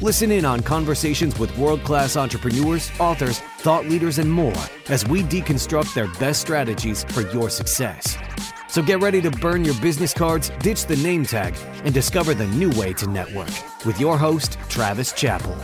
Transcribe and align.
Listen 0.00 0.32
in 0.32 0.44
on 0.44 0.60
conversations 0.60 1.38
with 1.38 1.56
world 1.56 1.84
class 1.84 2.16
entrepreneurs, 2.16 2.90
authors, 2.98 3.38
thought 3.58 3.86
leaders, 3.86 4.18
and 4.18 4.30
more 4.30 4.54
as 4.88 5.06
we 5.06 5.22
deconstruct 5.22 5.94
their 5.94 6.08
best 6.18 6.40
strategies 6.40 7.04
for 7.04 7.22
your 7.32 7.48
success. 7.48 8.16
So 8.68 8.82
get 8.82 9.00
ready 9.00 9.22
to 9.22 9.30
burn 9.30 9.64
your 9.64 9.80
business 9.80 10.12
cards, 10.12 10.50
ditch 10.58 10.86
the 10.86 10.96
name 10.96 11.24
tag, 11.24 11.56
and 11.84 11.94
discover 11.94 12.34
the 12.34 12.48
new 12.48 12.70
way 12.70 12.92
to 12.94 13.06
network 13.06 13.50
with 13.86 14.00
your 14.00 14.18
host, 14.18 14.58
Travis 14.68 15.12
Chappell. 15.12 15.56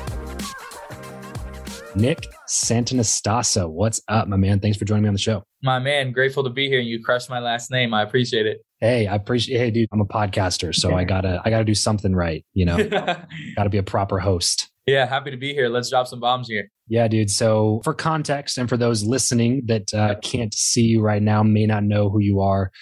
Nick 1.97 2.29
Santonastasso, 2.49 3.69
what's 3.69 4.01
up, 4.07 4.29
my 4.29 4.37
man? 4.37 4.61
Thanks 4.61 4.79
for 4.79 4.85
joining 4.85 5.03
me 5.03 5.09
on 5.09 5.15
the 5.15 5.21
show. 5.21 5.45
My 5.63 5.79
man, 5.79 6.13
grateful 6.13 6.45
to 6.45 6.51
be 6.51 6.69
here. 6.69 6.81
And 6.81 6.89
you 6.89 7.03
crushed 7.03 7.29
my 7.29 7.39
last 7.39 7.71
name. 7.71 7.93
I 7.93 8.03
appreciate 8.03 8.47
it. 8.47 8.65
Hey, 8.81 9.07
I 9.07 9.15
appreciate. 9.15 9.59
Hey, 9.59 9.71
dude, 9.71 9.89
I'm 9.93 10.01
a 10.01 10.07
podcaster, 10.07 10.75
so 10.75 10.95
I 10.95 11.05
gotta, 11.05 11.43
I 11.45 11.51
gotta 11.51 11.65
do 11.65 11.75
something 11.75 12.15
right. 12.15 12.45
You 12.55 12.65
know, 12.65 12.77
gotta 13.57 13.69
be 13.69 13.79
a 13.79 13.83
proper 13.83 14.19
host. 14.19 14.71
Yeah, 14.87 15.07
happy 15.07 15.31
to 15.31 15.37
be 15.37 15.53
here. 15.53 15.69
Let's 15.69 15.91
drop 15.91 16.07
some 16.07 16.21
bombs 16.21 16.49
here. 16.49 16.71
Yeah, 16.89 17.07
dude. 17.07 17.31
So, 17.31 17.81
for 17.85 17.95
context, 17.95 18.59
and 18.59 18.69
for 18.69 18.77
those 18.77 19.05
listening 19.05 19.63
that 19.67 19.93
uh, 19.93 20.17
can't 20.23 20.55
see 20.55 20.83
you 20.83 21.01
right 21.01 21.23
now, 21.23 21.43
may 21.43 21.67
not 21.67 21.85
know 21.85 22.09
who 22.09 22.21
you 22.21 22.41
are, 22.41 22.73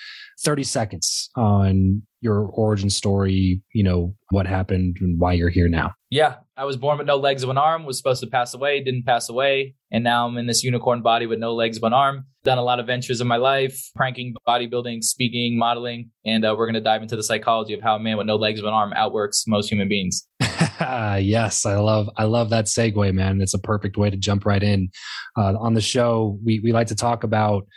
30 0.40 0.62
seconds 0.62 1.30
on 1.36 2.02
your 2.20 2.42
origin 2.52 2.90
story. 2.90 3.60
You 3.74 3.82
know 3.82 4.14
what 4.30 4.46
happened 4.46 4.98
and 5.00 5.18
why 5.18 5.32
you're 5.32 5.50
here 5.50 5.68
now. 5.68 5.94
Yeah, 6.10 6.36
I 6.58 6.64
was 6.64 6.76
born 6.76 6.98
with 6.98 7.06
no 7.06 7.16
legs 7.16 7.44
of 7.44 7.50
an 7.50 7.56
arm. 7.56 7.84
Was 7.84 7.98
supposed 7.98 8.20
to 8.20 8.26
pass 8.26 8.52
away, 8.52 8.82
didn't 8.82 9.06
pass 9.06 9.28
away, 9.28 9.76
and 9.92 10.02
now 10.02 10.26
I'm 10.26 10.36
in 10.38 10.48
this 10.48 10.64
unicorn 10.64 11.02
body 11.02 11.24
with 11.24 11.38
no 11.38 11.54
legs 11.54 11.78
an 11.80 11.92
arm. 11.92 12.26
Done 12.42 12.58
a 12.58 12.64
lot 12.64 12.80
of 12.80 12.86
ventures 12.86 13.20
in 13.20 13.28
my 13.28 13.36
life: 13.36 13.80
pranking, 13.94 14.34
bodybuilding, 14.46 15.04
speaking, 15.04 15.56
modeling, 15.56 16.10
and 16.26 16.44
uh, 16.44 16.56
we're 16.58 16.66
going 16.66 16.74
to 16.74 16.80
dive 16.80 17.00
into 17.00 17.14
the 17.14 17.22
psychology 17.22 17.74
of 17.74 17.80
how 17.80 17.94
a 17.94 18.00
man 18.00 18.16
with 18.16 18.26
no 18.26 18.34
legs 18.34 18.58
an 18.58 18.66
arm 18.66 18.92
outworks 18.96 19.44
most 19.46 19.70
human 19.70 19.88
beings. 19.88 20.26
yes, 20.80 21.64
I 21.64 21.76
love 21.76 22.10
I 22.16 22.24
love 22.24 22.50
that 22.50 22.64
segue, 22.64 23.14
man. 23.14 23.40
It's 23.40 23.54
a 23.54 23.60
perfect 23.60 23.96
way 23.96 24.10
to 24.10 24.16
jump 24.16 24.44
right 24.44 24.62
in. 24.62 24.88
Uh, 25.36 25.54
on 25.60 25.74
the 25.74 25.80
show, 25.80 26.40
we 26.44 26.58
we 26.58 26.72
like 26.72 26.88
to 26.88 26.96
talk 26.96 27.22
about 27.22 27.68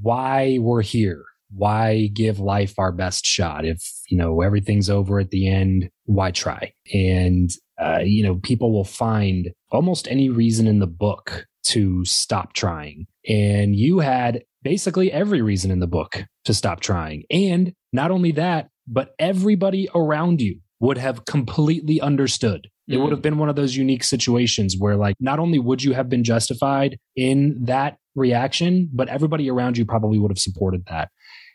why 0.00 0.56
we're 0.60 0.82
here 0.82 1.24
why 1.54 2.08
give 2.14 2.38
life 2.38 2.78
our 2.78 2.92
best 2.92 3.26
shot 3.26 3.66
if 3.66 3.86
you 4.08 4.16
know 4.16 4.40
everything's 4.40 4.88
over 4.88 5.18
at 5.18 5.28
the 5.28 5.46
end 5.46 5.90
why 6.04 6.30
try 6.30 6.72
and 6.92 7.50
uh, 7.80 8.00
you 8.04 8.22
know 8.22 8.36
people 8.36 8.72
will 8.72 8.84
find 8.84 9.50
almost 9.70 10.08
any 10.08 10.28
reason 10.28 10.66
in 10.66 10.78
the 10.78 10.86
book 10.86 11.46
to 11.64 12.04
stop 12.04 12.52
trying 12.52 13.06
and 13.28 13.76
you 13.76 14.00
had 14.00 14.42
basically 14.62 15.12
every 15.12 15.42
reason 15.42 15.70
in 15.70 15.80
the 15.80 15.86
book 15.86 16.24
to 16.44 16.52
stop 16.52 16.80
trying 16.80 17.22
and 17.30 17.72
not 17.92 18.10
only 18.10 18.32
that 18.32 18.68
but 18.86 19.14
everybody 19.18 19.88
around 19.94 20.40
you 20.40 20.58
would 20.80 20.98
have 20.98 21.24
completely 21.24 22.00
understood 22.00 22.68
it 22.88 22.96
would 22.96 23.08
mm. 23.08 23.12
have 23.12 23.22
been 23.22 23.38
one 23.38 23.48
of 23.48 23.54
those 23.54 23.76
unique 23.76 24.02
situations 24.02 24.74
where 24.76 24.96
like 24.96 25.14
not 25.20 25.38
only 25.38 25.58
would 25.58 25.82
you 25.82 25.92
have 25.92 26.08
been 26.08 26.24
justified 26.24 26.98
in 27.14 27.56
that 27.64 27.96
reaction 28.16 28.90
but 28.92 29.08
everybody 29.08 29.48
around 29.48 29.78
you 29.78 29.84
probably 29.84 30.18
would 30.18 30.30
have 30.30 30.38
supported 30.38 30.84
that 30.86 31.08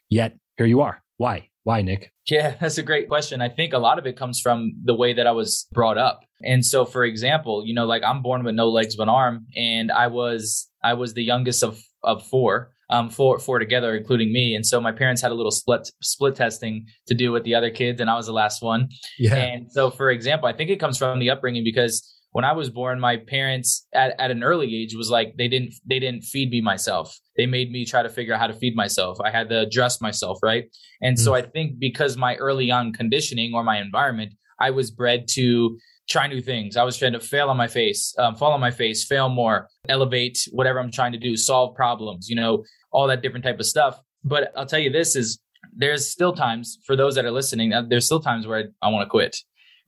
Yet 0.09 0.37
here 0.57 0.65
you 0.65 0.81
are. 0.81 1.01
Why? 1.17 1.49
Why, 1.67 1.81
Nick? 1.81 2.13
Yeah, 2.27 2.55
that's 2.61 2.77
a 2.77 2.81
great 2.81 3.09
question. 3.09 3.41
I 3.41 3.49
think 3.49 3.73
a 3.73 3.77
lot 3.77 3.99
of 3.99 4.07
it 4.07 4.15
comes 4.15 4.39
from 4.39 4.71
the 4.85 4.95
way 4.95 5.11
that 5.11 5.27
I 5.27 5.31
was 5.31 5.67
brought 5.73 5.97
up. 5.97 6.21
And 6.41 6.65
so 6.65 6.85
for 6.85 7.03
example, 7.03 7.65
you 7.65 7.73
know, 7.73 7.85
like 7.85 8.03
I'm 8.05 8.21
born 8.21 8.45
with 8.45 8.55
no 8.55 8.69
legs 8.69 8.95
but 8.95 9.03
an 9.03 9.09
arm 9.09 9.47
and 9.53 9.91
I 9.91 10.07
was 10.07 10.69
I 10.81 10.93
was 10.93 11.13
the 11.13 11.23
youngest 11.23 11.63
of 11.63 11.77
of 12.03 12.25
four. 12.25 12.71
Um, 12.89 13.09
four 13.09 13.37
four 13.37 13.59
together, 13.59 13.97
including 13.97 14.31
me, 14.31 14.55
and 14.55 14.65
so 14.65 14.79
my 14.79 14.93
parents 14.93 15.21
had 15.21 15.31
a 15.31 15.33
little 15.33 15.51
split 15.51 15.91
split 16.01 16.37
testing 16.37 16.85
to 17.07 17.13
do 17.13 17.33
with 17.33 17.43
the 17.43 17.53
other 17.53 17.69
kids, 17.69 17.99
and 17.99 18.09
I 18.09 18.15
was 18.15 18.27
the 18.27 18.31
last 18.31 18.61
one. 18.61 18.87
Yeah. 19.19 19.35
And 19.35 19.69
so, 19.69 19.91
for 19.91 20.09
example, 20.09 20.47
I 20.47 20.53
think 20.53 20.69
it 20.69 20.79
comes 20.79 20.97
from 20.97 21.19
the 21.19 21.29
upbringing 21.29 21.65
because 21.65 22.16
when 22.37 22.45
I 22.45 22.53
was 22.53 22.69
born, 22.69 22.99
my 22.99 23.17
parents 23.17 23.87
at, 23.93 24.13
at 24.19 24.29
an 24.29 24.43
early 24.43 24.67
age 24.79 24.93
was 24.95 25.09
like 25.09 25.35
they 25.37 25.47
didn't 25.47 25.73
they 25.87 25.97
didn't 25.97 26.21
feed 26.21 26.51
me 26.51 26.61
myself. 26.61 27.17
They 27.35 27.47
made 27.47 27.71
me 27.71 27.83
try 27.83 28.03
to 28.03 28.09
figure 28.09 28.35
out 28.35 28.39
how 28.39 28.45
to 28.45 28.53
feed 28.53 28.75
myself. 28.75 29.17
I 29.19 29.31
had 29.31 29.49
to 29.49 29.67
dress 29.67 30.01
myself, 30.01 30.37
right? 30.43 30.65
And 31.01 31.17
mm. 31.17 31.19
so 31.19 31.33
I 31.33 31.41
think 31.41 31.79
because 31.79 32.15
my 32.15 32.35
early 32.35 32.69
on 32.69 32.93
conditioning 32.93 33.55
or 33.55 33.63
my 33.63 33.81
environment, 33.81 34.33
I 34.59 34.69
was 34.69 34.91
bred 34.91 35.27
to 35.29 35.79
try 36.07 36.27
new 36.27 36.39
things. 36.39 36.77
I 36.77 36.83
was 36.83 36.95
trying 36.95 37.13
to 37.13 37.19
fail 37.19 37.49
on 37.49 37.57
my 37.57 37.67
face, 37.67 38.13
um, 38.19 38.35
fall 38.35 38.51
on 38.51 38.59
my 38.59 38.69
face, 38.69 39.03
fail 39.03 39.29
more, 39.29 39.67
elevate 39.89 40.47
whatever 40.51 40.79
I'm 40.79 40.91
trying 40.91 41.13
to 41.13 41.17
do, 41.17 41.35
solve 41.35 41.75
problems, 41.75 42.29
you 42.29 42.35
know, 42.35 42.63
all 42.91 43.07
that 43.07 43.23
different 43.23 43.45
type 43.45 43.59
of 43.59 43.65
stuff. 43.65 43.99
But 44.23 44.51
I'll 44.55 44.67
tell 44.67 44.77
you 44.77 44.91
this 44.91 45.15
is 45.15 45.39
there's 45.75 46.07
still 46.07 46.33
times 46.33 46.77
for 46.85 46.95
those 46.95 47.15
that 47.15 47.25
are 47.25 47.31
listening, 47.31 47.73
uh, 47.73 47.81
there's 47.89 48.05
still 48.05 48.19
times 48.19 48.45
where 48.45 48.59
I, 48.59 48.87
I 48.87 48.89
want 48.91 49.07
to 49.07 49.09
quit 49.09 49.35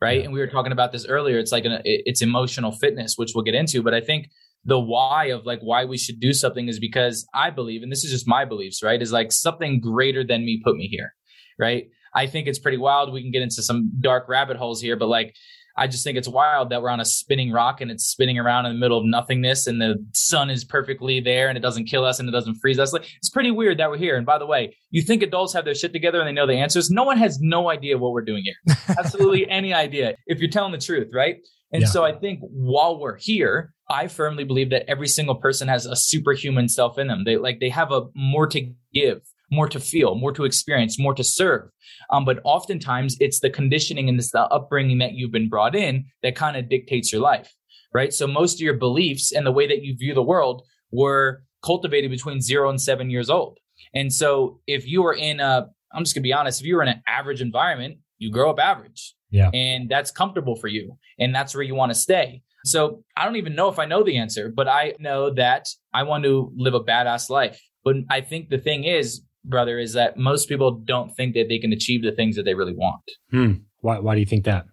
right? 0.02 0.24
And 0.24 0.34
we 0.34 0.40
were 0.40 0.48
talking 0.48 0.72
about 0.72 0.92
this 0.92 1.06
earlier. 1.06 1.38
It's 1.40 1.52
like 1.52 1.66
an, 1.66 1.82
it's 1.84 2.22
emotional 2.22 2.72
fitness, 2.72 3.16
which 3.18 3.32
we'll 3.36 3.44
get 3.44 3.56
into. 3.56 3.82
But 3.84 3.94
I 3.94 4.02
think 4.02 4.30
the 4.66 4.80
why 4.80 5.26
of 5.26 5.46
like 5.46 5.60
why 5.62 5.86
we 5.86 5.98
should 5.98 6.20
do 6.20 6.34
something 6.34 6.68
is 6.68 6.80
because 6.80 7.28
I 7.34 7.50
believe, 7.50 7.84
and 7.84 7.92
this 7.92 8.04
is 8.04 8.12
just 8.12 8.28
my 8.28 8.46
beliefs, 8.46 8.84
right? 8.84 9.02
Is 9.02 9.12
like 9.12 9.32
something 9.32 9.80
greater 9.80 10.24
than 10.24 10.46
me 10.46 10.62
put 10.64 10.76
me 10.76 10.88
here, 10.88 11.14
right? 11.58 11.86
I 12.14 12.28
think 12.28 12.48
it's 12.48 12.60
pretty 12.60 12.78
wild. 12.78 13.14
We 13.14 13.22
can 13.22 13.32
get 13.32 13.42
into 13.42 13.62
some 13.62 13.92
dark 14.00 14.28
rabbit 14.28 14.58
holes 14.58 14.82
here, 14.82 14.96
but 14.96 15.08
like 15.08 15.36
I 15.78 15.88
just 15.88 16.04
think 16.04 16.18
it's 16.18 16.28
wild 16.28 16.70
that 16.70 16.82
we're 16.82 16.90
on 16.90 17.00
a 17.00 17.06
spinning 17.06 17.52
rock 17.52 17.82
and 17.82 17.90
it's 17.90 18.06
spinning 18.06 18.38
around 18.38 18.66
in 18.66 18.74
the 18.74 18.80
middle 18.80 18.98
of 18.98 19.06
nothingness 19.06 19.68
and 19.68 19.82
the 19.82 19.96
sun 20.14 20.50
is 20.50 20.64
perfectly 20.64 21.20
there 21.20 21.48
and 21.48 21.58
it 21.58 21.62
doesn't 21.62 21.86
kill 21.86 22.06
us 22.06 22.20
and 22.20 22.28
it 22.28 22.32
doesn't 22.32 22.56
freeze 22.56 22.80
us. 22.80 22.94
Like, 22.94 23.10
it's 23.18 23.30
pretty 23.30 23.52
weird 23.52 23.78
that 23.80 23.90
we're 23.90 23.98
here. 23.98 24.18
And 24.18 24.26
by 24.26 24.38
the 24.38 24.46
way, 24.46 24.76
you 24.90 25.02
think 25.02 25.24
adults 25.24 25.54
have 25.54 25.66
their 25.66 25.76
shit 25.76 25.94
together 25.94 26.20
and 26.20 26.28
they 26.28 26.34
know 26.34 26.48
the 26.48 26.54
answers. 26.54 26.90
No 26.90 27.04
one 27.04 27.18
has 27.18 27.40
no 27.40 27.70
idea 27.70 27.98
what 27.98 28.12
we're 28.12 28.26
doing 28.26 28.44
here. 28.44 28.76
Absolutely 28.98 29.50
any 29.50 29.74
idea 29.74 30.16
if 30.28 30.40
you're 30.40 30.50
telling 30.50 30.72
the 30.72 30.78
truth, 30.78 31.10
right? 31.14 31.38
And 31.72 31.82
yeah. 31.84 31.88
so 31.88 32.04
I 32.04 32.14
think 32.14 32.40
while 32.42 33.00
we're 33.00 33.18
here, 33.18 33.74
I 33.90 34.08
firmly 34.08 34.44
believe 34.44 34.70
that 34.72 34.90
every 34.90 35.08
single 35.08 35.36
person 35.36 35.68
has 35.68 35.86
a 35.86 35.96
superhuman 35.96 36.68
self 36.68 36.98
in 36.98 37.08
them. 37.08 37.24
They 37.26 37.38
like 37.38 37.60
they 37.60 37.70
have 37.70 37.92
a 37.92 38.08
more 38.16 38.48
to 38.48 38.72
give 38.94 39.22
more 39.52 39.68
to 39.70 39.80
feel, 39.80 40.16
more 40.16 40.32
to 40.34 40.46
experience, 40.46 41.00
more 41.00 41.14
to 41.14 41.24
serve. 41.24 41.70
Um, 42.12 42.26
but 42.26 42.40
oftentimes 42.44 43.18
it's 43.20 43.40
the 43.40 43.50
conditioning 43.50 44.10
and 44.10 44.20
it's 44.20 44.32
the 44.32 44.42
upbringing 44.42 45.00
that 45.00 45.14
you've 45.14 45.32
been 45.32 45.50
brought 45.50 45.76
in 45.76 46.06
that 46.24 46.36
kind 46.36 46.58
of 46.58 46.70
dictates 46.70 47.12
your 47.12 47.22
life, 47.22 47.54
right? 47.94 48.14
So 48.14 48.28
most 48.28 48.56
of 48.56 48.62
your 48.62 48.76
beliefs 48.76 49.32
and 49.32 49.46
the 49.46 49.52
way 49.52 49.68
that 49.68 49.84
you 49.84 49.96
view 49.96 50.14
the 50.14 50.24
world 50.24 50.64
were 50.92 51.44
cultivated 51.64 52.12
between 52.12 52.42
zero 52.42 52.70
and 52.70 52.80
seven 52.80 53.10
years 53.10 53.30
old. 53.30 53.60
And 53.94 54.12
so 54.14 54.62
if 54.68 54.88
you 54.88 55.02
were 55.02 55.16
in 55.16 55.40
a, 55.40 55.68
I'm 55.94 56.04
just 56.04 56.16
gonna 56.16 56.24
be 56.24 56.34
honest, 56.34 56.62
if 56.62 56.68
you 56.68 56.76
were 56.76 56.84
in 56.84 56.90
an 56.90 57.04
average 57.08 57.42
environment, 57.42 57.98
you 58.18 58.32
grow 58.32 58.50
up 58.50 58.60
average. 58.60 59.16
Yeah. 59.32 59.50
And 59.54 59.90
that's 59.90 60.12
comfortable 60.12 60.56
for 60.56 60.68
you. 60.68 60.98
And 61.20 61.34
that's 61.34 61.54
where 61.54 61.64
you 61.64 61.76
want 61.76 61.92
to 61.92 61.96
stay. 61.96 62.42
So 62.66 63.04
I 63.16 63.26
don't 63.26 63.38
even 63.38 63.56
know 63.56 63.70
if 63.70 63.80
I 63.80 63.86
know 63.86 64.04
the 64.04 64.18
answer, 64.18 64.52
but 64.54 64.68
I 64.68 64.94
know 65.00 65.34
that 65.34 65.68
I 65.94 66.04
want 66.04 66.24
to 66.26 66.52
live 66.56 66.74
a 66.74 66.82
badass 66.82 67.30
life. 67.30 67.62
But 67.84 67.96
I 68.10 68.22
think 68.22 68.50
the 68.50 68.58
thing 68.58 68.84
is, 68.84 69.22
brother, 69.44 69.80
is 69.80 69.94
that 69.94 70.18
most 70.18 70.50
people 70.50 70.72
don't 70.72 71.16
think 71.16 71.34
that 71.36 71.48
they 71.50 71.60
can 71.60 71.74
achieve 71.74 72.04
the 72.04 72.12
things 72.12 72.36
that 72.36 72.44
they 72.44 72.54
really 72.54 72.74
want. 72.74 73.02
Hmm. 73.32 73.54
Why, 73.82 74.00
why 74.00 74.16
do 74.16 74.20
you 74.20 74.26
think 74.26 74.46
that? 74.46 74.66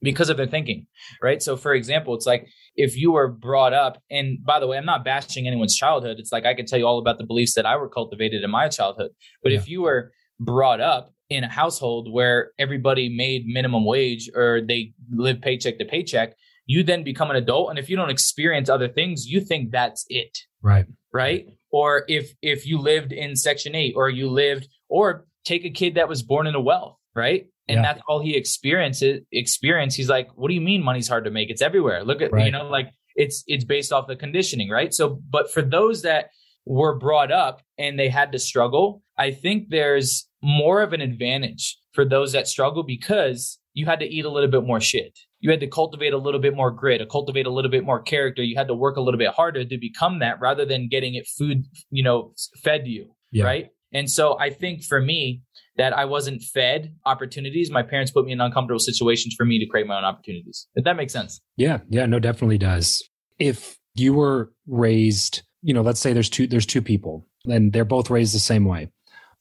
Because 0.00 0.28
of 0.28 0.36
their 0.36 0.46
thinking, 0.46 0.86
right? 1.22 1.42
So, 1.42 1.56
for 1.56 1.74
example, 1.74 2.14
it's 2.14 2.26
like 2.26 2.46
if 2.76 2.96
you 2.96 3.12
were 3.12 3.28
brought 3.28 3.72
up, 3.72 4.00
and 4.10 4.38
by 4.44 4.60
the 4.60 4.66
way, 4.68 4.76
I'm 4.78 4.84
not 4.84 5.04
bashing 5.04 5.48
anyone's 5.48 5.74
childhood. 5.74 6.18
It's 6.20 6.30
like 6.30 6.46
I 6.46 6.54
can 6.54 6.66
tell 6.66 6.78
you 6.78 6.86
all 6.86 6.98
about 6.98 7.18
the 7.18 7.26
beliefs 7.26 7.54
that 7.54 7.66
I 7.66 7.76
were 7.76 7.88
cultivated 7.88 8.44
in 8.44 8.50
my 8.50 8.68
childhood. 8.68 9.10
But 9.42 9.52
yeah. 9.52 9.58
if 9.58 9.68
you 9.68 9.82
were 9.82 10.12
brought 10.38 10.80
up 10.80 11.12
in 11.28 11.42
a 11.42 11.48
household 11.48 12.08
where 12.12 12.52
everybody 12.60 13.08
made 13.08 13.46
minimum 13.46 13.84
wage 13.84 14.30
or 14.34 14.60
they 14.66 14.92
live 15.10 15.40
paycheck 15.40 15.78
to 15.78 15.84
paycheck, 15.84 16.34
you 16.66 16.84
then 16.84 17.02
become 17.02 17.30
an 17.30 17.36
adult. 17.36 17.70
And 17.70 17.78
if 17.78 17.90
you 17.90 17.96
don't 17.96 18.10
experience 18.10 18.68
other 18.68 18.88
things, 18.88 19.26
you 19.26 19.40
think 19.40 19.72
that's 19.72 20.04
it. 20.08 20.38
Right. 20.62 20.86
Right 21.12 21.48
or 21.70 22.04
if 22.08 22.32
if 22.42 22.66
you 22.66 22.78
lived 22.78 23.12
in 23.12 23.36
section 23.36 23.74
8 23.74 23.94
or 23.96 24.08
you 24.08 24.28
lived 24.28 24.68
or 24.88 25.26
take 25.44 25.64
a 25.64 25.70
kid 25.70 25.94
that 25.94 26.08
was 26.08 26.22
born 26.22 26.46
into 26.46 26.60
wealth 26.60 26.96
right? 27.14 27.46
And 27.66 27.76
yeah. 27.76 27.82
that's 27.82 28.00
all 28.06 28.20
he 28.20 28.36
experiences 28.36 29.22
experience. 29.32 29.94
He's 29.94 30.08
like 30.08 30.28
what 30.34 30.48
do 30.48 30.54
you 30.54 30.60
mean 30.60 30.82
money's 30.82 31.08
hard 31.08 31.24
to 31.24 31.30
make? 31.30 31.50
It's 31.50 31.62
everywhere. 31.62 32.04
Look 32.04 32.22
at 32.22 32.32
right. 32.32 32.46
you 32.46 32.52
know 32.52 32.68
like 32.68 32.90
it's 33.16 33.44
it's 33.46 33.64
based 33.64 33.92
off 33.92 34.06
the 34.06 34.16
conditioning 34.16 34.70
right? 34.70 34.92
So 34.94 35.20
but 35.30 35.52
for 35.52 35.62
those 35.62 36.02
that 36.02 36.30
were 36.68 36.94
brought 36.94 37.32
up 37.32 37.62
and 37.78 37.98
they 37.98 38.10
had 38.10 38.30
to 38.30 38.38
struggle 38.38 39.02
i 39.16 39.30
think 39.30 39.70
there's 39.70 40.28
more 40.42 40.82
of 40.82 40.92
an 40.92 41.00
advantage 41.00 41.78
for 41.92 42.04
those 42.04 42.32
that 42.32 42.46
struggle 42.46 42.82
because 42.82 43.58
you 43.74 43.86
had 43.86 44.00
to 44.00 44.06
eat 44.06 44.24
a 44.24 44.30
little 44.30 44.50
bit 44.50 44.64
more 44.64 44.80
shit. 44.80 45.18
You 45.40 45.50
had 45.50 45.60
to 45.60 45.66
cultivate 45.66 46.12
a 46.12 46.18
little 46.18 46.40
bit 46.40 46.54
more 46.54 46.70
grit, 46.70 46.98
to 46.98 47.06
cultivate 47.06 47.46
a 47.46 47.50
little 47.50 47.70
bit 47.70 47.84
more 47.84 48.00
character. 48.00 48.42
You 48.42 48.56
had 48.56 48.68
to 48.68 48.74
work 48.74 48.96
a 48.96 49.00
little 49.00 49.18
bit 49.18 49.30
harder 49.30 49.64
to 49.64 49.78
become 49.78 50.18
that 50.18 50.40
rather 50.40 50.64
than 50.64 50.88
getting 50.88 51.14
it 51.14 51.26
food, 51.26 51.64
you 51.90 52.02
know, 52.02 52.32
fed 52.62 52.84
to 52.84 52.90
you. 52.90 53.14
Yeah. 53.30 53.44
Right. 53.44 53.68
And 53.92 54.10
so 54.10 54.38
I 54.38 54.50
think 54.50 54.84
for 54.84 55.00
me, 55.00 55.42
that 55.76 55.96
I 55.96 56.04
wasn't 56.04 56.42
fed 56.42 56.94
opportunities. 57.06 57.70
My 57.70 57.84
parents 57.84 58.10
put 58.10 58.26
me 58.26 58.32
in 58.32 58.40
uncomfortable 58.40 58.80
situations 58.80 59.34
for 59.36 59.46
me 59.46 59.60
to 59.60 59.66
create 59.66 59.86
my 59.86 59.96
own 59.96 60.04
opportunities. 60.04 60.66
If 60.74 60.84
that 60.84 60.96
makes 60.96 61.12
sense. 61.12 61.40
Yeah. 61.56 61.78
Yeah. 61.88 62.04
No, 62.06 62.18
definitely 62.18 62.58
does. 62.58 63.08
If 63.38 63.78
you 63.94 64.12
were 64.12 64.52
raised, 64.66 65.42
you 65.62 65.72
know, 65.72 65.82
let's 65.82 66.00
say 66.00 66.12
there's 66.12 66.28
two, 66.28 66.48
there's 66.48 66.66
two 66.66 66.82
people 66.82 67.26
and 67.46 67.72
they're 67.72 67.84
both 67.84 68.10
raised 68.10 68.34
the 68.34 68.40
same 68.40 68.64
way. 68.64 68.90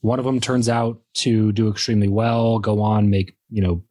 One 0.01 0.19
of 0.19 0.25
them 0.25 0.39
turns 0.39 0.69
out 0.69 1.01
to 1.15 1.51
do 1.51 1.69
extremely 1.69 2.07
well, 2.07 2.59
go 2.59 2.81
on, 2.81 3.09
make, 3.09 3.35
you 3.49 3.63
know, 3.63 3.83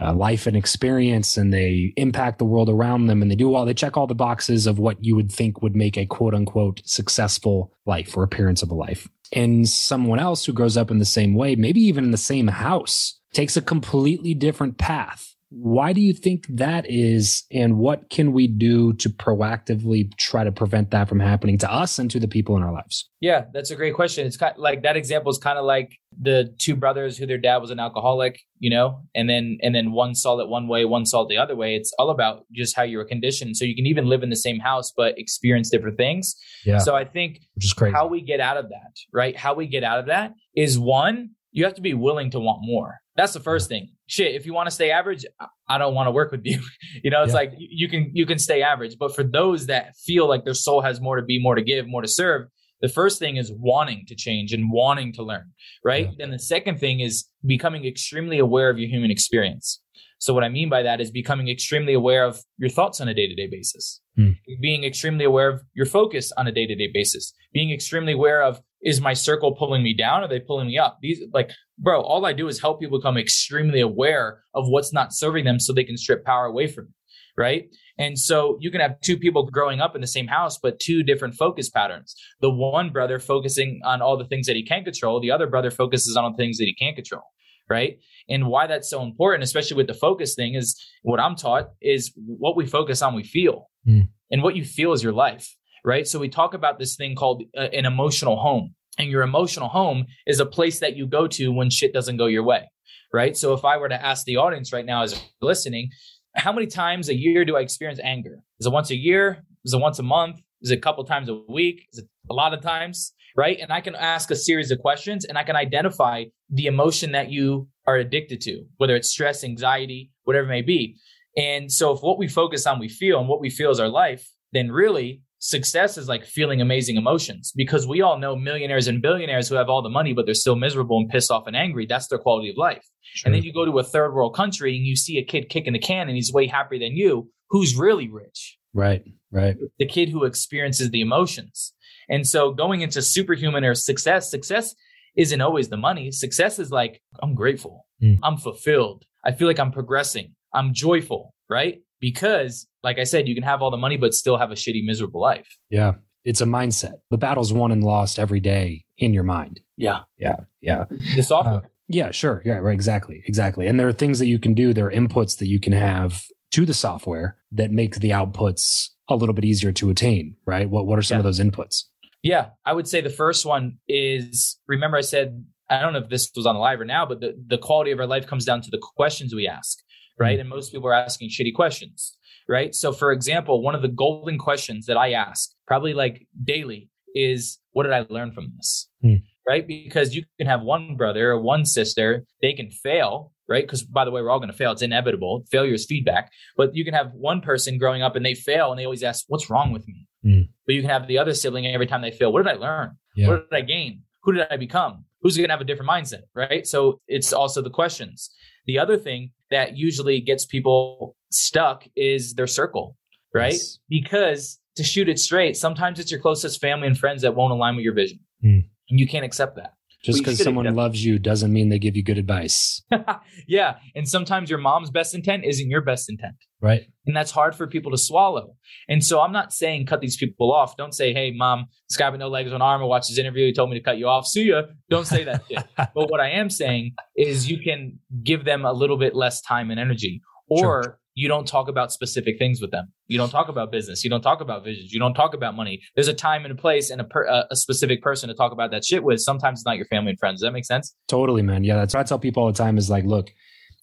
uh, 0.00 0.12
life 0.12 0.46
and 0.46 0.56
experience 0.56 1.36
and 1.36 1.52
they 1.52 1.92
impact 1.96 2.38
the 2.38 2.44
world 2.44 2.68
around 2.68 3.06
them 3.06 3.22
and 3.22 3.30
they 3.30 3.36
do 3.36 3.54
all 3.54 3.64
they 3.64 3.72
check 3.72 3.96
all 3.96 4.06
the 4.06 4.14
boxes 4.14 4.66
of 4.66 4.78
what 4.78 5.02
you 5.02 5.16
would 5.16 5.32
think 5.32 5.62
would 5.62 5.74
make 5.74 5.96
a 5.96 6.04
quote 6.04 6.34
unquote 6.34 6.82
successful 6.84 7.72
life 7.86 8.16
or 8.16 8.22
appearance 8.22 8.62
of 8.62 8.70
a 8.70 8.74
life 8.74 9.08
and 9.32 9.68
someone 9.68 10.18
else 10.18 10.44
who 10.44 10.52
grows 10.52 10.76
up 10.76 10.90
in 10.90 10.98
the 10.98 11.04
same 11.04 11.34
way, 11.34 11.56
maybe 11.56 11.80
even 11.80 12.04
in 12.04 12.10
the 12.10 12.16
same 12.16 12.48
house, 12.48 13.18
takes 13.32 13.56
a 13.56 13.62
completely 13.62 14.34
different 14.34 14.78
path. 14.78 15.35
Why 15.58 15.94
do 15.94 16.02
you 16.02 16.12
think 16.12 16.46
that 16.48 16.84
is? 16.86 17.44
And 17.50 17.78
what 17.78 18.10
can 18.10 18.32
we 18.32 18.46
do 18.46 18.92
to 18.94 19.08
proactively 19.08 20.14
try 20.16 20.44
to 20.44 20.52
prevent 20.52 20.90
that 20.90 21.08
from 21.08 21.18
happening 21.18 21.56
to 21.58 21.72
us 21.72 21.98
and 21.98 22.10
to 22.10 22.20
the 22.20 22.28
people 22.28 22.56
in 22.58 22.62
our 22.62 22.72
lives? 22.72 23.08
Yeah, 23.20 23.46
that's 23.54 23.70
a 23.70 23.76
great 23.76 23.94
question. 23.94 24.26
It's 24.26 24.36
kind 24.36 24.52
of 24.52 24.58
like 24.58 24.82
that 24.82 24.96
example 24.96 25.30
is 25.30 25.38
kind 25.38 25.58
of 25.58 25.64
like 25.64 25.92
the 26.20 26.54
two 26.58 26.76
brothers 26.76 27.16
who 27.16 27.26
their 27.26 27.38
dad 27.38 27.58
was 27.58 27.70
an 27.70 27.80
alcoholic, 27.80 28.38
you 28.58 28.68
know, 28.68 29.00
and 29.14 29.30
then 29.30 29.56
and 29.62 29.74
then 29.74 29.92
one 29.92 30.14
saw 30.14 30.38
it 30.40 30.48
one 30.48 30.68
way, 30.68 30.84
one 30.84 31.06
saw 31.06 31.22
it 31.22 31.28
the 31.30 31.38
other 31.38 31.56
way. 31.56 31.74
It's 31.74 31.92
all 31.98 32.10
about 32.10 32.44
just 32.52 32.76
how 32.76 32.82
you 32.82 32.98
were 32.98 33.06
conditioned. 33.06 33.56
So 33.56 33.64
you 33.64 33.74
can 33.74 33.86
even 33.86 34.06
live 34.06 34.22
in 34.22 34.28
the 34.28 34.36
same 34.36 34.60
house 34.60 34.92
but 34.94 35.18
experience 35.18 35.70
different 35.70 35.96
things. 35.96 36.36
Yeah. 36.66 36.78
So 36.78 36.94
I 36.94 37.04
think 37.04 37.40
which 37.54 37.64
is 37.64 37.72
crazy. 37.72 37.94
how 37.94 38.06
we 38.06 38.20
get 38.20 38.40
out 38.40 38.58
of 38.58 38.68
that, 38.68 38.92
right? 39.10 39.34
How 39.34 39.54
we 39.54 39.66
get 39.66 39.84
out 39.84 40.00
of 40.00 40.06
that 40.06 40.34
is 40.54 40.78
one, 40.78 41.30
you 41.50 41.64
have 41.64 41.74
to 41.74 41.82
be 41.82 41.94
willing 41.94 42.30
to 42.32 42.40
want 42.40 42.60
more. 42.62 42.98
That's 43.16 43.32
the 43.32 43.40
first 43.40 43.70
thing. 43.70 43.95
Shit, 44.08 44.34
if 44.34 44.46
you 44.46 44.54
want 44.54 44.68
to 44.68 44.70
stay 44.70 44.90
average, 44.90 45.24
I 45.68 45.78
don't 45.78 45.94
want 45.94 46.06
to 46.06 46.12
work 46.12 46.30
with 46.30 46.42
you. 46.44 46.60
you 47.02 47.10
know, 47.10 47.22
it's 47.22 47.30
yeah. 47.30 47.38
like 47.38 47.54
you 47.56 47.88
can 47.88 48.10
you 48.14 48.26
can 48.26 48.38
stay 48.38 48.62
average, 48.62 48.96
but 48.98 49.14
for 49.14 49.24
those 49.24 49.66
that 49.66 49.96
feel 49.96 50.28
like 50.28 50.44
their 50.44 50.54
soul 50.54 50.80
has 50.82 51.00
more 51.00 51.16
to 51.16 51.22
be, 51.22 51.42
more 51.42 51.54
to 51.54 51.62
give, 51.62 51.88
more 51.88 52.02
to 52.02 52.08
serve, 52.08 52.48
the 52.80 52.88
first 52.88 53.18
thing 53.18 53.36
is 53.36 53.50
wanting 53.52 54.04
to 54.06 54.14
change 54.14 54.52
and 54.52 54.70
wanting 54.70 55.12
to 55.14 55.22
learn, 55.22 55.52
right? 55.84 56.10
Yeah. 56.16 56.24
And 56.24 56.32
the 56.32 56.38
second 56.38 56.78
thing 56.78 57.00
is 57.00 57.28
becoming 57.44 57.84
extremely 57.84 58.38
aware 58.38 58.70
of 58.70 58.78
your 58.78 58.88
human 58.88 59.10
experience. 59.10 59.80
So 60.18 60.32
what 60.32 60.44
I 60.44 60.48
mean 60.48 60.68
by 60.68 60.82
that 60.82 61.00
is 61.00 61.10
becoming 61.10 61.48
extremely 61.48 61.92
aware 61.92 62.24
of 62.24 62.40
your 62.56 62.70
thoughts 62.70 63.00
on 63.00 63.08
a 63.08 63.14
day-to-day 63.14 63.48
basis. 63.50 64.00
Hmm. 64.16 64.32
Being 64.60 64.84
extremely 64.84 65.24
aware 65.24 65.48
of 65.48 65.62
your 65.74 65.86
focus 65.86 66.32
on 66.36 66.46
a 66.46 66.52
day-to-day 66.52 66.90
basis. 66.92 67.34
Being 67.52 67.70
extremely 67.70 68.12
aware 68.12 68.42
of 68.42 68.60
is 68.86 69.00
my 69.00 69.12
circle 69.12 69.52
pulling 69.52 69.82
me 69.82 69.92
down? 69.92 70.22
Or 70.22 70.24
are 70.24 70.28
they 70.28 70.38
pulling 70.38 70.68
me 70.68 70.78
up? 70.78 70.98
These 71.02 71.20
like, 71.34 71.50
bro, 71.76 72.00
all 72.00 72.24
I 72.24 72.32
do 72.32 72.46
is 72.46 72.60
help 72.60 72.80
people 72.80 72.98
become 72.98 73.18
extremely 73.18 73.80
aware 73.80 74.44
of 74.54 74.68
what's 74.68 74.92
not 74.92 75.12
serving 75.12 75.44
them 75.44 75.58
so 75.58 75.72
they 75.72 75.84
can 75.84 75.96
strip 75.96 76.24
power 76.24 76.46
away 76.46 76.68
from 76.68 76.84
it. 76.84 76.90
Right. 77.38 77.64
And 77.98 78.18
so 78.18 78.56
you 78.60 78.70
can 78.70 78.80
have 78.80 78.98
two 79.02 79.18
people 79.18 79.44
growing 79.50 79.80
up 79.80 79.94
in 79.94 80.00
the 80.00 80.06
same 80.06 80.28
house, 80.28 80.58
but 80.58 80.78
two 80.78 81.02
different 81.02 81.34
focus 81.34 81.68
patterns. 81.68 82.14
The 82.40 82.48
one 82.48 82.90
brother 82.90 83.18
focusing 83.18 83.80
on 83.84 84.00
all 84.00 84.16
the 84.16 84.24
things 84.24 84.46
that 84.46 84.56
he 84.56 84.64
can 84.64 84.84
control. 84.84 85.20
The 85.20 85.32
other 85.32 85.46
brother 85.46 85.70
focuses 85.70 86.16
on 86.16 86.32
the 86.32 86.36
things 86.36 86.56
that 86.58 86.64
he 86.64 86.74
can't 86.74 86.96
control. 86.96 87.24
Right. 87.68 87.98
And 88.28 88.46
why 88.46 88.68
that's 88.68 88.88
so 88.88 89.02
important, 89.02 89.42
especially 89.42 89.76
with 89.76 89.88
the 89.88 89.94
focus 89.94 90.34
thing 90.34 90.54
is 90.54 90.80
what 91.02 91.18
I'm 91.18 91.34
taught 91.34 91.70
is 91.82 92.12
what 92.14 92.56
we 92.56 92.64
focus 92.66 93.02
on, 93.02 93.14
we 93.14 93.24
feel. 93.24 93.68
Mm. 93.86 94.08
And 94.30 94.42
what 94.42 94.54
you 94.54 94.64
feel 94.64 94.92
is 94.92 95.02
your 95.02 95.12
life 95.12 95.56
right? 95.86 96.06
So 96.06 96.18
we 96.18 96.28
talk 96.28 96.52
about 96.52 96.78
this 96.78 96.96
thing 96.96 97.14
called 97.14 97.44
uh, 97.56 97.68
an 97.72 97.86
emotional 97.86 98.36
home. 98.36 98.74
And 98.98 99.10
your 99.10 99.22
emotional 99.22 99.68
home 99.68 100.06
is 100.26 100.40
a 100.40 100.46
place 100.46 100.80
that 100.80 100.96
you 100.96 101.06
go 101.06 101.26
to 101.28 101.52
when 101.52 101.70
shit 101.70 101.92
doesn't 101.92 102.16
go 102.16 102.26
your 102.26 102.44
way, 102.44 102.70
right? 103.12 103.36
So 103.36 103.52
if 103.52 103.64
I 103.64 103.76
were 103.76 103.88
to 103.88 104.04
ask 104.04 104.24
the 104.24 104.36
audience 104.36 104.72
right 104.72 104.86
now 104.86 105.02
as 105.02 105.20
listening, 105.40 105.90
how 106.34 106.52
many 106.52 106.66
times 106.66 107.08
a 107.08 107.14
year 107.14 107.44
do 107.44 107.56
I 107.56 107.60
experience 107.60 108.00
anger? 108.02 108.38
Is 108.60 108.66
it 108.66 108.72
once 108.72 108.90
a 108.90 108.96
year? 108.96 109.44
Is 109.64 109.74
it 109.74 109.80
once 109.80 109.98
a 109.98 110.02
month? 110.02 110.40
Is 110.62 110.70
it 110.70 110.78
a 110.78 110.80
couple 110.80 111.04
times 111.04 111.28
a 111.28 111.34
week? 111.48 111.86
Is 111.92 112.00
it 112.00 112.08
a 112.30 112.34
lot 112.34 112.54
of 112.54 112.62
times? 112.62 113.12
Right. 113.36 113.58
And 113.60 113.70
I 113.70 113.82
can 113.82 113.94
ask 113.94 114.30
a 114.30 114.36
series 114.36 114.70
of 114.70 114.78
questions 114.78 115.26
and 115.26 115.36
I 115.36 115.42
can 115.42 115.56
identify 115.56 116.24
the 116.48 116.66
emotion 116.66 117.12
that 117.12 117.30
you 117.30 117.68
are 117.86 117.96
addicted 117.96 118.40
to, 118.42 118.64
whether 118.78 118.96
it's 118.96 119.10
stress, 119.10 119.44
anxiety, 119.44 120.10
whatever 120.24 120.46
it 120.46 120.50
may 120.50 120.62
be. 120.62 120.96
And 121.36 121.70
so 121.70 121.92
if 121.92 122.00
what 122.00 122.18
we 122.18 122.28
focus 122.28 122.66
on, 122.66 122.78
we 122.78 122.88
feel 122.88 123.18
and 123.20 123.28
what 123.28 123.40
we 123.40 123.50
feel 123.50 123.70
is 123.70 123.78
our 123.78 123.90
life, 123.90 124.26
then 124.52 124.72
really 124.72 125.22
success 125.38 125.98
is 125.98 126.08
like 126.08 126.24
feeling 126.24 126.60
amazing 126.60 126.96
emotions 126.96 127.52
because 127.54 127.86
we 127.86 128.00
all 128.00 128.18
know 128.18 128.36
millionaires 128.36 128.88
and 128.88 129.02
billionaires 129.02 129.48
who 129.48 129.54
have 129.54 129.68
all 129.68 129.82
the 129.82 129.88
money, 129.88 130.12
but 130.12 130.26
they're 130.26 130.34
still 130.34 130.56
miserable 130.56 130.98
and 130.98 131.08
pissed 131.08 131.30
off 131.30 131.46
and 131.46 131.56
angry. 131.56 131.86
That's 131.86 132.08
their 132.08 132.18
quality 132.18 132.50
of 132.50 132.56
life. 132.56 132.84
Sure. 133.02 133.28
And 133.28 133.34
then 133.34 133.42
you 133.42 133.52
go 133.52 133.64
to 133.64 133.78
a 133.78 133.84
third 133.84 134.14
world 134.14 134.34
country 134.34 134.76
and 134.76 134.86
you 134.86 134.96
see 134.96 135.18
a 135.18 135.24
kid 135.24 135.48
kicking 135.48 135.74
a 135.74 135.78
can 135.78 136.08
and 136.08 136.16
he's 136.16 136.32
way 136.32 136.46
happier 136.46 136.78
than 136.78 136.96
you. 136.96 137.30
Who's 137.50 137.76
really 137.76 138.08
rich? 138.08 138.58
Right, 138.74 139.02
right. 139.30 139.56
The 139.78 139.86
kid 139.86 140.08
who 140.08 140.24
experiences 140.24 140.90
the 140.90 141.00
emotions. 141.00 141.72
And 142.08 142.26
so 142.26 142.52
going 142.52 142.82
into 142.82 143.02
superhuman 143.02 143.64
or 143.64 143.74
success, 143.74 144.30
success 144.30 144.74
isn't 145.16 145.40
always 145.40 145.68
the 145.68 145.76
money. 145.76 146.10
Success 146.12 146.58
is 146.58 146.70
like, 146.70 147.00
I'm 147.22 147.34
grateful. 147.34 147.86
Mm. 148.02 148.18
I'm 148.22 148.36
fulfilled. 148.36 149.04
I 149.24 149.32
feel 149.32 149.48
like 149.48 149.58
I'm 149.58 149.72
progressing. 149.72 150.34
I'm 150.52 150.74
joyful, 150.74 151.34
right? 151.48 151.80
Because 152.00 152.66
like 152.82 152.98
I 152.98 153.04
said, 153.04 153.26
you 153.28 153.34
can 153.34 153.44
have 153.44 153.62
all 153.62 153.70
the 153.70 153.76
money, 153.76 153.96
but 153.96 154.14
still 154.14 154.36
have 154.36 154.50
a 154.50 154.54
shitty, 154.54 154.84
miserable 154.84 155.20
life. 155.20 155.58
Yeah. 155.70 155.94
It's 156.24 156.40
a 156.40 156.44
mindset. 156.44 156.94
The 157.10 157.18
battle's 157.18 157.52
won 157.52 157.72
and 157.72 157.84
lost 157.84 158.18
every 158.18 158.40
day 158.40 158.84
in 158.98 159.14
your 159.14 159.22
mind. 159.22 159.60
Yeah. 159.76 160.00
Yeah. 160.18 160.36
Yeah. 160.60 160.84
The 161.14 161.22
software. 161.22 161.54
Uh, 161.64 161.68
yeah, 161.88 162.10
sure. 162.10 162.42
Yeah, 162.44 162.58
right. 162.58 162.74
Exactly. 162.74 163.22
Exactly. 163.26 163.66
And 163.66 163.78
there 163.78 163.86
are 163.86 163.92
things 163.92 164.18
that 164.18 164.26
you 164.26 164.38
can 164.38 164.54
do. 164.54 164.72
There 164.72 164.86
are 164.86 164.92
inputs 164.92 165.38
that 165.38 165.46
you 165.46 165.60
can 165.60 165.72
have 165.72 166.24
to 166.52 166.66
the 166.66 166.74
software 166.74 167.36
that 167.52 167.70
make 167.70 167.96
the 167.96 168.10
outputs 168.10 168.88
a 169.08 169.14
little 169.14 169.34
bit 169.34 169.44
easier 169.44 169.72
to 169.72 169.90
attain, 169.90 170.36
right? 170.46 170.68
What 170.68 170.86
What 170.86 170.98
are 170.98 171.02
some 171.02 171.16
yeah. 171.16 171.20
of 171.20 171.24
those 171.24 171.40
inputs? 171.40 171.84
Yeah, 172.22 172.48
I 172.64 172.72
would 172.72 172.88
say 172.88 173.00
the 173.00 173.10
first 173.10 173.46
one 173.46 173.78
is 173.86 174.58
remember 174.66 174.96
I 174.96 175.02
said 175.02 175.44
I 175.70 175.80
don't 175.80 175.92
know 175.92 176.00
if 176.00 176.08
this 176.08 176.30
was 176.34 176.46
on 176.46 176.54
the 176.54 176.60
live 176.60 176.80
or 176.80 176.84
now, 176.84 177.06
but 177.06 177.20
the, 177.20 177.34
the 177.46 177.58
quality 177.58 177.90
of 177.90 177.98
our 177.98 178.06
life 178.06 178.26
comes 178.26 178.44
down 178.44 178.62
to 178.62 178.70
the 178.70 178.78
questions 178.78 179.34
we 179.34 179.48
ask 179.48 179.78
right? 180.18 180.38
Mm. 180.38 180.42
And 180.42 180.48
most 180.48 180.72
people 180.72 180.88
are 180.88 180.94
asking 180.94 181.30
shitty 181.30 181.54
questions, 181.54 182.16
right? 182.48 182.74
So, 182.74 182.92
for 182.92 183.12
example, 183.12 183.62
one 183.62 183.74
of 183.74 183.82
the 183.82 183.88
golden 183.88 184.38
questions 184.38 184.86
that 184.86 184.96
I 184.96 185.12
ask 185.12 185.50
probably 185.66 185.94
like 185.94 186.26
daily 186.42 186.90
is, 187.14 187.58
What 187.72 187.84
did 187.84 187.92
I 187.92 188.06
learn 188.08 188.32
from 188.32 188.52
this? 188.56 188.88
Mm. 189.04 189.22
Right? 189.48 189.66
Because 189.66 190.14
you 190.14 190.24
can 190.38 190.48
have 190.48 190.62
one 190.62 190.96
brother 190.96 191.30
or 191.30 191.40
one 191.40 191.64
sister, 191.64 192.24
they 192.42 192.52
can 192.52 192.70
fail, 192.70 193.32
right? 193.48 193.64
Because 193.64 193.84
by 193.84 194.04
the 194.04 194.10
way, 194.10 194.20
we're 194.20 194.30
all 194.30 194.40
going 194.40 194.50
to 194.50 194.56
fail. 194.56 194.72
It's 194.72 194.82
inevitable. 194.82 195.44
Failure 195.50 195.74
is 195.74 195.86
feedback. 195.86 196.32
But 196.56 196.74
you 196.74 196.84
can 196.84 196.94
have 196.94 197.12
one 197.12 197.40
person 197.40 197.78
growing 197.78 198.02
up 198.02 198.16
and 198.16 198.26
they 198.26 198.34
fail 198.34 198.70
and 198.70 198.78
they 198.78 198.84
always 198.84 199.02
ask, 199.02 199.24
What's 199.28 199.50
wrong 199.50 199.72
with 199.72 199.86
me? 199.86 200.06
Mm. 200.24 200.48
But 200.66 200.74
you 200.74 200.80
can 200.80 200.90
have 200.90 201.06
the 201.06 201.18
other 201.18 201.34
sibling 201.34 201.66
every 201.66 201.86
time 201.86 202.02
they 202.02 202.10
fail, 202.10 202.32
What 202.32 202.44
did 202.44 202.52
I 202.52 202.58
learn? 202.58 202.96
Yeah. 203.14 203.28
What 203.28 203.50
did 203.50 203.56
I 203.56 203.62
gain? 203.62 204.02
Who 204.22 204.32
did 204.32 204.46
I 204.50 204.56
become? 204.56 205.04
Who's 205.22 205.36
going 205.36 205.48
to 205.48 205.52
have 205.52 205.60
a 205.60 205.64
different 205.64 205.90
mindset, 205.90 206.22
right? 206.34 206.66
So 206.66 207.00
it's 207.06 207.32
also 207.32 207.62
the 207.62 207.70
questions. 207.70 208.30
The 208.66 208.78
other 208.78 208.96
thing 208.96 209.30
that 209.50 209.76
usually 209.76 210.20
gets 210.20 210.44
people 210.44 211.16
stuck 211.30 211.86
is 211.96 212.34
their 212.34 212.46
circle, 212.46 212.96
right? 213.34 213.52
Yes. 213.52 213.78
Because 213.88 214.58
to 214.76 214.84
shoot 214.84 215.08
it 215.08 215.18
straight, 215.18 215.56
sometimes 215.56 215.98
it's 215.98 216.10
your 216.10 216.20
closest 216.20 216.60
family 216.60 216.86
and 216.86 216.98
friends 216.98 217.22
that 217.22 217.34
won't 217.34 217.52
align 217.52 217.76
with 217.76 217.84
your 217.84 217.94
vision. 217.94 218.20
Mm. 218.44 218.68
And 218.90 219.00
you 219.00 219.06
can't 219.06 219.24
accept 219.24 219.56
that. 219.56 219.74
Just 220.06 220.18
because 220.20 220.42
someone 220.42 220.72
loves 220.74 221.04
you 221.04 221.18
doesn't 221.18 221.52
mean 221.52 221.68
they 221.68 221.78
give 221.78 221.96
you 221.96 222.02
good 222.02 222.18
advice. 222.18 222.80
yeah. 223.48 223.76
And 223.94 224.08
sometimes 224.08 224.48
your 224.48 224.58
mom's 224.58 224.90
best 224.90 225.14
intent 225.14 225.44
isn't 225.44 225.68
your 225.68 225.80
best 225.80 226.08
intent. 226.08 226.36
Right. 226.60 226.82
And 227.06 227.16
that's 227.16 227.30
hard 227.32 227.54
for 227.54 227.66
people 227.66 227.90
to 227.90 227.98
swallow. 227.98 228.54
And 228.88 229.04
so 229.04 229.20
I'm 229.20 229.32
not 229.32 229.52
saying 229.52 229.86
cut 229.86 230.00
these 230.00 230.16
people 230.16 230.52
off. 230.52 230.76
Don't 230.76 230.94
say, 230.94 231.12
hey, 231.12 231.32
mom, 231.32 231.66
this 231.88 231.96
guy 231.96 232.08
with 232.08 232.20
no 232.20 232.28
legs, 232.28 232.52
one 232.52 232.62
arm, 232.62 232.80
I 232.80 232.84
watched 232.84 233.08
his 233.08 233.18
interview. 233.18 233.46
He 233.46 233.52
told 233.52 233.68
me 233.68 233.78
to 233.78 233.82
cut 233.82 233.98
you 233.98 234.06
off. 234.06 234.26
See 234.26 234.44
ya. 234.44 234.62
Don't 234.88 235.06
say 235.06 235.24
that 235.24 235.42
shit. 235.48 235.64
But 235.76 236.10
what 236.10 236.20
I 236.20 236.30
am 236.30 236.50
saying 236.50 236.94
is 237.16 237.50
you 237.50 237.58
can 237.58 237.98
give 238.22 238.44
them 238.44 238.64
a 238.64 238.72
little 238.72 238.96
bit 238.96 239.14
less 239.14 239.40
time 239.40 239.70
and 239.70 239.80
energy. 239.80 240.22
Or 240.48 240.82
sure 240.84 240.98
you 241.16 241.28
don't 241.28 241.48
talk 241.48 241.66
about 241.66 241.90
specific 241.90 242.38
things 242.38 242.60
with 242.60 242.70
them. 242.70 242.92
You 243.08 243.16
don't 243.16 243.30
talk 243.30 243.48
about 243.48 243.72
business. 243.72 244.04
You 244.04 244.10
don't 244.10 244.20
talk 244.20 244.42
about 244.42 244.62
visions. 244.62 244.92
You 244.92 245.00
don't 245.00 245.14
talk 245.14 245.32
about 245.32 245.56
money. 245.56 245.80
There's 245.94 246.08
a 246.08 246.14
time 246.14 246.44
and 246.44 246.52
a 246.52 246.54
place 246.54 246.90
and 246.90 247.00
a, 247.00 247.04
per, 247.04 247.26
uh, 247.26 247.44
a 247.50 247.56
specific 247.56 248.02
person 248.02 248.28
to 248.28 248.34
talk 248.34 248.52
about 248.52 248.70
that 248.70 248.84
shit 248.84 249.02
with. 249.02 249.20
Sometimes 249.20 249.60
it's 249.60 249.66
not 249.66 249.78
your 249.78 249.86
family 249.86 250.10
and 250.10 250.18
friends. 250.18 250.40
Does 250.40 250.46
that 250.46 250.52
make 250.52 250.66
sense? 250.66 250.94
Totally, 251.08 251.40
man. 251.40 251.64
Yeah, 251.64 251.76
that's 251.76 251.94
what 251.94 252.00
I 252.00 252.04
tell 252.04 252.18
people 252.18 252.42
all 252.42 252.52
the 252.52 252.58
time 252.58 252.76
is 252.76 252.90
like, 252.90 253.04
look, 253.04 253.30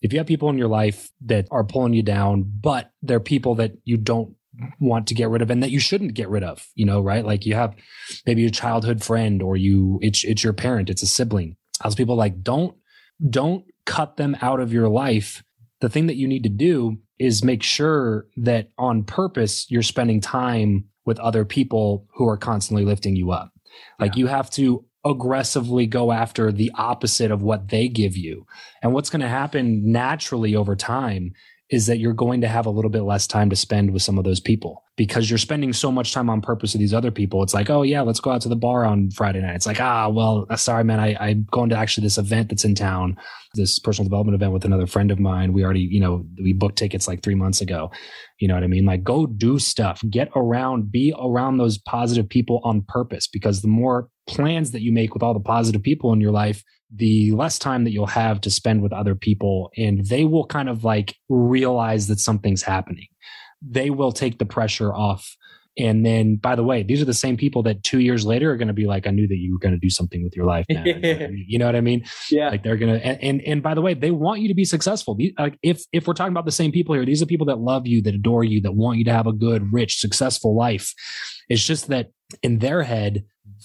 if 0.04 0.14
you 0.14 0.20
have 0.20 0.28
people 0.28 0.50
in 0.50 0.60
your 0.60 0.68
life 0.68 1.10
that 1.26 1.48
are 1.50 1.64
pulling 1.64 1.94
you 1.94 2.04
down, 2.04 2.44
but 2.62 2.92
they're 3.02 3.20
people 3.20 3.56
that 3.56 3.74
you 3.84 3.98
don't 3.98 4.36
want 4.80 5.08
to 5.08 5.16
get 5.16 5.30
rid 5.30 5.42
of 5.42 5.50
and 5.50 5.64
that 5.64 5.72
you 5.72 5.80
shouldn't 5.80 6.14
get 6.14 6.30
rid 6.30 6.44
of, 6.44 6.68
you 6.76 6.86
know, 6.86 7.02
right? 7.02 7.26
Like 7.26 7.48
you 7.48 7.56
have 7.56 7.74
maybe 8.28 8.46
a 8.46 8.52
childhood 8.52 9.04
friend 9.04 9.42
or 9.42 9.58
you, 9.58 9.98
it's, 10.04 10.24
it's 10.24 10.44
your 10.44 10.54
parent, 10.54 10.92
it's 10.92 11.02
a 11.02 11.08
sibling. 11.08 11.58
I 11.82 11.88
was 11.88 11.96
people 11.96 12.16
like, 12.16 12.44
don't, 12.44 12.78
don't 13.28 13.66
cut 13.88 14.18
them 14.18 14.38
out 14.40 14.60
of 14.60 14.72
your 14.72 14.88
life 14.88 15.44
the 15.84 15.90
thing 15.90 16.08
that 16.08 16.16
you 16.16 16.30
need 16.30 16.44
to 16.44 16.50
do 16.50 16.98
is 17.20 17.44
make 17.44 17.64
sure 17.64 18.28
that 18.38 18.70
on 18.78 19.04
purpose 19.04 19.70
you're 19.70 19.82
spending 19.82 20.20
time 20.20 20.86
with 21.06 21.20
other 21.20 21.46
people 21.46 22.08
who 22.16 22.28
are 22.28 22.38
constantly 22.38 22.86
lifting 22.86 23.16
you 23.16 23.32
up. 23.32 23.52
Like 24.00 24.16
yeah. 24.16 24.20
you 24.20 24.28
have 24.28 24.50
to 24.52 24.86
aggressively 25.06 25.86
go 25.86 26.12
after 26.12 26.52
the 26.52 26.72
opposite 26.76 27.32
of 27.32 27.42
what 27.42 27.70
they 27.70 27.88
give 27.88 28.16
you. 28.16 28.46
And 28.82 28.94
what's 28.94 29.10
going 29.10 29.22
to 29.22 29.28
happen 29.28 29.92
naturally 29.92 30.56
over 30.56 30.76
time 30.76 31.34
is 31.70 31.88
that 31.88 32.00
you're 32.00 32.14
going 32.14 32.42
to 32.42 32.48
have 32.48 32.66
a 32.66 32.70
little 32.70 32.92
bit 32.92 33.02
less 33.02 33.28
time 33.28 33.50
to 33.50 33.56
spend 33.56 33.92
with 33.92 34.02
some 34.02 34.18
of 34.18 34.24
those 34.24 34.40
people 34.40 34.83
because 34.96 35.30
you're 35.30 35.40
spending 35.40 35.74
so 35.74 35.92
much 35.92 36.14
time 36.14 36.30
on 36.30 36.40
purpose 36.40 36.74
with 36.74 36.80
these 36.80 36.94
other 36.94 37.10
people. 37.10 37.42
It's 37.42 37.54
like, 37.54 37.70
oh 37.70 37.82
yeah, 37.82 38.02
let's 38.02 38.20
go 38.20 38.32
out 38.32 38.42
to 38.42 38.50
the 38.50 38.56
bar 38.56 38.86
on 38.86 39.10
Friday 39.10 39.42
night. 39.42 39.56
It's 39.56 39.66
like, 39.66 39.82
ah, 39.82 40.08
well, 40.08 40.46
uh, 40.50 40.56
sorry, 40.56 40.84
man, 40.84 41.00
I, 41.00 41.16
I'm 41.20 41.48
going 41.52 41.70
to 41.72 41.78
actually 41.78 42.04
this 42.04 42.20
event 42.20 42.50
that's 42.50 42.64
in 42.64 42.76
town, 42.76 43.18
this 43.56 43.80
personal 43.80 44.08
development 44.08 44.36
event 44.36 44.54
with 44.54 44.66
another 44.66 44.86
friend 44.86 45.10
of 45.10 45.20
mine. 45.20 45.52
We 45.52 45.64
already, 45.64 45.82
you 45.82 46.00
know, 46.00 46.26
we 46.40 46.54
booked 46.54 46.78
tickets 46.78 47.08
like 47.08 47.24
three 47.24 47.34
months 47.34 47.60
ago. 47.60 47.92
You 48.40 48.48
know 48.48 48.54
what 48.54 48.64
I 48.64 48.68
mean? 48.68 48.86
Like, 48.86 49.04
go 49.04 49.26
do 49.26 49.58
stuff, 49.58 50.02
get 50.12 50.30
around, 50.36 50.92
be 50.92 51.14
around 51.20 51.58
those 51.58 51.80
positive 51.80 52.30
people 52.30 52.62
on 52.64 52.84
purpose 52.88 53.28
because 53.28 53.62
the 53.62 53.68
more 53.68 54.10
plans 54.28 54.72
that 54.72 54.82
you 54.82 54.92
make 54.92 55.16
with 55.16 55.24
all 55.24 55.34
the 55.34 55.40
positive 55.40 55.82
people 55.82 56.14
in 56.14 56.22
your 56.22 56.32
life, 56.32 56.64
the 56.96 57.32
less 57.32 57.58
time 57.58 57.84
that 57.84 57.92
you'll 57.92 58.06
have 58.06 58.40
to 58.42 58.52
spend 58.52 58.84
with 58.84 58.94
other 58.94 59.16
people 59.16 59.72
and 59.76 60.06
they 60.06 60.24
will 60.24 60.46
kind 60.46 60.70
of 60.70 60.84
like 60.84 61.16
realize 61.30 62.08
that 62.08 62.20
something's 62.20 62.62
happening. 62.62 63.08
They 63.68 63.90
will 63.90 64.12
take 64.12 64.40
the 64.40 64.46
pressure 64.46 64.94
off. 64.94 65.38
And 65.76 66.06
then, 66.06 66.36
by 66.36 66.56
the 66.56 66.64
way, 66.64 66.84
these 66.84 67.02
are 67.02 67.06
the 67.06 67.16
same 67.16 67.36
people 67.36 67.64
that 67.64 67.84
two 67.84 68.00
years 68.00 68.26
later 68.26 68.52
are 68.52 68.58
going 68.58 68.68
to 68.68 68.76
be 68.76 68.86
like, 68.86 69.08
I 69.08 69.10
knew 69.10 69.28
that 69.28 69.38
you 69.38 69.54
were 69.54 69.60
going 69.60 69.74
to 69.74 69.80
do 69.80 69.90
something 69.90 70.24
with 70.24 70.36
your 70.36 70.46
life. 70.46 70.68
Man. 70.70 71.36
you 71.48 71.58
know 71.58 71.66
what 71.66 71.76
I 71.76 71.82
mean? 71.82 72.06
Yeah. 72.30 72.50
Like 72.50 72.64
they're 72.64 72.78
going 72.78 72.94
to, 72.94 73.04
and, 73.04 73.24
and, 73.24 73.42
and, 73.42 73.64
by 73.64 73.74
the 73.74 73.82
way, 73.82 73.96
they 73.96 74.12
want 74.12 74.42
you 74.42 74.48
to 74.50 74.54
be 74.54 74.66
successful. 74.66 75.18
Like 75.40 75.58
if, 75.64 75.82
if 75.92 76.08
we're 76.08 76.14
talking 76.14 76.32
about 76.32 76.46
the 76.46 76.52
same 76.52 76.72
people 76.72 76.94
here, 76.94 77.06
these 77.06 77.24
are 77.24 77.26
people 77.26 77.48
that 77.48 77.58
love 77.58 77.88
you, 77.88 78.04
that 78.04 78.14
adore 78.14 78.44
you, 78.44 78.62
that 78.62 78.76
want 78.76 79.00
you 79.00 79.06
to 79.06 79.14
have 79.14 79.26
a 79.26 79.34
good, 79.34 79.74
rich, 79.74 79.98
successful 79.98 80.56
life. 80.56 80.94
It's 81.50 81.66
just 81.66 81.88
that 81.88 82.12
in 82.44 82.60
their 82.60 82.84
head, 82.84 83.24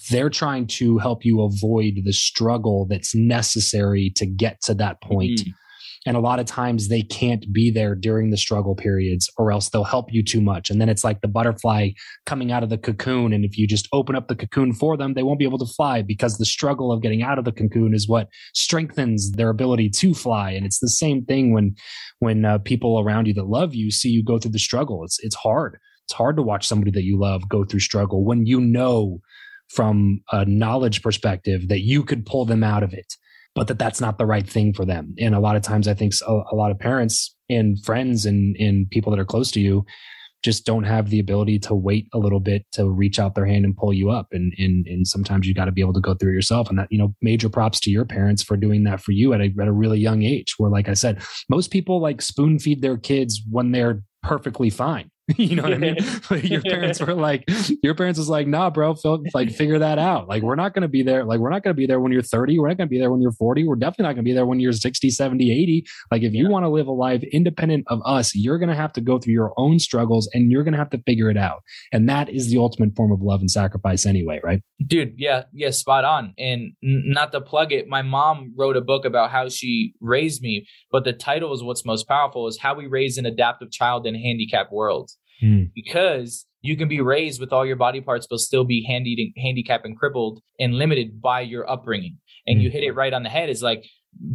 they're 0.09 0.31
trying 0.31 0.65
to 0.65 0.97
help 0.97 1.25
you 1.25 1.41
avoid 1.41 1.99
the 2.03 2.13
struggle 2.13 2.87
that's 2.87 3.13
necessary 3.13 4.11
to 4.15 4.25
get 4.25 4.61
to 4.63 4.73
that 4.75 5.01
point. 5.01 5.41
Mm-hmm. 5.41 5.51
And 6.05 6.15
a 6.15 6.21
lot 6.21 6.39
of 6.39 6.45
times 6.45 6.87
they 6.87 7.01
can't 7.01 7.51
be 7.51 7.69
there 7.69 7.93
during 7.93 8.29
the 8.29 8.37
struggle 8.37 8.73
periods 8.73 9.29
or 9.37 9.51
else 9.51 9.69
they'll 9.69 9.83
help 9.83 10.13
you 10.13 10.23
too 10.23 10.39
much. 10.39 10.69
And 10.69 10.79
then 10.79 10.87
it's 10.87 11.03
like 11.03 11.19
the 11.19 11.27
butterfly 11.27 11.89
coming 12.25 12.51
out 12.51 12.63
of 12.63 12.69
the 12.69 12.77
cocoon. 12.77 13.33
And 13.33 13.43
if 13.43 13.57
you 13.57 13.67
just 13.67 13.89
open 13.91 14.15
up 14.15 14.27
the 14.27 14.35
cocoon 14.35 14.71
for 14.71 14.95
them, 14.95 15.13
they 15.13 15.23
won't 15.23 15.39
be 15.39 15.45
able 15.45 15.57
to 15.57 15.65
fly 15.65 16.01
because 16.01 16.37
the 16.37 16.45
struggle 16.45 16.91
of 16.91 17.01
getting 17.01 17.21
out 17.21 17.37
of 17.37 17.43
the 17.43 17.51
cocoon 17.51 17.93
is 17.93 18.07
what 18.07 18.29
strengthens 18.53 19.31
their 19.31 19.49
ability 19.49 19.89
to 19.89 20.13
fly. 20.13 20.51
And 20.51 20.65
it's 20.65 20.79
the 20.79 20.89
same 20.89 21.25
thing 21.25 21.53
when, 21.53 21.75
when 22.19 22.45
uh, 22.45 22.59
people 22.59 22.99
around 22.99 23.27
you 23.27 23.33
that 23.33 23.47
love 23.47 23.75
you 23.75 23.91
see 23.91 24.09
you 24.09 24.23
go 24.23 24.39
through 24.39 24.51
the 24.51 24.59
struggle. 24.59 25.03
It's, 25.03 25.19
it's 25.19 25.35
hard. 25.35 25.79
It's 26.05 26.13
hard 26.13 26.37
to 26.37 26.41
watch 26.41 26.65
somebody 26.65 26.91
that 26.91 27.03
you 27.03 27.19
love 27.19 27.47
go 27.49 27.65
through 27.65 27.81
struggle 27.81 28.23
when 28.23 28.45
you 28.45 28.61
know 28.61 29.19
from 29.67 30.21
a 30.31 30.45
knowledge 30.45 31.03
perspective 31.03 31.67
that 31.67 31.81
you 31.81 32.03
could 32.03 32.25
pull 32.25 32.45
them 32.45 32.63
out 32.63 32.83
of 32.83 32.93
it 32.93 33.15
but 33.55 33.67
that 33.67 33.79
that's 33.79 34.01
not 34.01 34.17
the 34.17 34.25
right 34.25 34.47
thing 34.47 34.73
for 34.73 34.85
them. 34.85 35.13
And 35.19 35.35
a 35.35 35.39
lot 35.39 35.55
of 35.55 35.61
times 35.61 35.87
i 35.87 35.93
think 35.93 36.13
a, 36.27 36.41
a 36.51 36.55
lot 36.55 36.71
of 36.71 36.79
parents 36.79 37.35
and 37.49 37.83
friends 37.83 38.25
and, 38.25 38.55
and 38.57 38.89
people 38.89 39.11
that 39.11 39.19
are 39.19 39.25
close 39.25 39.51
to 39.51 39.59
you 39.59 39.85
just 40.41 40.65
don't 40.65 40.85
have 40.85 41.09
the 41.09 41.19
ability 41.19 41.59
to 41.59 41.75
wait 41.75 42.07
a 42.13 42.17
little 42.17 42.39
bit 42.39 42.65
to 42.71 42.89
reach 42.89 43.19
out 43.19 43.35
their 43.35 43.45
hand 43.45 43.65
and 43.65 43.75
pull 43.75 43.91
you 43.91 44.09
up. 44.09 44.27
And 44.31 44.53
and, 44.57 44.87
and 44.87 45.05
sometimes 45.05 45.47
you 45.47 45.53
got 45.53 45.65
to 45.65 45.71
be 45.71 45.81
able 45.81 45.93
to 45.93 45.99
go 45.99 46.13
through 46.13 46.31
it 46.31 46.35
yourself. 46.35 46.69
And 46.69 46.79
that 46.79 46.87
you 46.89 46.97
know 46.97 47.13
major 47.21 47.49
props 47.49 47.79
to 47.81 47.91
your 47.91 48.05
parents 48.05 48.41
for 48.41 48.55
doing 48.55 48.83
that 48.85 49.01
for 49.01 49.11
you 49.11 49.33
at 49.33 49.41
a, 49.41 49.53
at 49.59 49.67
a 49.67 49.73
really 49.73 49.99
young 49.99 50.23
age 50.23 50.55
where 50.57 50.69
like 50.69 50.89
i 50.89 50.93
said 50.93 51.21
most 51.49 51.71
people 51.71 52.01
like 52.01 52.21
spoon 52.21 52.59
feed 52.59 52.81
their 52.81 52.97
kids 52.97 53.41
when 53.49 53.71
they're 53.71 54.01
perfectly 54.23 54.69
fine 54.69 55.09
you 55.37 55.55
know 55.55 55.63
what 55.63 55.73
I 55.73 55.77
mean? 55.77 55.97
your 56.43 56.61
parents 56.61 56.99
were 57.05 57.13
like, 57.13 57.47
your 57.83 57.93
parents 57.93 58.17
was 58.17 58.29
like, 58.29 58.47
nah, 58.47 58.69
bro, 58.69 58.95
Phil, 58.95 59.23
like 59.33 59.51
figure 59.51 59.79
that 59.79 59.99
out. 59.99 60.27
Like, 60.27 60.41
we're 60.41 60.55
not 60.55 60.73
going 60.73 60.81
to 60.81 60.87
be 60.87 61.03
there. 61.03 61.23
Like, 61.23 61.39
we're 61.39 61.51
not 61.51 61.63
going 61.63 61.75
to 61.75 61.77
be 61.77 61.85
there 61.85 61.99
when 61.99 62.11
you're 62.11 62.21
30. 62.21 62.57
We're 62.57 62.67
not 62.67 62.77
going 62.77 62.87
to 62.87 62.91
be 62.91 62.99
there 62.99 63.11
when 63.11 63.21
you're 63.21 63.31
40. 63.31 63.67
We're 63.67 63.75
definitely 63.75 64.03
not 64.03 64.15
going 64.15 64.25
to 64.25 64.29
be 64.29 64.33
there 64.33 64.45
when 64.45 64.59
you're 64.59 64.73
60, 64.73 65.09
70, 65.09 65.51
80. 65.51 65.85
Like, 66.11 66.23
if 66.23 66.33
you 66.33 66.45
yeah. 66.45 66.49
want 66.49 66.65
to 66.65 66.69
live 66.69 66.87
a 66.87 66.91
life 66.91 67.23
independent 67.31 67.85
of 67.87 68.01
us, 68.05 68.33
you're 68.35 68.57
going 68.57 68.69
to 68.69 68.75
have 68.75 68.93
to 68.93 69.01
go 69.01 69.19
through 69.19 69.33
your 69.33 69.53
own 69.57 69.77
struggles 69.77 70.29
and 70.33 70.51
you're 70.51 70.63
going 70.63 70.73
to 70.73 70.79
have 70.79 70.89
to 70.91 71.01
figure 71.05 71.29
it 71.29 71.37
out. 71.37 71.61
And 71.91 72.09
that 72.09 72.29
is 72.29 72.49
the 72.49 72.57
ultimate 72.57 72.95
form 72.95 73.11
of 73.11 73.21
love 73.21 73.41
and 73.41 73.51
sacrifice 73.51 74.05
anyway, 74.05 74.39
right? 74.43 74.61
Dude, 74.85 75.13
yeah, 75.17 75.43
yeah, 75.53 75.69
spot 75.69 76.05
on. 76.05 76.33
And 76.37 76.73
not 76.81 77.31
to 77.33 77.41
plug 77.41 77.71
it, 77.71 77.87
my 77.87 78.01
mom 78.01 78.53
wrote 78.57 78.77
a 78.77 78.81
book 78.81 79.05
about 79.05 79.29
how 79.29 79.49
she 79.49 79.93
raised 79.99 80.41
me, 80.41 80.65
but 80.91 81.03
the 81.03 81.13
title 81.13 81.53
is 81.53 81.61
what's 81.61 81.85
most 81.85 82.07
powerful 82.07 82.47
is 82.47 82.57
how 82.57 82.73
we 82.73 82.87
raise 82.87 83.17
an 83.17 83.25
adaptive 83.25 83.71
child 83.71 84.07
in 84.07 84.15
a 84.15 84.19
handicapped 84.19 84.71
world 84.71 85.11
mm. 85.41 85.71
because 85.73 86.45
you 86.61 86.75
can 86.75 86.87
be 86.87 87.01
raised 87.01 87.39
with 87.39 87.53
all 87.53 87.65
your 87.65 87.75
body 87.75 88.01
parts 88.01 88.27
but 88.29 88.39
still 88.39 88.63
be 88.65 88.83
handy, 88.83 89.33
handicapped 89.37 89.85
and 89.85 89.97
crippled 89.97 90.41
and 90.59 90.75
limited 90.75 91.21
by 91.21 91.41
your 91.41 91.69
upbringing. 91.69 92.17
And 92.45 92.59
mm. 92.59 92.63
you 92.63 92.69
hit 92.71 92.83
it 92.83 92.91
right 92.91 93.13
on 93.13 93.23
the 93.23 93.29
head. 93.29 93.49
Is 93.49 93.63
like 93.63 93.85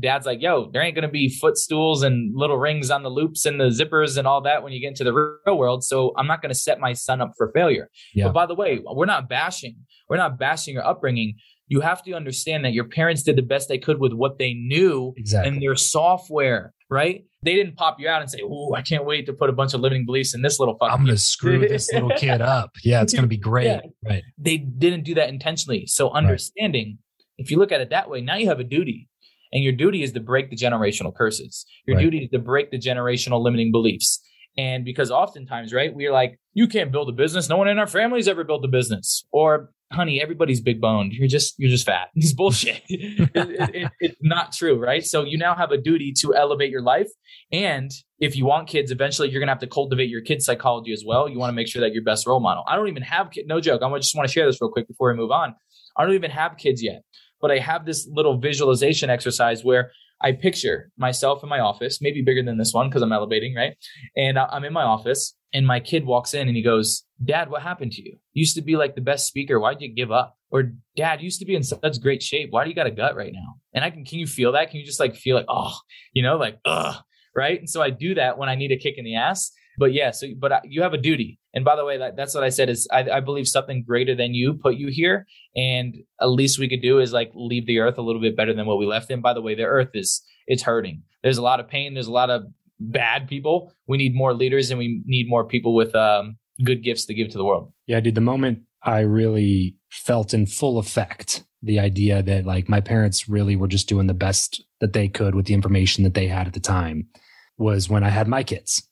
dad's 0.01 0.27
like, 0.27 0.41
yo, 0.41 0.71
there 0.73 0.83
ain't 0.83 0.95
gonna 0.95 1.09
be 1.09 1.29
footstools 1.29 2.03
and 2.03 2.35
little 2.35 2.57
rings 2.57 2.91
on 2.91 3.03
the 3.03 3.11
loops 3.11 3.45
and 3.45 3.61
the 3.61 3.69
zippers 3.69 4.17
and 4.17 4.27
all 4.27 4.41
that 4.43 4.63
when 4.63 4.73
you 4.73 4.81
get 4.81 4.89
into 4.89 5.05
the 5.05 5.13
real 5.13 5.59
world. 5.59 5.85
So 5.85 6.13
I'm 6.17 6.27
not 6.27 6.43
gonna 6.43 6.55
set 6.55 6.81
my 6.81 6.93
son 6.93 7.21
up 7.21 7.33
for 7.37 7.51
failure. 7.53 7.91
Yeah. 8.15 8.27
But 8.27 8.33
by 8.33 8.47
the 8.47 8.55
way, 8.55 8.81
we're 8.85 9.07
not 9.07 9.29
bashing. 9.29 9.77
We're 10.09 10.17
not 10.17 10.39
bashing 10.39 10.75
your 10.75 10.87
upbringing. 10.87 11.37
You 11.67 11.81
have 11.81 12.03
to 12.05 12.13
understand 12.13 12.65
that 12.65 12.73
your 12.73 12.89
parents 12.89 13.23
did 13.23 13.37
the 13.37 13.43
best 13.43 13.69
they 13.69 13.79
could 13.79 13.99
with 13.99 14.13
what 14.13 14.39
they 14.39 14.55
knew 14.55 15.15
exactly. 15.17 15.51
and 15.51 15.63
their 15.63 15.75
software, 15.75 16.75
right? 16.91 17.25
They 17.45 17.55
didn't 17.55 17.77
pop 17.77 18.01
you 18.01 18.09
out 18.09 18.23
and 18.23 18.31
say, 18.31 18.41
"Oh, 18.43 18.75
I 18.75 18.83
can't 18.83 19.05
wait 19.05 19.27
to 19.27 19.33
put 19.33 19.51
a 19.51 19.53
bunch 19.53 19.75
of 19.75 19.81
limiting 19.81 20.07
beliefs 20.07 20.35
in 20.35 20.43
this 20.43 20.59
little 20.59 20.77
fucking." 20.79 20.93
I'm 20.93 21.05
going 21.05 21.15
to 21.15 21.21
screw 21.21 21.61
this 21.61 21.93
little 21.93 22.11
kid 22.17 22.41
up. 22.41 22.71
Yeah, 22.83 23.03
it's 23.03 23.13
going 23.13 23.23
to 23.23 23.29
be 23.29 23.37
great. 23.37 23.67
Yeah. 23.67 23.81
Right. 24.03 24.23
They 24.39 24.57
didn't 24.57 25.05
do 25.05 25.15
that 25.15 25.29
intentionally. 25.29 25.87
So 25.87 26.11
understanding, 26.11 26.99
right. 26.99 27.45
if 27.45 27.51
you 27.51 27.59
look 27.59 27.71
at 27.71 27.81
it 27.81 27.91
that 27.91 28.09
way, 28.09 28.23
now 28.23 28.37
you 28.37 28.49
have 28.49 28.61
a 28.61 28.65
duty, 28.65 29.09
and 29.53 29.63
your 29.63 29.73
duty 29.73 30.03
is 30.03 30.13
to 30.13 30.21
break 30.21 30.49
the 30.49 30.57
generational 30.57 31.15
curses. 31.15 31.67
Your 31.87 31.97
right. 31.97 32.03
duty 32.03 32.25
is 32.25 32.31
to 32.31 32.39
break 32.39 32.71
the 32.71 32.79
generational 32.79 33.43
limiting 33.43 33.71
beliefs. 33.71 34.21
And 34.57 34.85
because 34.85 35.11
oftentimes, 35.11 35.73
right, 35.73 35.95
we're 35.95 36.13
like, 36.13 36.39
you 36.53 36.69
can't 36.69 36.93
build 36.93 37.09
a 37.09 37.13
business. 37.13 37.49
No 37.49 37.57
one 37.57 37.69
in 37.69 37.79
our 37.79 37.87
family's 37.87 38.29
ever 38.29 38.45
built 38.45 38.65
a 38.65 38.69
business. 38.69 39.27
Or 39.33 39.71
honey, 39.93 40.21
everybody's 40.21 40.61
big 40.61 40.81
boned. 40.81 41.13
You're 41.13 41.29
just 41.29 41.55
you're 41.59 41.71
just 41.71 41.87
fat. 41.87 42.09
It's 42.15 42.33
bullshit. 42.33 42.83
it, 42.89 43.31
it, 43.35 43.75
it, 43.75 43.93
it's 44.01 44.17
not 44.23 44.53
true, 44.53 44.79
right? 44.79 45.05
So 45.05 45.25
you 45.25 45.39
now 45.39 45.55
have 45.55 45.71
a 45.71 45.79
duty 45.79 46.13
to 46.21 46.35
elevate 46.35 46.71
your 46.71 46.83
life, 46.83 47.09
and 47.53 47.91
if 48.19 48.37
you 48.37 48.45
want 48.45 48.69
kids, 48.69 48.91
eventually 48.91 49.31
you're 49.31 49.41
gonna 49.41 49.53
have 49.53 49.61
to 49.61 49.67
cultivate 49.67 50.09
your 50.09 50.23
kids' 50.23 50.45
psychology 50.45 50.93
as 50.93 51.05
well. 51.07 51.29
You 51.29 51.39
want 51.39 51.51
to 51.51 51.55
make 51.55 51.69
sure 51.69 51.81
that 51.81 51.93
you're 51.93 52.05
best 52.05 52.27
role 52.27 52.41
model. 52.41 52.65
I 52.67 52.77
don't 52.77 52.89
even 52.89 53.03
have 53.03 53.31
kid. 53.31 53.47
No 53.47 53.61
joke. 53.61 53.83
I 53.83 53.99
just 53.99 54.17
want 54.17 54.29
to 54.29 54.33
share 54.33 54.47
this 54.47 54.61
real 54.61 54.71
quick 54.71 54.89
before 54.89 55.11
we 55.11 55.17
move 55.17 55.31
on. 55.31 55.55
I 55.97 56.05
don't 56.05 56.15
even 56.15 56.31
have 56.31 56.57
kids 56.57 56.83
yet, 56.83 57.03
but 57.41 57.51
I 57.51 57.59
have 57.59 57.87
this 57.87 58.09
little 58.11 58.39
visualization 58.39 59.11
exercise 59.11 59.65
where 59.65 59.91
I 60.21 60.33
picture 60.33 60.91
myself 60.97 61.43
in 61.43 61.49
my 61.49 61.61
office, 61.61 62.01
maybe 62.01 62.23
bigger 62.23 62.43
than 62.43 62.57
this 62.57 62.73
one 62.73 62.89
because 62.89 63.03
I'm 63.03 63.13
elevating, 63.13 63.55
right? 63.55 63.77
And 64.17 64.39
I'm 64.39 64.65
in 64.65 64.73
my 64.73 64.83
office 64.83 65.35
and 65.55 65.67
my 65.67 65.79
kid 65.79 66.05
walks 66.05 66.35
in 66.35 66.49
and 66.49 66.57
he 66.57 66.63
goes, 66.63 67.05
Dad, 67.25 67.49
what 67.49 67.63
happened 67.63 67.93
to 67.93 68.03
you? 68.03 68.17
You 68.33 68.41
used 68.41 68.57
to 68.57 68.63
be 68.63 68.77
like 68.77 68.97
the 68.97 69.01
best 69.01 69.29
speaker. 69.29 69.61
Why'd 69.61 69.81
you 69.81 69.95
give 69.95 70.11
up? 70.11 70.37
Or 70.51 70.73
Dad, 70.97 71.21
you 71.21 71.27
used 71.27 71.39
to 71.39 71.47
be 71.47 71.55
in 71.55 71.63
such 71.63 72.01
great 72.03 72.23
shape. 72.23 72.49
Why 72.51 72.65
do 72.65 72.71
you 72.71 72.77
got 72.77 72.89
a 72.89 72.91
gut 72.91 73.15
right 73.15 73.33
now? 73.33 73.55
And 73.73 73.85
I 73.85 73.91
can, 73.91 74.05
can 74.05 74.19
you 74.19 74.27
feel 74.27 74.53
that? 74.53 74.71
Can 74.71 74.81
you 74.81 74.87
just 74.87 74.99
like 74.99 75.15
feel 75.15 75.37
like, 75.37 75.47
oh, 75.49 75.75
you 76.13 76.25
know, 76.25 76.37
like, 76.37 76.59
ugh, 76.65 76.97
right? 77.35 77.59
And 77.59 77.71
so 77.71 77.81
I 77.81 77.91
do 77.91 78.17
that 78.17 78.37
when 78.37 78.49
I 78.49 78.57
need 78.57 78.73
a 78.73 78.77
kick 78.77 78.95
in 78.99 79.05
the 79.05 79.15
ass. 79.15 79.53
But 79.79 79.93
yeah, 79.93 80.11
so, 80.11 80.27
but 80.37 80.63
you 80.65 80.83
have 80.83 80.93
a 80.93 80.99
duty. 80.99 81.39
And 81.53 81.65
by 81.65 81.77
the 81.77 81.85
way, 81.85 81.99
that, 81.99 82.17
that's 82.17 82.35
what 82.35 82.45
I 82.45 82.49
said 82.49 82.69
is 82.69 82.89
I, 82.93 83.09
I 83.11 83.21
believe 83.21 83.47
something 83.47 83.85
greater 83.87 84.15
than 84.17 84.35
you 84.35 84.55
put 84.55 84.75
you 84.75 84.89
here. 84.89 85.25
And 85.55 85.95
at 86.21 86.27
least 86.27 86.59
we 86.59 86.69
could 86.69 86.83
do 86.83 86.99
is 86.99 87.13
like 87.13 87.31
leave 87.35 87.67
the 87.67 87.79
earth 87.79 87.99
a 87.99 88.03
little 88.03 88.21
bit 88.21 88.37
better 88.37 88.53
than 88.53 88.67
what 88.67 88.79
we 88.79 88.87
left 88.87 89.11
in. 89.11 89.21
By 89.21 89.35
the 89.35 89.43
way, 89.43 89.55
the 89.55 89.65
earth 89.65 89.91
is, 89.95 90.23
it's 90.47 90.63
hurting. 90.63 91.03
There's 91.23 91.39
a 91.39 91.43
lot 91.43 91.61
of 91.61 91.69
pain. 91.69 91.95
There's 91.95 92.09
a 92.09 92.13
lot 92.13 92.31
of 92.31 92.45
bad 92.81 93.29
people. 93.29 93.73
We 93.87 93.97
need 93.97 94.15
more 94.15 94.35
leaders 94.35 94.71
and 94.71 94.79
we 94.79 95.03
need 95.07 95.29
more 95.29 95.45
people 95.45 95.75
with 95.75 95.95
um, 95.95 96.37
good 96.65 96.83
gifts 96.83 97.07
to 97.07 97.15
give 97.15 97.31
to 97.31 97.39
the 97.39 97.45
world. 97.45 97.73
Yeah, 97.87 98.01
dude. 98.01 98.15
The 98.15 98.21
moment 98.21 98.61
I 98.83 99.01
really 99.01 99.77
felt 99.91 100.35
in 100.35 100.47
full 100.47 100.79
effect 100.79 101.45
the 101.63 101.81
idea 101.81 102.23
that 102.23 102.45
like 102.45 102.69
my 102.69 102.81
parents 102.81 103.29
really 103.29 103.57
were 103.57 103.69
just 103.69 103.89
doing 103.89 104.07
the 104.07 104.15
best 104.15 104.63
that 104.81 104.93
they 104.93 105.09
could 105.09 105.35
with 105.35 105.47
the 105.47 105.55
information 105.55 106.05
that 106.05 106.15
they 106.15 106.29
had 106.29 106.47
at 106.47 106.53
the 106.53 106.61
time 106.61 107.09
was 107.57 107.89
when 107.89 108.05
I 108.05 108.11
had 108.11 108.29
my 108.29 108.43
kids. 108.43 108.87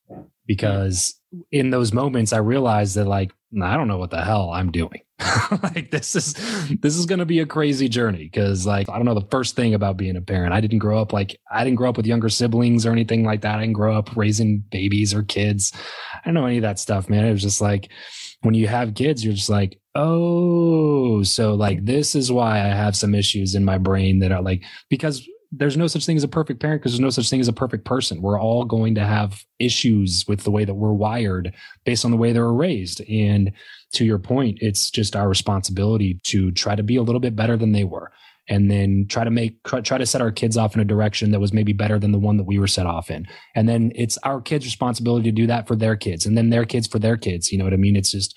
Because 0.46 1.20
in 1.50 1.70
those 1.70 1.92
moments, 1.92 2.32
I 2.32 2.38
realized 2.38 2.96
that 2.96 3.06
like 3.06 3.32
I 3.60 3.76
don't 3.76 3.88
know 3.88 3.98
what 3.98 4.10
the 4.10 4.24
hell 4.24 4.50
I'm 4.50 4.70
doing. 4.70 5.02
like 5.62 5.90
this 5.90 6.14
is 6.16 6.34
this 6.80 6.96
is 6.96 7.06
going 7.06 7.18
to 7.18 7.26
be 7.26 7.40
a 7.40 7.46
crazy 7.46 7.88
journey 7.88 8.24
because 8.24 8.66
like 8.66 8.88
I 8.88 8.96
don't 8.96 9.04
know 9.04 9.14
the 9.14 9.28
first 9.30 9.56
thing 9.56 9.74
about 9.74 9.96
being 9.96 10.16
a 10.16 10.20
parent. 10.20 10.52
I 10.52 10.60
didn't 10.60 10.78
grow 10.78 11.00
up 11.00 11.12
like 11.12 11.38
I 11.50 11.64
didn't 11.64 11.76
grow 11.76 11.90
up 11.90 11.96
with 11.96 12.06
younger 12.06 12.28
siblings 12.28 12.86
or 12.86 12.92
anything 12.92 13.24
like 13.24 13.42
that. 13.42 13.58
I 13.58 13.60
didn't 13.60 13.74
grow 13.74 13.96
up 13.96 14.16
raising 14.16 14.60
babies 14.70 15.12
or 15.12 15.22
kids. 15.22 15.72
I 16.14 16.20
don't 16.24 16.34
know 16.34 16.46
any 16.46 16.58
of 16.58 16.62
that 16.62 16.78
stuff, 16.78 17.08
man. 17.08 17.24
It 17.24 17.32
was 17.32 17.42
just 17.42 17.60
like 17.60 17.90
when 18.40 18.54
you 18.54 18.66
have 18.68 18.94
kids, 18.94 19.24
you're 19.24 19.34
just 19.34 19.50
like, 19.50 19.78
oh, 19.94 21.22
so 21.22 21.54
like 21.54 21.84
this 21.84 22.14
is 22.14 22.32
why 22.32 22.58
I 22.58 22.68
have 22.68 22.96
some 22.96 23.14
issues 23.14 23.54
in 23.54 23.64
my 23.64 23.78
brain 23.78 24.18
that 24.20 24.32
are 24.32 24.42
like 24.42 24.64
because 24.88 25.26
there's 25.52 25.76
no 25.76 25.86
such 25.86 26.06
thing 26.06 26.16
as 26.16 26.24
a 26.24 26.28
perfect 26.28 26.60
parent 26.60 26.80
because 26.80 26.92
there's 26.92 27.00
no 27.00 27.10
such 27.10 27.28
thing 27.28 27.40
as 27.40 27.48
a 27.48 27.52
perfect 27.52 27.84
person. 27.84 28.22
We're 28.22 28.40
all 28.40 28.64
going 28.64 28.94
to 28.94 29.04
have 29.04 29.44
issues 29.58 30.24
with 30.26 30.44
the 30.44 30.50
way 30.50 30.64
that 30.64 30.74
we're 30.74 30.94
wired 30.94 31.52
based 31.84 32.06
on 32.06 32.10
the 32.10 32.16
way 32.16 32.32
they 32.32 32.40
were 32.40 32.54
raised. 32.54 33.02
And 33.08 33.52
to 33.92 34.04
your 34.06 34.18
point, 34.18 34.58
it's 34.62 34.90
just 34.90 35.14
our 35.14 35.28
responsibility 35.28 36.18
to 36.24 36.50
try 36.52 36.74
to 36.74 36.82
be 36.82 36.96
a 36.96 37.02
little 37.02 37.20
bit 37.20 37.36
better 37.36 37.58
than 37.58 37.72
they 37.72 37.84
were 37.84 38.10
and 38.48 38.70
then 38.70 39.06
try 39.08 39.24
to 39.24 39.30
make 39.30 39.62
try 39.64 39.98
to 39.98 40.06
set 40.06 40.20
our 40.20 40.32
kids 40.32 40.56
off 40.56 40.74
in 40.74 40.80
a 40.80 40.84
direction 40.84 41.30
that 41.30 41.40
was 41.40 41.52
maybe 41.52 41.72
better 41.72 41.98
than 41.98 42.12
the 42.12 42.18
one 42.18 42.38
that 42.38 42.44
we 42.44 42.58
were 42.58 42.66
set 42.66 42.86
off 42.86 43.08
in 43.08 43.24
and 43.54 43.68
then 43.68 43.92
it's 43.94 44.18
our 44.24 44.40
kids 44.40 44.64
responsibility 44.64 45.30
to 45.30 45.34
do 45.34 45.46
that 45.46 45.68
for 45.68 45.76
their 45.76 45.94
kids 45.94 46.26
and 46.26 46.36
then 46.36 46.50
their 46.50 46.64
kids 46.64 46.88
for 46.88 46.98
their 46.98 47.16
kids 47.16 47.52
you 47.52 47.58
know 47.58 47.62
what 47.62 47.72
i 47.72 47.76
mean 47.76 47.94
it's 47.94 48.10
just 48.10 48.36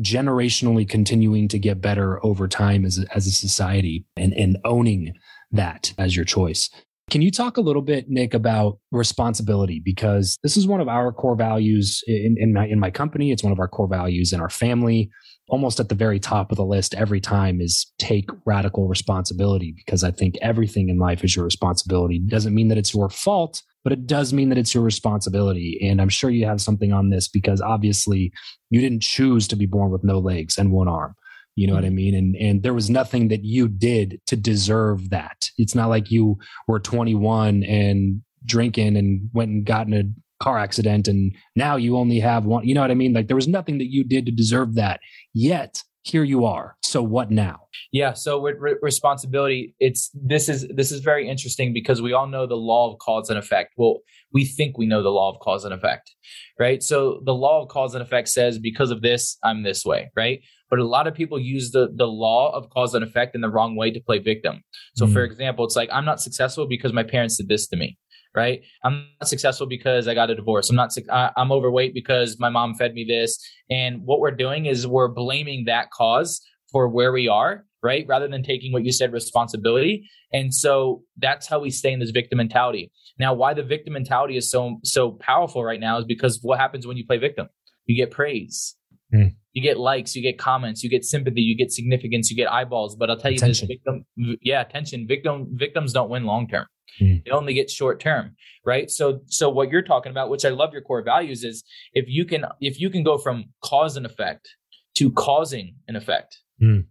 generationally 0.00 0.88
continuing 0.88 1.48
to 1.48 1.58
get 1.58 1.82
better 1.82 2.24
over 2.24 2.48
time 2.48 2.86
as 2.86 2.98
a, 2.98 3.04
as 3.14 3.26
a 3.26 3.30
society 3.30 4.06
and 4.16 4.32
and 4.32 4.56
owning 4.64 5.12
that 5.52 5.92
as 5.98 6.16
your 6.16 6.24
choice 6.24 6.70
can 7.10 7.20
you 7.20 7.30
talk 7.30 7.58
a 7.58 7.60
little 7.60 7.82
bit, 7.82 8.08
Nick, 8.08 8.32
about 8.32 8.78
responsibility? 8.90 9.82
Because 9.84 10.38
this 10.42 10.56
is 10.56 10.66
one 10.66 10.80
of 10.80 10.88
our 10.88 11.12
core 11.12 11.34
values 11.34 12.02
in, 12.06 12.36
in, 12.38 12.54
my 12.54 12.66
in 12.66 12.78
my 12.80 12.90
company. 12.90 13.32
It's 13.32 13.42
one 13.42 13.52
of 13.52 13.58
our 13.58 13.68
core 13.68 13.88
values 13.88 14.32
in 14.32 14.40
our 14.40 14.48
family 14.48 15.10
almost 15.48 15.80
at 15.80 15.88
the 15.88 15.94
very 15.94 16.18
top 16.18 16.50
of 16.50 16.56
the 16.56 16.64
list 16.64 16.94
every 16.94 17.20
time 17.20 17.60
is 17.60 17.92
take 17.98 18.30
radical 18.46 18.88
responsibility 18.88 19.74
because 19.76 20.02
I 20.04 20.10
think 20.10 20.38
everything 20.40 20.88
in 20.88 20.98
life 20.98 21.24
is 21.24 21.36
your 21.36 21.44
responsibility. 21.44 22.16
It 22.16 22.28
doesn't 22.28 22.54
mean 22.54 22.68
that 22.68 22.78
it's 22.78 22.94
your 22.94 23.10
fault, 23.10 23.62
but 23.84 23.92
it 23.92 24.06
does 24.06 24.32
mean 24.32 24.48
that 24.48 24.58
it's 24.58 24.74
your 24.74 24.82
responsibility. 24.82 25.78
And 25.82 26.00
I'm 26.00 26.08
sure 26.08 26.30
you 26.30 26.46
have 26.46 26.62
something 26.62 26.92
on 26.92 27.10
this 27.10 27.28
because 27.28 27.60
obviously 27.60 28.32
you 28.70 28.80
didn't 28.80 29.02
choose 29.02 29.46
to 29.48 29.56
be 29.56 29.66
born 29.66 29.90
with 29.90 30.04
no 30.04 30.18
legs 30.18 30.56
and 30.56 30.72
one 30.72 30.88
arm. 30.88 31.14
You 31.54 31.66
know 31.66 31.74
what 31.74 31.84
I 31.84 31.88
mm-hmm. 31.88 31.96
mean? 31.96 32.14
And 32.14 32.36
and 32.36 32.62
there 32.62 32.74
was 32.74 32.88
nothing 32.90 33.28
that 33.28 33.44
you 33.44 33.68
did 33.68 34.20
to 34.26 34.36
deserve 34.36 35.10
that. 35.10 35.50
It's 35.58 35.74
not 35.74 35.88
like 35.88 36.10
you 36.10 36.38
were 36.66 36.80
21 36.80 37.62
and 37.64 38.22
drinking 38.44 38.96
and 38.96 39.28
went 39.32 39.50
and 39.50 39.64
got 39.64 39.86
in 39.86 39.94
a 39.94 40.42
car 40.42 40.58
accident 40.58 41.06
and 41.06 41.32
now 41.54 41.76
you 41.76 41.96
only 41.96 42.18
have 42.18 42.44
one. 42.44 42.66
You 42.66 42.74
know 42.74 42.80
what 42.80 42.90
I 42.90 42.94
mean? 42.94 43.12
Like 43.12 43.28
there 43.28 43.36
was 43.36 43.48
nothing 43.48 43.78
that 43.78 43.90
you 43.90 44.02
did 44.02 44.26
to 44.26 44.32
deserve 44.32 44.74
that. 44.74 45.00
Yet 45.32 45.82
here 46.02 46.24
you 46.24 46.44
are. 46.44 46.76
So 46.82 47.02
what 47.02 47.30
now? 47.30 47.60
Yeah. 47.92 48.12
So 48.12 48.40
with 48.40 48.56
re- 48.58 48.76
responsibility, 48.82 49.74
it's 49.78 50.10
this 50.14 50.48
is 50.48 50.66
this 50.74 50.90
is 50.90 51.00
very 51.00 51.28
interesting 51.28 51.72
because 51.72 52.02
we 52.02 52.12
all 52.12 52.26
know 52.26 52.46
the 52.46 52.56
law 52.56 52.92
of 52.92 52.98
cause 52.98 53.30
and 53.30 53.38
effect. 53.38 53.74
Well, 53.76 53.98
we 54.32 54.44
think 54.44 54.76
we 54.76 54.86
know 54.86 55.02
the 55.02 55.10
law 55.10 55.30
of 55.32 55.38
cause 55.40 55.64
and 55.64 55.72
effect, 55.72 56.10
right? 56.58 56.82
So 56.82 57.20
the 57.24 57.34
law 57.34 57.62
of 57.62 57.68
cause 57.68 57.94
and 57.94 58.02
effect 58.02 58.28
says 58.28 58.58
because 58.58 58.90
of 58.90 59.02
this, 59.02 59.38
I'm 59.44 59.62
this 59.62 59.84
way, 59.84 60.10
right? 60.16 60.42
But 60.72 60.78
a 60.78 60.86
lot 60.86 61.06
of 61.06 61.14
people 61.14 61.38
use 61.38 61.70
the 61.70 61.92
the 61.94 62.06
law 62.06 62.50
of 62.54 62.70
cause 62.70 62.94
and 62.94 63.04
effect 63.04 63.34
in 63.34 63.42
the 63.42 63.50
wrong 63.50 63.76
way 63.76 63.90
to 63.90 64.00
play 64.00 64.18
victim. 64.18 64.64
So 64.96 65.06
mm. 65.06 65.12
for 65.12 65.22
example, 65.22 65.66
it's 65.66 65.76
like 65.76 65.90
I'm 65.92 66.06
not 66.06 66.18
successful 66.18 66.66
because 66.66 66.94
my 66.94 67.02
parents 67.02 67.36
did 67.36 67.48
this 67.48 67.68
to 67.68 67.76
me 67.76 67.98
right? 68.34 68.62
I'm 68.82 69.08
not 69.20 69.28
successful 69.28 69.66
because 69.66 70.08
I 70.08 70.14
got 70.14 70.30
a 70.30 70.34
divorce. 70.34 70.70
I'm 70.70 70.76
not. 70.76 70.90
I'm 71.36 71.52
overweight 71.52 71.92
because 71.92 72.38
my 72.40 72.48
mom 72.48 72.74
fed 72.74 72.94
me 72.94 73.04
this. 73.04 73.38
And 73.68 74.06
what 74.06 74.20
we're 74.20 74.30
doing 74.30 74.64
is 74.64 74.86
we're 74.86 75.08
blaming 75.08 75.66
that 75.66 75.90
cause 75.90 76.40
for 76.70 76.88
where 76.88 77.12
we 77.12 77.28
are, 77.28 77.66
right? 77.82 78.06
Rather 78.08 78.26
than 78.26 78.42
taking 78.42 78.72
what 78.72 78.86
you 78.86 78.92
said 78.92 79.12
responsibility. 79.12 80.08
And 80.32 80.54
so 80.54 81.02
that's 81.18 81.46
how 81.46 81.58
we 81.60 81.68
stay 81.68 81.92
in 81.92 82.00
this 82.00 82.10
victim 82.10 82.38
mentality. 82.38 82.90
Now, 83.18 83.34
why 83.34 83.52
the 83.52 83.62
victim 83.62 83.92
mentality 83.92 84.38
is 84.38 84.50
so 84.50 84.78
so 84.82 85.12
powerful 85.12 85.62
right 85.62 85.80
now 85.80 85.98
is 85.98 86.06
because 86.06 86.38
what 86.40 86.58
happens 86.58 86.86
when 86.86 86.96
you 86.96 87.06
play 87.06 87.18
victim? 87.18 87.48
You 87.84 87.96
get 87.96 88.10
praise. 88.10 88.76
Mm. 89.14 89.34
You 89.52 89.62
get 89.62 89.78
likes, 89.78 90.16
you 90.16 90.22
get 90.22 90.38
comments, 90.38 90.82
you 90.82 90.88
get 90.88 91.04
sympathy, 91.04 91.42
you 91.42 91.56
get 91.56 91.70
significance, 91.70 92.30
you 92.30 92.36
get 92.36 92.50
eyeballs. 92.50 92.96
But 92.96 93.10
I'll 93.10 93.18
tell 93.18 93.32
attention. 93.32 93.68
you 93.68 93.76
this 93.76 93.84
victim, 93.84 94.38
yeah, 94.42 94.62
attention. 94.62 95.06
Victim 95.06 95.48
victims 95.52 95.92
don't 95.92 96.08
win 96.08 96.24
long 96.24 96.48
term. 96.48 96.66
Mm. 97.00 97.24
They 97.24 97.30
only 97.30 97.54
get 97.54 97.70
short 97.70 98.00
term, 98.00 98.34
right? 98.64 98.90
So, 98.90 99.20
so 99.26 99.48
what 99.48 99.70
you're 99.70 99.82
talking 99.82 100.10
about, 100.10 100.30
which 100.30 100.44
I 100.44 100.50
love 100.50 100.72
your 100.72 100.82
core 100.82 101.02
values, 101.02 101.44
is 101.44 101.64
if 101.92 102.06
you 102.08 102.24
can, 102.24 102.44
if 102.60 102.80
you 102.80 102.90
can 102.90 103.02
go 103.02 103.18
from 103.18 103.44
cause 103.62 103.96
and 103.96 104.06
effect 104.06 104.48
to 104.96 105.10
causing 105.12 105.76
an 105.88 105.96
effect, 105.96 106.38
mm. 106.62 106.84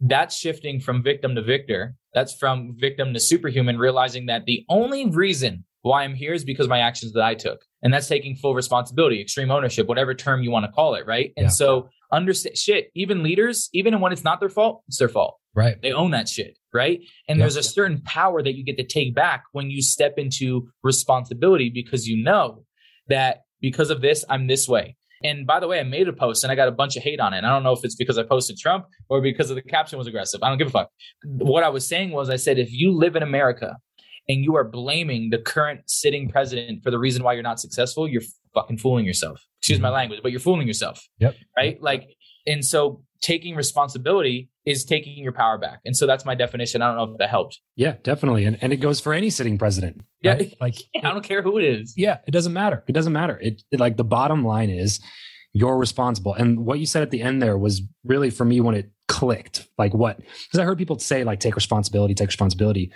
that's 0.00 0.36
shifting 0.36 0.80
from 0.80 1.02
victim 1.02 1.34
to 1.34 1.42
victor. 1.42 1.94
That's 2.14 2.34
from 2.34 2.76
victim 2.78 3.12
to 3.12 3.20
superhuman, 3.20 3.78
realizing 3.78 4.24
that 4.26 4.46
the 4.46 4.64
only 4.70 5.06
reason 5.06 5.65
why 5.86 6.02
I'm 6.02 6.14
here 6.14 6.34
is 6.34 6.44
because 6.44 6.68
my 6.68 6.80
actions 6.80 7.12
that 7.12 7.22
I 7.22 7.34
took. 7.34 7.60
And 7.82 7.94
that's 7.94 8.08
taking 8.08 8.34
full 8.36 8.54
responsibility, 8.54 9.20
extreme 9.20 9.50
ownership, 9.50 9.86
whatever 9.86 10.14
term 10.14 10.42
you 10.42 10.50
want 10.50 10.66
to 10.66 10.72
call 10.72 10.94
it, 10.94 11.06
right? 11.06 11.32
And 11.36 11.44
yeah. 11.44 11.50
so 11.50 11.88
understand 12.12 12.58
shit, 12.58 12.90
even 12.94 13.22
leaders, 13.22 13.68
even 13.72 14.00
when 14.00 14.12
it's 14.12 14.24
not 14.24 14.40
their 14.40 14.48
fault, 14.48 14.82
it's 14.88 14.98
their 14.98 15.08
fault. 15.08 15.38
Right. 15.54 15.80
They 15.80 15.92
own 15.92 16.10
that 16.10 16.28
shit. 16.28 16.58
Right. 16.74 17.00
And 17.28 17.38
yep. 17.38 17.44
there's 17.44 17.56
a 17.56 17.62
certain 17.62 18.02
power 18.02 18.42
that 18.42 18.54
you 18.54 18.64
get 18.64 18.76
to 18.78 18.84
take 18.84 19.14
back 19.14 19.44
when 19.52 19.70
you 19.70 19.80
step 19.80 20.14
into 20.18 20.68
responsibility 20.82 21.70
because 21.72 22.06
you 22.06 22.22
know 22.22 22.64
that 23.08 23.42
because 23.60 23.90
of 23.90 24.00
this, 24.00 24.24
I'm 24.28 24.48
this 24.48 24.68
way. 24.68 24.96
And 25.24 25.46
by 25.46 25.60
the 25.60 25.68
way, 25.68 25.80
I 25.80 25.84
made 25.84 26.08
a 26.08 26.12
post 26.12 26.44
and 26.44 26.52
I 26.52 26.56
got 26.56 26.68
a 26.68 26.72
bunch 26.72 26.96
of 26.96 27.02
hate 27.02 27.20
on 27.20 27.32
it. 27.32 27.38
And 27.38 27.46
I 27.46 27.50
don't 27.50 27.62
know 27.62 27.72
if 27.72 27.84
it's 27.84 27.94
because 27.94 28.18
I 28.18 28.22
posted 28.24 28.58
Trump 28.58 28.84
or 29.08 29.20
because 29.20 29.50
of 29.50 29.56
the 29.56 29.62
caption 29.62 29.96
was 29.96 30.06
aggressive. 30.06 30.42
I 30.42 30.48
don't 30.48 30.58
give 30.58 30.66
a 30.66 30.70
fuck. 30.70 30.90
What 31.24 31.62
I 31.62 31.70
was 31.70 31.86
saying 31.86 32.10
was 32.10 32.28
I 32.28 32.36
said, 32.36 32.58
if 32.58 32.72
you 32.72 32.92
live 32.92 33.16
in 33.16 33.22
America 33.22 33.76
and 34.28 34.42
you 34.42 34.56
are 34.56 34.64
blaming 34.64 35.30
the 35.30 35.38
current 35.38 35.82
sitting 35.86 36.28
president 36.28 36.82
for 36.82 36.90
the 36.90 36.98
reason 36.98 37.22
why 37.22 37.32
you're 37.32 37.42
not 37.42 37.60
successful, 37.60 38.08
you're 38.08 38.22
fucking 38.54 38.78
fooling 38.78 39.04
yourself. 39.04 39.44
Excuse 39.60 39.80
my 39.80 39.88
mm-hmm. 39.88 39.94
language, 39.94 40.20
but 40.22 40.32
you're 40.32 40.40
fooling 40.40 40.66
yourself. 40.66 41.06
Yep. 41.18 41.36
Right. 41.56 41.80
Like, 41.80 42.08
and 42.46 42.64
so 42.64 43.02
taking 43.20 43.54
responsibility 43.54 44.48
is 44.64 44.84
taking 44.84 45.22
your 45.22 45.32
power 45.32 45.58
back. 45.58 45.80
And 45.84 45.96
so 45.96 46.06
that's 46.06 46.24
my 46.24 46.34
definition. 46.34 46.82
I 46.82 46.88
don't 46.88 46.96
know 46.96 47.12
if 47.12 47.18
that 47.18 47.30
helped. 47.30 47.60
Yeah, 47.76 47.94
definitely. 48.02 48.44
And, 48.44 48.58
and 48.60 48.72
it 48.72 48.78
goes 48.78 49.00
for 49.00 49.12
any 49.12 49.30
sitting 49.30 49.58
president. 49.58 50.02
Right? 50.24 50.48
Yeah. 50.48 50.54
Like, 50.60 50.76
I 50.96 51.10
don't 51.10 51.22
care 51.22 51.42
who 51.42 51.58
it 51.58 51.64
is. 51.64 51.94
Yeah. 51.96 52.18
It 52.26 52.32
doesn't 52.32 52.52
matter. 52.52 52.82
It 52.88 52.92
doesn't 52.92 53.12
matter. 53.12 53.38
It, 53.40 53.62
it 53.70 53.78
like 53.78 53.96
the 53.96 54.04
bottom 54.04 54.44
line 54.44 54.70
is 54.70 55.00
you're 55.52 55.78
responsible. 55.78 56.34
And 56.34 56.66
what 56.66 56.80
you 56.80 56.86
said 56.86 57.02
at 57.02 57.10
the 57.10 57.22
end 57.22 57.40
there 57.40 57.56
was 57.56 57.82
really 58.04 58.30
for 58.30 58.44
me 58.44 58.60
when 58.60 58.74
it 58.74 58.90
clicked. 59.08 59.68
Like 59.78 59.94
what? 59.94 60.18
Because 60.18 60.58
I 60.58 60.64
heard 60.64 60.78
people 60.78 60.98
say, 60.98 61.24
like, 61.24 61.40
take 61.40 61.54
responsibility, 61.54 62.14
take 62.14 62.28
responsibility. 62.28 62.92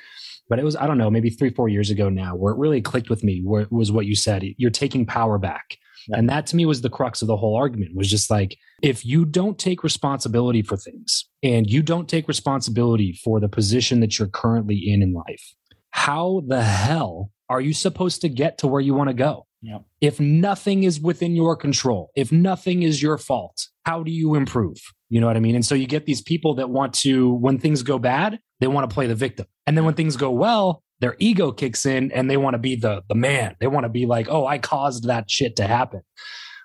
But 0.51 0.59
it 0.59 0.65
was, 0.65 0.77
I 0.77 0.87
don't 0.87 0.99
know, 0.99 1.11
maybe 1.11 1.31
three, 1.31 1.51
four 1.51 1.69
years 1.69 1.89
ago 1.89 2.11
now, 2.11 2.35
where 2.35 2.53
it 2.53 2.59
really 2.59 2.83
clicked 2.83 3.09
with 3.09 3.25
me, 3.25 3.41
where 3.43 3.63
it 3.63 3.73
was 3.73 3.91
what 3.91 4.05
you 4.05 4.17
said. 4.17 4.45
You're 4.59 4.71
taking 4.71 5.07
power 5.07 5.39
back. 5.39 5.79
Yeah. 6.09 6.19
And 6.19 6.29
that 6.29 6.47
to 6.49 6.57
me 6.57 6.67
was 6.67 6.81
the 6.81 6.91
crux 6.91 7.23
of 7.23 7.29
the 7.29 7.37
whole 7.37 7.57
argument 7.57 7.95
was 7.95 8.11
just 8.11 8.31
like, 8.31 8.59
if 8.83 9.07
you 9.07 9.25
don't 9.25 9.59
take 9.59 9.85
responsibility 9.85 10.63
for 10.63 10.77
things 10.77 11.27
and 11.43 11.71
you 11.71 11.83
don't 11.83 12.09
take 12.09 12.27
responsibility 12.27 13.19
for 13.25 13.39
the 13.39 13.49
position 13.49 14.01
that 14.01 14.19
you're 14.19 14.29
currently 14.29 14.77
in 14.77 15.03
in 15.03 15.13
life, 15.13 15.55
how 15.91 16.43
the 16.47 16.63
hell 16.63 17.31
are 17.49 17.61
you 17.61 17.73
supposed 17.73 18.21
to 18.23 18.29
get 18.29 18.59
to 18.59 18.67
where 18.67 18.81
you 18.81 18.95
want 18.95 19.09
to 19.09 19.15
go? 19.15 19.47
Yeah. 19.63 19.79
If 20.01 20.19
nothing 20.21 20.85
is 20.85 21.01
within 21.01 21.35
your 21.35 21.55
control, 21.57 22.11
if 22.17 22.33
nothing 22.33 22.83
is 22.83 23.03
your 23.03 23.19
fault, 23.19 23.69
how 23.85 24.03
do 24.03 24.11
you 24.11 24.35
improve? 24.35 24.79
You 25.11 25.21
know 25.21 25.27
what 25.27 25.37
I 25.37 25.41
mean? 25.41 25.55
And 25.55 25.65
so 25.65 25.75
you 25.75 25.87
get 25.87 26.07
these 26.07 26.23
people 26.23 26.55
that 26.55 26.71
want 26.71 26.95
to, 27.01 27.35
when 27.35 27.59
things 27.59 27.83
go 27.83 27.99
bad, 27.99 28.39
they 28.61 28.69
want 28.69 28.89
to 28.89 28.95
play 28.95 29.07
the 29.07 29.15
victim. 29.15 29.47
And 29.67 29.77
then 29.77 29.85
when 29.85 29.95
things 29.95 30.17
go 30.17 30.31
well, 30.31 30.83
their 31.01 31.17
ego 31.19 31.51
kicks 31.51 31.85
in 31.87 32.13
and 32.13 32.31
they 32.31 32.37
want 32.37 32.55
to 32.55 32.59
be 32.59 32.77
the 32.77 33.03
the 33.09 33.15
man. 33.15 33.57
They 33.59 33.67
want 33.67 33.85
to 33.85 33.89
be 33.89 34.07
like, 34.07 34.29
"Oh, 34.29 34.47
I 34.47 34.59
caused 34.59 35.05
that 35.05 35.31
shit 35.31 35.57
to 35.57 35.67
happen." 35.67 36.03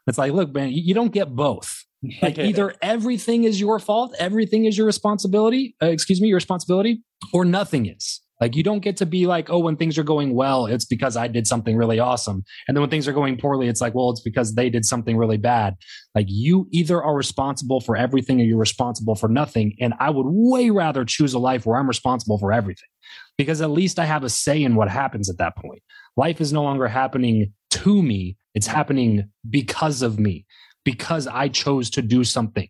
It's 0.07 0.17
like, 0.17 0.33
look, 0.33 0.53
man, 0.53 0.71
you 0.71 0.93
don't 0.93 1.11
get 1.11 1.35
both. 1.35 1.83
Like 2.21 2.37
either 2.37 2.75
everything 2.83 3.45
is 3.45 3.59
your 3.59 3.79
fault, 3.79 4.13
everything 4.19 4.65
is 4.65 4.77
your 4.77 4.85
responsibility, 4.85 5.75
uh, 5.81 5.87
excuse 5.87 6.21
me, 6.21 6.27
your 6.27 6.35
responsibility, 6.35 7.01
or 7.33 7.45
nothing 7.45 7.87
is. 7.87 8.21
Like 8.41 8.55
you 8.55 8.63
don't 8.63 8.79
get 8.79 8.97
to 8.97 9.05
be 9.05 9.27
like, 9.27 9.49
oh, 9.49 9.59
when 9.59 9.77
things 9.77 9.97
are 9.97 10.03
going 10.03 10.33
well, 10.35 10.65
it's 10.65 10.85
because 10.85 11.15
I 11.15 11.27
did 11.27 11.47
something 11.47 11.77
really 11.77 11.99
awesome. 11.99 12.43
And 12.67 12.75
then 12.75 12.81
when 12.81 12.89
things 12.89 13.07
are 13.07 13.13
going 13.13 13.37
poorly, 13.37 13.67
it's 13.67 13.81
like, 13.81 13.95
well, 13.95 14.09
it's 14.09 14.21
because 14.21 14.55
they 14.55 14.69
did 14.69 14.85
something 14.85 15.17
really 15.17 15.37
bad. 15.37 15.75
Like 16.13 16.27
you 16.29 16.67
either 16.71 17.01
are 17.01 17.15
responsible 17.15 17.79
for 17.79 17.95
everything 17.95 18.41
or 18.41 18.43
you're 18.43 18.57
responsible 18.57 19.15
for 19.15 19.29
nothing. 19.29 19.75
And 19.79 19.93
I 19.99 20.09
would 20.09 20.27
way 20.27 20.69
rather 20.69 21.05
choose 21.05 21.33
a 21.33 21.39
life 21.39 21.65
where 21.65 21.79
I'm 21.79 21.87
responsible 21.87 22.37
for 22.37 22.51
everything 22.51 22.89
because 23.37 23.61
at 23.61 23.69
least 23.69 23.99
I 23.99 24.05
have 24.05 24.23
a 24.23 24.29
say 24.29 24.61
in 24.63 24.75
what 24.75 24.89
happens 24.89 25.29
at 25.29 25.37
that 25.37 25.55
point. 25.55 25.81
Life 26.17 26.41
is 26.41 26.53
no 26.53 26.63
longer 26.63 26.87
happening 26.87 27.53
to 27.71 28.01
me, 28.01 28.37
it's 28.53 28.67
happening 28.67 29.29
because 29.49 30.01
of 30.01 30.17
me, 30.17 30.45
because 30.85 31.27
I 31.27 31.49
chose 31.49 31.89
to 31.91 32.01
do 32.01 32.23
something. 32.23 32.69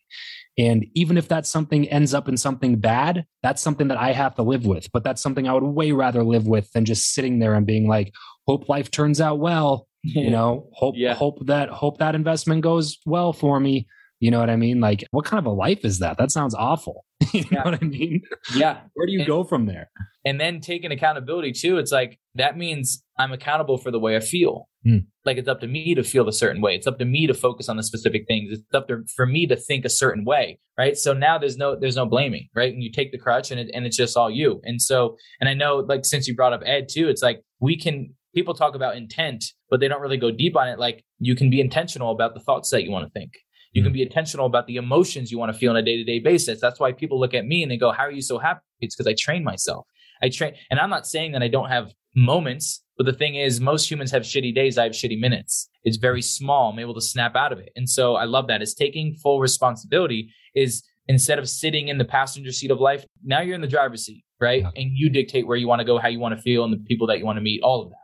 And 0.58 0.86
even 0.94 1.18
if 1.18 1.28
that 1.28 1.46
something 1.46 1.88
ends 1.90 2.14
up 2.14 2.30
in 2.30 2.38
something 2.38 2.78
bad, 2.78 3.26
that's 3.44 3.62
something 3.62 3.90
that 3.90 3.98
I 3.98 4.14
have 4.14 4.36
to 4.36 4.44
live 4.44 4.66
with. 4.66 4.90
But 4.92 5.04
that's 5.04 5.22
something 5.22 5.48
I 5.48 5.54
would 5.54 5.64
way 5.64 5.92
rather 5.92 6.24
live 6.24 6.48
with 6.48 6.72
than 6.72 6.86
just 6.86 7.14
sitting 7.14 7.40
there 7.40 7.56
and 7.56 7.66
being 7.66 7.88
like, 7.88 8.14
hope 8.48 8.70
life 8.70 8.90
turns 8.92 9.20
out 9.20 9.40
well. 9.40 9.88
You 10.08 10.30
know, 10.30 10.70
hope 10.74 10.94
yeah. 10.96 11.16
hope 11.16 11.48
that 11.48 11.70
hope 11.70 11.98
that 11.98 12.14
investment 12.14 12.62
goes 12.62 13.00
well 13.08 13.34
for 13.34 13.60
me. 13.60 13.88
You 14.20 14.30
know 14.30 14.40
what 14.40 14.52
I 14.52 14.56
mean? 14.56 14.80
Like, 14.80 15.04
what 15.10 15.26
kind 15.26 15.40
of 15.40 15.48
a 15.48 15.50
life 15.50 15.84
is 15.84 15.98
that? 15.98 16.20
That 16.20 16.30
sounds 16.30 16.54
awful. 16.54 17.06
you 17.34 17.44
know 17.52 17.62
what 17.64 17.74
I 17.82 17.84
mean? 17.84 18.22
Yeah. 18.56 18.82
Where 18.94 19.08
do 19.08 19.14
you 19.14 19.22
and, 19.22 19.28
go 19.28 19.44
from 19.44 19.66
there? 19.66 19.90
And 20.24 20.40
then 20.40 20.62
taking 20.62 20.92
accountability 20.92 21.54
too. 21.54 21.80
It's 21.80 21.92
like 21.92 22.20
that 22.36 22.56
means 22.56 23.04
I'm 23.18 23.32
accountable 23.32 23.80
for 23.80 23.90
the 23.90 24.00
way 24.00 24.16
I 24.16 24.20
feel. 24.20 24.70
Mm. 24.86 25.08
Like 25.26 25.38
it's 25.38 25.48
up 25.48 25.60
to 25.62 25.68
me 25.68 25.96
to 25.96 26.04
feel 26.04 26.28
a 26.28 26.34
certain 26.34 26.62
way. 26.62 26.76
It's 26.76 26.88
up 26.88 27.00
to 27.00 27.06
me 27.06 27.28
to 27.28 27.34
focus 27.34 27.70
on 27.70 27.78
the 27.78 27.84
specific 27.84 28.26
things. 28.28 28.52
It's 28.52 28.74
up 28.74 28.88
to 28.90 29.04
for 29.16 29.26
me 29.26 29.48
to 29.48 29.56
think 29.56 29.86
a 29.86 29.90
certain 29.90 30.24
way, 30.24 30.60
right? 30.78 30.98
So 30.98 31.14
now 31.14 31.38
there's 31.38 31.58
no 31.58 31.76
there's 31.76 31.96
no 31.96 32.06
blaming, 32.06 32.48
right? 32.54 32.74
And 32.74 32.84
you 32.84 32.92
take 32.92 33.12
the 33.12 33.18
crutch 33.18 33.52
and 33.52 33.60
it, 33.60 33.72
and 33.74 33.86
it's 33.86 33.98
just 33.98 34.18
all 34.18 34.30
you. 34.30 34.62
And 34.64 34.82
so 34.82 35.18
and 35.40 35.50
I 35.50 35.54
know 35.54 35.78
like 35.78 36.06
since 36.06 36.28
you 36.28 36.36
brought 36.36 36.54
up 36.54 36.62
Ed 36.66 36.88
too, 36.90 37.10
it's 37.10 37.24
like 37.24 37.42
we 37.60 37.78
can 37.78 38.14
people 38.34 38.54
talk 38.54 38.76
about 38.76 38.98
intent, 38.98 39.46
but 39.70 39.80
they 39.80 39.88
don't 39.88 40.02
really 40.02 40.18
go 40.18 40.32
deep 40.32 40.56
on 40.56 40.68
it. 40.68 40.78
Like 40.78 41.04
you 41.20 41.36
can 41.36 41.50
be 41.50 41.62
intentional 41.62 42.12
about 42.12 42.34
the 42.34 42.42
thoughts 42.42 42.70
that 42.72 42.84
you 42.84 42.92
want 42.92 43.06
to 43.06 43.12
think. 43.12 43.32
You 43.72 43.84
can 43.84 43.92
mm. 43.92 43.96
be 43.96 44.04
intentional 44.04 44.46
about 44.46 44.68
the 44.68 44.78
emotions 44.78 45.32
you 45.32 45.38
want 45.38 45.52
to 45.52 45.58
feel 45.58 45.72
on 45.72 45.78
a 45.78 45.82
day 45.82 45.98
to 45.98 46.04
day 46.04 46.20
basis. 46.20 46.62
That's 46.62 46.80
why 46.80 46.94
people 46.94 47.20
look 47.20 47.34
at 47.34 47.46
me 47.46 47.62
and 47.62 47.72
they 47.72 47.78
go, 47.78 47.92
How 47.92 48.04
are 48.04 48.12
you 48.12 48.22
so 48.22 48.38
happy? 48.38 48.62
It's 48.80 48.96
because 48.96 49.08
I 49.08 49.16
train 49.18 49.44
myself. 49.44 49.86
I 50.22 50.30
train, 50.30 50.54
and 50.70 50.80
I'm 50.80 50.90
not 50.90 51.06
saying 51.06 51.34
that 51.34 51.44
I 51.44 51.48
don't 51.48 51.70
have 51.70 51.94
moments, 52.16 52.84
but 52.98 53.06
the 53.06 53.14
thing 53.14 53.36
is, 53.36 53.60
most 53.60 53.90
humans 53.90 54.12
have 54.12 54.24
shitty 54.24 54.56
days. 54.56 54.78
I 54.78 54.84
have 54.84 54.94
shitty 54.94 55.20
minutes. 55.20 55.70
It's 55.84 55.98
very 55.98 56.22
small. 56.22 56.72
I'm 56.72 56.80
able 56.80 56.94
to 56.94 57.02
snap 57.02 57.36
out 57.36 57.52
of 57.52 57.60
it. 57.60 57.70
And 57.76 57.90
so 57.90 58.16
I 58.16 58.24
love 58.24 58.48
that. 58.48 58.62
It's 58.62 58.74
taking 58.74 59.16
full 59.16 59.40
responsibility 59.40 60.32
is 60.56 60.84
instead 61.08 61.38
of 61.38 61.50
sitting 61.50 61.90
in 61.90 61.98
the 61.98 62.06
passenger 62.06 62.52
seat 62.52 62.72
of 62.72 62.80
life, 62.80 63.06
now 63.24 63.42
you're 63.42 63.56
in 63.56 63.62
the 63.62 63.68
driver's 63.68 64.06
seat, 64.06 64.24
right? 64.40 64.62
Yeah. 64.62 64.70
And 64.76 64.92
you 64.94 65.10
dictate 65.10 65.46
where 65.46 65.58
you 65.58 65.68
want 65.68 65.80
to 65.80 65.86
go, 65.86 65.98
how 65.98 66.08
you 66.08 66.20
want 66.20 66.36
to 66.36 66.42
feel, 66.42 66.64
and 66.64 66.74
the 66.74 66.78
people 66.78 67.08
that 67.08 67.20
you 67.20 67.26
want 67.26 67.38
to 67.38 67.42
meet, 67.42 67.62
all 67.62 67.84
of 67.84 67.90
that. 67.90 67.98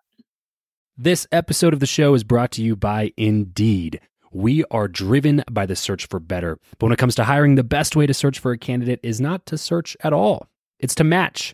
This 0.98 1.26
episode 1.32 1.74
of 1.74 1.80
the 1.80 1.88
show 1.88 2.14
is 2.14 2.24
brought 2.24 2.52
to 2.52 2.62
you 2.62 2.76
by 2.76 3.14
Indeed. 3.18 4.02
We 4.32 4.64
are 4.66 4.88
driven 4.88 5.44
by 5.50 5.66
the 5.66 5.76
search 5.76 6.06
for 6.06 6.20
better. 6.20 6.58
But 6.78 6.88
when 6.88 6.94
it 6.94 7.00
comes 7.00 7.16
to 7.16 7.24
hiring, 7.24 7.56
the 7.56 7.64
best 7.64 7.96
way 7.96 8.06
to 8.06 8.14
search 8.14 8.40
for 8.40 8.52
a 8.52 8.58
candidate 8.58 9.00
is 9.02 9.20
not 9.20 9.46
to 9.48 9.58
search 9.58 9.98
at 10.04 10.14
all, 10.14 10.48
it's 10.80 10.96
to 10.96 11.04
match 11.04 11.54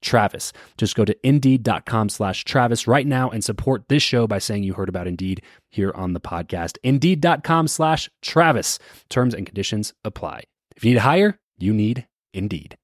Travis. 0.00 0.52
Just 0.76 0.94
go 0.94 1.04
to 1.04 1.16
indeed.com 1.26 2.08
slash 2.08 2.44
Travis 2.44 2.86
right 2.86 3.06
now 3.06 3.30
and 3.30 3.44
support 3.44 3.88
this 3.88 4.02
show 4.02 4.26
by 4.26 4.38
saying 4.38 4.64
you 4.64 4.74
heard 4.74 4.88
about 4.88 5.06
Indeed 5.06 5.42
here 5.70 5.92
on 5.94 6.12
the 6.12 6.20
podcast. 6.20 6.78
Indeed.com 6.82 7.68
slash 7.68 8.08
Travis. 8.22 8.78
Terms 9.08 9.34
and 9.34 9.46
conditions 9.46 9.92
apply. 10.04 10.44
If 10.76 10.84
you 10.84 10.90
need 10.90 10.96
to 10.96 11.00
hire, 11.00 11.38
you 11.58 11.72
need 11.72 12.06
Indeed. 12.32 12.76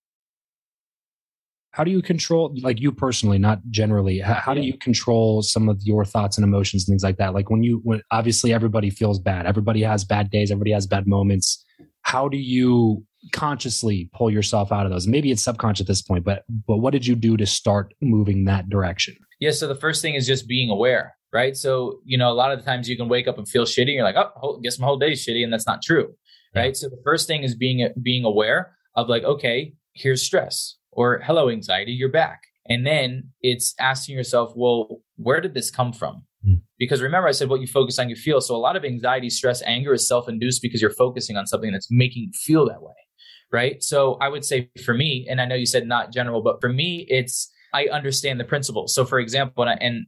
How 1.70 1.83
do 1.83 1.90
you 1.90 2.03
control, 2.03 2.55
like 2.62 2.81
you 2.81 2.92
personally, 2.92 3.37
not 3.37 3.59
generally, 3.68 4.20
how, 4.20 4.55
do 4.55 4.61
you 4.61 4.79
control 4.79 5.42
some 5.42 5.68
of 5.68 5.83
your 5.83 6.05
thoughts 6.05 6.38
and 6.38 6.44
emotions 6.44 6.85
and 6.85 6.92
things 6.92 7.03
like 7.03 7.16
that? 7.16 7.35
Like 7.35 7.50
when 7.50 7.64
you, 7.64 7.81
when 7.83 8.00
obviously 8.12 8.53
everybody 8.53 8.90
feels 8.90 9.18
bad, 9.18 9.44
everybody 9.44 9.83
has 9.83 10.05
bad 10.05 10.31
days, 10.31 10.53
everybody 10.53 10.70
has 10.70 10.87
bad 10.87 11.09
moments. 11.09 11.64
How 12.03 12.29
do 12.29 12.37
you 12.37 13.05
consciously 13.32 14.10
pull 14.12 14.30
yourself 14.30 14.72
out 14.72 14.87
of 14.87 14.92
those? 14.92 15.06
Maybe 15.06 15.30
it's 15.30 15.42
subconscious 15.42 15.82
at 15.82 15.87
this 15.87 16.02
point, 16.02 16.24
but 16.24 16.44
but 16.66 16.78
what 16.78 16.92
did 16.92 17.06
you 17.06 17.14
do 17.14 17.37
to 17.37 17.46
start 17.46 17.94
moving 18.00 18.44
that 18.44 18.68
direction? 18.68 19.16
Yeah, 19.40 19.50
so 19.50 19.66
the 19.66 19.74
first 19.74 20.02
thing 20.02 20.14
is 20.14 20.26
just 20.26 20.46
being 20.46 20.70
aware, 20.70 21.16
right? 21.32 21.56
So, 21.56 22.00
you 22.04 22.16
know, 22.16 22.30
a 22.30 22.34
lot 22.34 22.52
of 22.52 22.58
the 22.58 22.64
times 22.64 22.88
you 22.88 22.96
can 22.96 23.08
wake 23.08 23.26
up 23.26 23.37
and 23.38 23.48
feel 23.48 23.64
shitty, 23.64 23.88
and 23.88 23.94
you're 23.94 24.04
like, 24.04 24.16
oh, 24.16 24.60
guess 24.62 24.78
my 24.78 24.87
whole 24.87 24.98
day 24.98 25.12
is 25.12 25.26
shitty, 25.26 25.42
and 25.42 25.52
that's 25.52 25.66
not 25.66 25.82
true 25.82 26.14
right? 26.54 26.76
So 26.76 26.88
the 26.88 27.00
first 27.02 27.26
thing 27.26 27.42
is 27.42 27.54
being 27.54 27.88
being 28.00 28.24
aware 28.24 28.76
of 28.94 29.08
like, 29.08 29.24
okay, 29.24 29.74
here's 29.92 30.22
stress 30.22 30.76
or 30.92 31.20
hello 31.24 31.48
anxiety, 31.48 31.92
you're 31.92 32.10
back. 32.10 32.42
And 32.66 32.87
then 32.87 33.30
it's 33.42 33.74
asking 33.78 34.16
yourself, 34.16 34.52
well, 34.56 35.00
where 35.16 35.40
did 35.40 35.54
this 35.54 35.70
come 35.70 35.92
from? 35.92 36.22
Mm. 36.46 36.60
Because 36.78 37.02
remember, 37.02 37.28
I 37.28 37.32
said 37.32 37.48
what 37.48 37.60
you 37.60 37.66
focus 37.66 37.98
on, 37.98 38.08
you 38.08 38.16
feel. 38.16 38.40
So 38.40 38.54
a 38.54 38.58
lot 38.58 38.76
of 38.76 38.84
anxiety, 38.84 39.28
stress, 39.28 39.62
anger 39.62 39.92
is 39.92 40.08
self 40.08 40.28
induced 40.28 40.62
because 40.62 40.80
you're 40.80 40.90
focusing 40.90 41.37
on 41.37 41.46
something 41.46 41.72
that's 41.72 41.88
making 41.90 42.24
you 42.24 42.30
feel 42.32 42.66
that 42.68 42.82
way. 42.82 42.94
Right. 43.55 43.81
So 43.85 44.14
I 44.14 44.29
would 44.29 44.45
say 44.45 44.69
for 44.85 44.95
me, 44.95 45.29
and 45.31 45.40
I 45.40 45.45
know 45.45 45.55
you 45.55 45.64
said 45.64 45.87
not 45.87 46.12
general, 46.12 46.43
but 46.43 46.61
for 46.61 46.69
me, 46.69 47.07
it's 47.09 47.53
I 47.73 47.87
understand 47.87 48.40
the 48.40 48.45
principles. 48.45 48.93
So 48.93 49.05
for 49.05 49.21
example, 49.21 49.62
and, 49.62 49.71
I, 49.71 49.75
and 49.75 50.07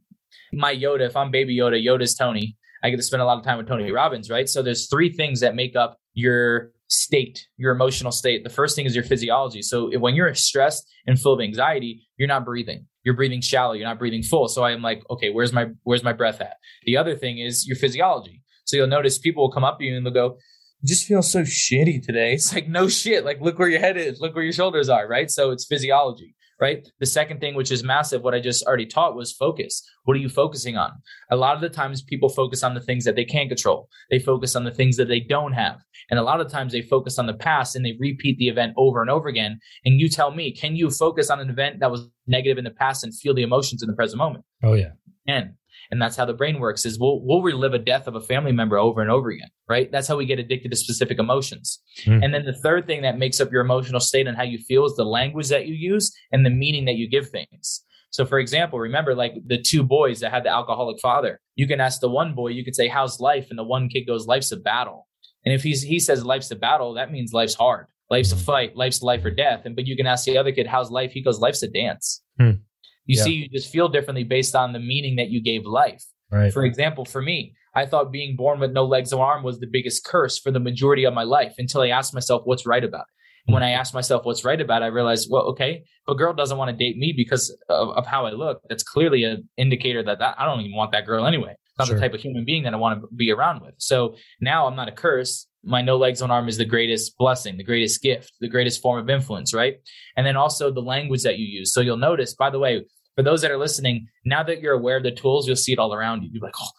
my 0.51 0.75
Yoda, 0.75 1.07
if 1.07 1.15
I'm 1.15 1.31
baby 1.31 1.55
Yoda, 1.55 1.81
Yoda's 1.81 2.13
Tony, 2.13 2.57
I 2.83 2.89
get 2.89 2.97
to 2.97 3.03
spend 3.03 3.21
a 3.21 3.25
lot 3.25 3.37
of 3.37 3.45
time 3.45 3.57
with 3.57 3.69
Tony 3.69 3.89
Robbins, 3.89 4.29
right? 4.29 4.49
So 4.49 4.61
there's 4.61 4.89
three 4.89 5.13
things 5.13 5.39
that 5.39 5.55
make 5.55 5.77
up 5.77 5.97
your 6.13 6.71
state, 6.89 7.47
your 7.55 7.71
emotional 7.71 8.11
state. 8.11 8.43
The 8.43 8.49
first 8.49 8.75
thing 8.75 8.85
is 8.85 8.93
your 8.93 9.05
physiology. 9.05 9.61
So 9.61 9.97
when 9.97 10.13
you're 10.13 10.33
stressed 10.33 10.85
and 11.05 11.17
full 11.17 11.31
of 11.31 11.39
anxiety, 11.39 12.05
you're 12.17 12.27
not 12.27 12.43
breathing. 12.43 12.85
You're 13.05 13.15
breathing 13.15 13.39
shallow. 13.39 13.75
You're 13.75 13.87
not 13.87 13.97
breathing 13.97 14.23
full. 14.23 14.49
So 14.49 14.65
I'm 14.65 14.81
like, 14.81 15.03
okay, 15.09 15.29
where's 15.29 15.53
my 15.53 15.67
where's 15.83 16.03
my 16.03 16.11
breath 16.11 16.41
at? 16.41 16.57
The 16.83 16.97
other 16.97 17.15
thing 17.15 17.39
is 17.39 17.65
your 17.65 17.77
physiology. 17.77 18.43
So 18.65 18.75
you'll 18.75 18.87
notice 18.87 19.17
people 19.17 19.43
will 19.43 19.53
come 19.53 19.63
up 19.63 19.79
to 19.79 19.85
you 19.85 19.95
and 19.95 20.05
they'll 20.05 20.13
go, 20.13 20.37
"You 20.81 20.87
just 20.87 21.07
feel 21.07 21.21
so 21.21 21.41
shitty 21.41 22.05
today." 22.05 22.33
It's 22.33 22.53
like 22.53 22.67
no 22.67 22.87
shit. 22.87 23.25
Like 23.25 23.41
look 23.41 23.59
where 23.59 23.69
your 23.69 23.79
head 23.79 23.97
is. 23.97 24.19
Look 24.19 24.35
where 24.35 24.43
your 24.43 24.53
shoulders 24.53 24.89
are. 24.89 25.07
Right. 25.07 25.29
So 25.29 25.51
it's 25.51 25.65
physiology 25.65 26.35
right? 26.59 26.87
The 26.99 27.05
second 27.05 27.39
thing, 27.39 27.55
which 27.55 27.71
is 27.71 27.83
massive, 27.83 28.23
what 28.23 28.33
I 28.33 28.39
just 28.39 28.65
already 28.65 28.85
taught 28.85 29.15
was 29.15 29.31
focus. 29.31 29.83
What 30.03 30.15
are 30.15 30.19
you 30.19 30.29
focusing 30.29 30.77
on? 30.77 30.91
A 31.31 31.35
lot 31.35 31.55
of 31.55 31.61
the 31.61 31.69
times 31.69 32.01
people 32.01 32.29
focus 32.29 32.63
on 32.63 32.73
the 32.73 32.81
things 32.81 33.05
that 33.05 33.15
they 33.15 33.25
can't 33.25 33.49
control. 33.49 33.89
They 34.09 34.19
focus 34.19 34.55
on 34.55 34.63
the 34.63 34.71
things 34.71 34.97
that 34.97 35.07
they 35.07 35.19
don't 35.19 35.53
have. 35.53 35.79
And 36.09 36.19
a 36.19 36.23
lot 36.23 36.41
of 36.41 36.49
times 36.49 36.71
they 36.71 36.81
focus 36.81 37.19
on 37.19 37.27
the 37.27 37.33
past 37.33 37.75
and 37.75 37.85
they 37.85 37.95
repeat 37.99 38.37
the 38.37 38.47
event 38.47 38.73
over 38.77 39.01
and 39.01 39.09
over 39.09 39.27
again. 39.27 39.59
And 39.85 39.99
you 39.99 40.09
tell 40.09 40.31
me, 40.31 40.51
can 40.51 40.75
you 40.75 40.89
focus 40.89 41.29
on 41.29 41.39
an 41.39 41.49
event 41.49 41.79
that 41.79 41.91
was 41.91 42.09
negative 42.25 42.57
in 42.57 42.63
the 42.63 42.71
past 42.71 43.03
and 43.03 43.15
feel 43.15 43.33
the 43.33 43.43
emotions 43.43 43.83
in 43.83 43.87
the 43.87 43.95
present 43.95 44.17
moment? 44.17 44.43
Oh, 44.63 44.73
yeah. 44.73 44.91
And 45.27 45.53
and 45.91 46.01
that's 46.01 46.15
how 46.15 46.25
the 46.25 46.33
brain 46.33 46.59
works 46.59 46.85
is 46.85 46.99
we'll, 46.99 47.21
we'll 47.21 47.41
relive 47.41 47.73
a 47.73 47.79
death 47.79 48.07
of 48.07 48.15
a 48.15 48.21
family 48.21 48.51
member 48.51 48.77
over 48.77 49.01
and 49.01 49.11
over 49.11 49.29
again 49.29 49.49
right? 49.69 49.91
That's 49.91 50.07
how 50.07 50.15
we 50.15 50.25
get 50.25 50.39
addicted 50.39 50.71
to 50.71 50.77
specific 50.77 51.19
emotions. 51.19 51.81
Mm. 52.05 52.23
and 52.23 52.33
then 52.33 52.45
the 52.45 52.53
third 52.53 52.87
thing 52.87 53.01
that 53.01 53.17
makes 53.17 53.41
up 53.41 53.51
your 53.51 53.61
emotional 53.61 53.99
state 53.99 54.27
and 54.27 54.37
how 54.37 54.43
you 54.43 54.57
feel 54.59 54.85
is 54.85 54.95
the 54.95 55.03
language 55.03 55.49
that 55.49 55.67
you 55.67 55.73
use 55.73 56.15
and 56.31 56.45
the 56.45 56.49
meaning 56.49 56.85
that 56.85 56.95
you 56.95 57.09
give 57.09 57.29
things. 57.29 57.83
So 58.09 58.25
for 58.25 58.39
example 58.39 58.79
remember 58.79 59.15
like 59.15 59.33
the 59.45 59.61
two 59.61 59.83
boys 59.83 60.19
that 60.21 60.31
had 60.31 60.43
the 60.43 60.49
alcoholic 60.49 60.99
father 60.99 61.39
you 61.55 61.67
can 61.67 61.81
ask 61.81 61.99
the 61.99 62.09
one 62.09 62.33
boy 62.33 62.49
you 62.49 62.63
could 62.63 62.75
say 62.75 62.87
how's 62.87 63.19
life? 63.19 63.47
And 63.49 63.59
the 63.59 63.63
one 63.63 63.89
kid 63.89 64.05
goes 64.05 64.27
life's 64.27 64.51
a 64.51 64.57
battle. 64.57 65.07
And 65.45 65.53
if 65.53 65.63
he's 65.63 65.81
he 65.81 65.99
says 65.99 66.23
life's 66.23 66.51
a 66.51 66.55
battle 66.55 66.93
that 66.93 67.11
means 67.11 67.33
life's 67.33 67.55
hard. 67.55 67.87
Life's 68.09 68.31
a 68.31 68.35
hmm. 68.35 68.41
fight. 68.41 68.75
Life's 68.77 69.01
life 69.01 69.25
or 69.25 69.31
death. 69.31 69.65
And 69.65 69.75
but 69.75 69.85
you 69.85 69.97
can 69.97 70.07
ask 70.07 70.25
the 70.25 70.37
other 70.37 70.51
kid 70.51 70.67
how's 70.67 70.91
life? 70.91 71.11
He 71.11 71.21
goes 71.21 71.39
life's 71.39 71.63
a 71.63 71.67
dance. 71.67 72.21
Mm. 72.39 72.61
You 73.07 73.17
yeah. 73.17 73.23
see, 73.23 73.31
you 73.31 73.49
just 73.49 73.71
feel 73.71 73.89
differently 73.89 74.23
based 74.23 74.55
on 74.55 74.73
the 74.73 74.79
meaning 74.79 75.15
that 75.15 75.29
you 75.29 75.41
gave 75.41 75.65
life. 75.65 76.03
Right. 76.29 76.53
For 76.53 76.65
example, 76.65 77.05
for 77.05 77.21
me, 77.21 77.53
I 77.73 77.85
thought 77.85 78.11
being 78.11 78.35
born 78.35 78.59
with 78.59 78.71
no 78.71 78.85
legs 78.85 79.13
or 79.13 79.25
arm 79.25 79.43
was 79.43 79.59
the 79.59 79.67
biggest 79.67 80.03
curse 80.03 80.37
for 80.37 80.51
the 80.51 80.59
majority 80.59 81.05
of 81.05 81.13
my 81.13 81.23
life 81.23 81.55
until 81.57 81.81
I 81.81 81.89
asked 81.89 82.13
myself 82.13 82.41
what's 82.45 82.65
right 82.65 82.83
about 82.83 83.05
it. 83.47 83.53
when 83.53 83.63
I 83.63 83.71
asked 83.71 83.93
myself 83.93 84.25
what's 84.25 84.43
right 84.43 84.59
about 84.59 84.81
it, 84.81 84.85
I 84.85 84.87
realized, 84.87 85.29
well, 85.31 85.43
okay, 85.43 85.83
if 85.83 86.07
a 86.07 86.15
girl 86.15 86.33
doesn't 86.33 86.57
want 86.57 86.69
to 86.69 86.75
date 86.75 86.97
me 86.97 87.13
because 87.15 87.55
of, 87.69 87.89
of 87.89 88.05
how 88.05 88.25
I 88.25 88.31
look, 88.31 88.61
that's 88.67 88.83
clearly 88.83 89.23
an 89.23 89.47
indicator 89.55 90.03
that, 90.03 90.19
that 90.19 90.35
I 90.37 90.45
don't 90.45 90.59
even 90.61 90.75
want 90.75 90.91
that 90.91 91.05
girl 91.05 91.25
anyway. 91.25 91.55
It's 91.67 91.77
not 91.77 91.87
sure. 91.87 91.95
the 91.95 92.01
type 92.01 92.13
of 92.13 92.19
human 92.19 92.43
being 92.43 92.63
that 92.63 92.73
I 92.73 92.77
want 92.77 92.99
to 92.99 93.07
be 93.15 93.31
around 93.31 93.61
with. 93.61 93.75
So 93.77 94.15
now 94.41 94.67
I'm 94.67 94.75
not 94.75 94.89
a 94.89 94.91
curse. 94.91 95.47
My 95.63 95.81
no 95.81 95.97
legs 95.97 96.21
on 96.21 96.31
arm 96.31 96.49
is 96.49 96.57
the 96.57 96.65
greatest 96.65 97.17
blessing, 97.17 97.57
the 97.57 97.63
greatest 97.63 98.01
gift, 98.01 98.33
the 98.41 98.49
greatest 98.49 98.81
form 98.81 98.99
of 98.99 99.09
influence, 99.09 99.53
right? 99.53 99.75
And 100.15 100.25
then 100.25 100.35
also 100.35 100.71
the 100.71 100.81
language 100.81 101.23
that 101.23 101.37
you 101.37 101.45
use. 101.45 101.73
So 101.73 101.81
you'll 101.81 101.97
notice, 101.97 102.33
by 102.33 102.49
the 102.49 102.59
way, 102.59 102.83
for 103.17 103.23
those 103.23 103.41
that 103.41 103.49
are 103.49 103.57
listening, 103.57 104.07
now 104.23 104.43
that 104.43 104.61
you're 104.61 104.75
aware 104.75 104.97
of 104.97 105.03
the 105.03 105.11
tools, 105.11 105.47
you'll 105.47 105.55
see 105.55 105.73
it 105.73 105.79
all 105.79 105.91
around 105.91 106.21
you. 106.21 106.29
You're 106.31 106.43
like, 106.43 106.53
oh, 106.61 106.69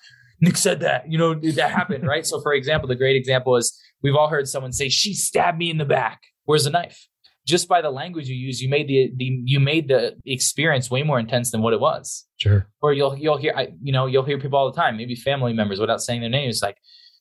Nick 0.41 0.57
said 0.57 0.79
that, 0.81 1.11
you 1.11 1.19
know, 1.19 1.35
that 1.35 1.73
happened, 1.73 2.07
right? 2.07 2.25
So 2.25 2.41
for 2.41 2.53
example, 2.53 2.89
the 2.89 2.95
great 2.95 3.17
example 3.17 3.57
is 3.57 3.77
we've 4.05 4.15
all 4.15 4.29
heard 4.29 4.47
someone 4.47 4.73
say, 4.73 4.89
she 4.89 5.15
stabbed 5.15 5.59
me 5.59 5.69
in 5.69 5.79
the 5.79 5.85
back. 5.85 6.23
Where's 6.45 6.63
the 6.63 6.71
knife? 6.71 7.09
Just 7.45 7.67
by 7.67 7.83
the 7.83 7.91
language 7.91 8.29
you 8.29 8.37
use, 8.37 8.63
you 8.63 8.69
made 8.69 8.87
the, 8.87 9.11
the 9.17 9.41
you 9.47 9.59
made 9.59 9.89
the 9.89 10.17
experience 10.27 10.93
way 10.93 11.03
more 11.03 11.19
intense 11.19 11.51
than 11.51 11.61
what 11.61 11.73
it 11.73 11.81
was. 11.81 12.25
Sure. 12.37 12.69
Or 12.83 12.93
you'll 12.93 13.17
you'll 13.17 13.39
hear 13.39 13.55
I, 13.57 13.69
you 13.83 13.91
know 13.91 14.07
you'll 14.07 14.25
hear 14.25 14.39
people 14.39 14.59
all 14.59 14.71
the 14.71 14.77
time, 14.77 14.97
maybe 14.97 15.15
family 15.15 15.55
members, 15.55 15.81
without 15.81 16.03
saying 16.03 16.21
their 16.21 16.31
names, 16.31 16.61
like 16.63 16.77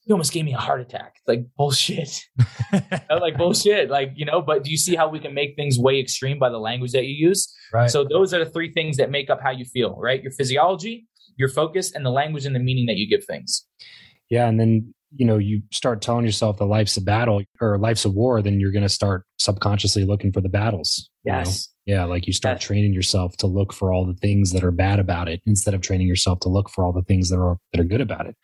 you 0.07 0.13
almost 0.13 0.31
gave 0.31 0.45
me 0.45 0.53
a 0.53 0.57
heart 0.57 0.79
attack. 0.79 1.15
It's 1.17 1.27
Like 1.27 1.45
bullshit. 1.57 2.23
like 3.09 3.37
bullshit. 3.37 3.89
Like, 3.89 4.13
you 4.15 4.25
know, 4.25 4.41
but 4.41 4.63
do 4.63 4.71
you 4.71 4.77
see 4.77 4.95
how 4.95 5.09
we 5.09 5.19
can 5.19 5.33
make 5.33 5.57
things 5.57 5.77
way 5.77 5.99
extreme 5.99 6.39
by 6.39 6.49
the 6.49 6.59
language 6.59 6.93
that 6.93 7.05
you 7.05 7.27
use? 7.27 7.53
Right. 7.73 7.89
So 7.89 8.05
those 8.05 8.33
are 8.33 8.43
the 8.43 8.49
three 8.49 8.71
things 8.71 8.95
that 8.97 9.11
make 9.11 9.29
up 9.29 9.41
how 9.41 9.51
you 9.51 9.65
feel, 9.65 9.97
right? 9.99 10.23
Your 10.23 10.31
physiology, 10.31 11.05
your 11.35 11.49
focus, 11.49 11.91
and 11.93 12.05
the 12.05 12.09
language 12.09 12.45
and 12.45 12.55
the 12.55 12.59
meaning 12.59 12.85
that 12.85 12.95
you 12.95 13.07
give 13.07 13.25
things. 13.25 13.65
Yeah. 14.29 14.47
And 14.47 14.57
then, 14.57 14.93
you 15.13 15.25
know, 15.25 15.37
you 15.37 15.61
start 15.73 16.01
telling 16.01 16.23
yourself 16.23 16.57
that 16.59 16.65
life's 16.65 16.95
a 16.95 17.01
battle 17.01 17.41
or 17.59 17.77
life's 17.77 18.05
a 18.05 18.09
war, 18.09 18.41
then 18.41 18.61
you're 18.61 18.71
going 18.71 18.83
to 18.83 18.89
start 18.89 19.25
subconsciously 19.39 20.05
looking 20.05 20.31
for 20.31 20.39
the 20.39 20.49
battles. 20.49 21.09
Yes. 21.25 21.69
You 21.85 21.95
know? 21.95 21.99
Yeah. 21.99 22.05
Like 22.05 22.27
you 22.27 22.33
start 22.33 22.57
yes. 22.57 22.63
training 22.63 22.93
yourself 22.93 23.35
to 23.37 23.47
look 23.47 23.73
for 23.73 23.91
all 23.91 24.05
the 24.05 24.13
things 24.13 24.51
that 24.53 24.63
are 24.63 24.71
bad 24.71 24.99
about 24.99 25.27
it 25.27 25.41
instead 25.45 25.73
of 25.73 25.81
training 25.81 26.07
yourself 26.07 26.39
to 26.41 26.49
look 26.49 26.69
for 26.69 26.85
all 26.85 26.93
the 26.93 27.03
things 27.03 27.29
that 27.29 27.39
are, 27.39 27.57
that 27.73 27.81
are 27.81 27.85
good 27.85 28.01
about 28.01 28.25
it. 28.25 28.37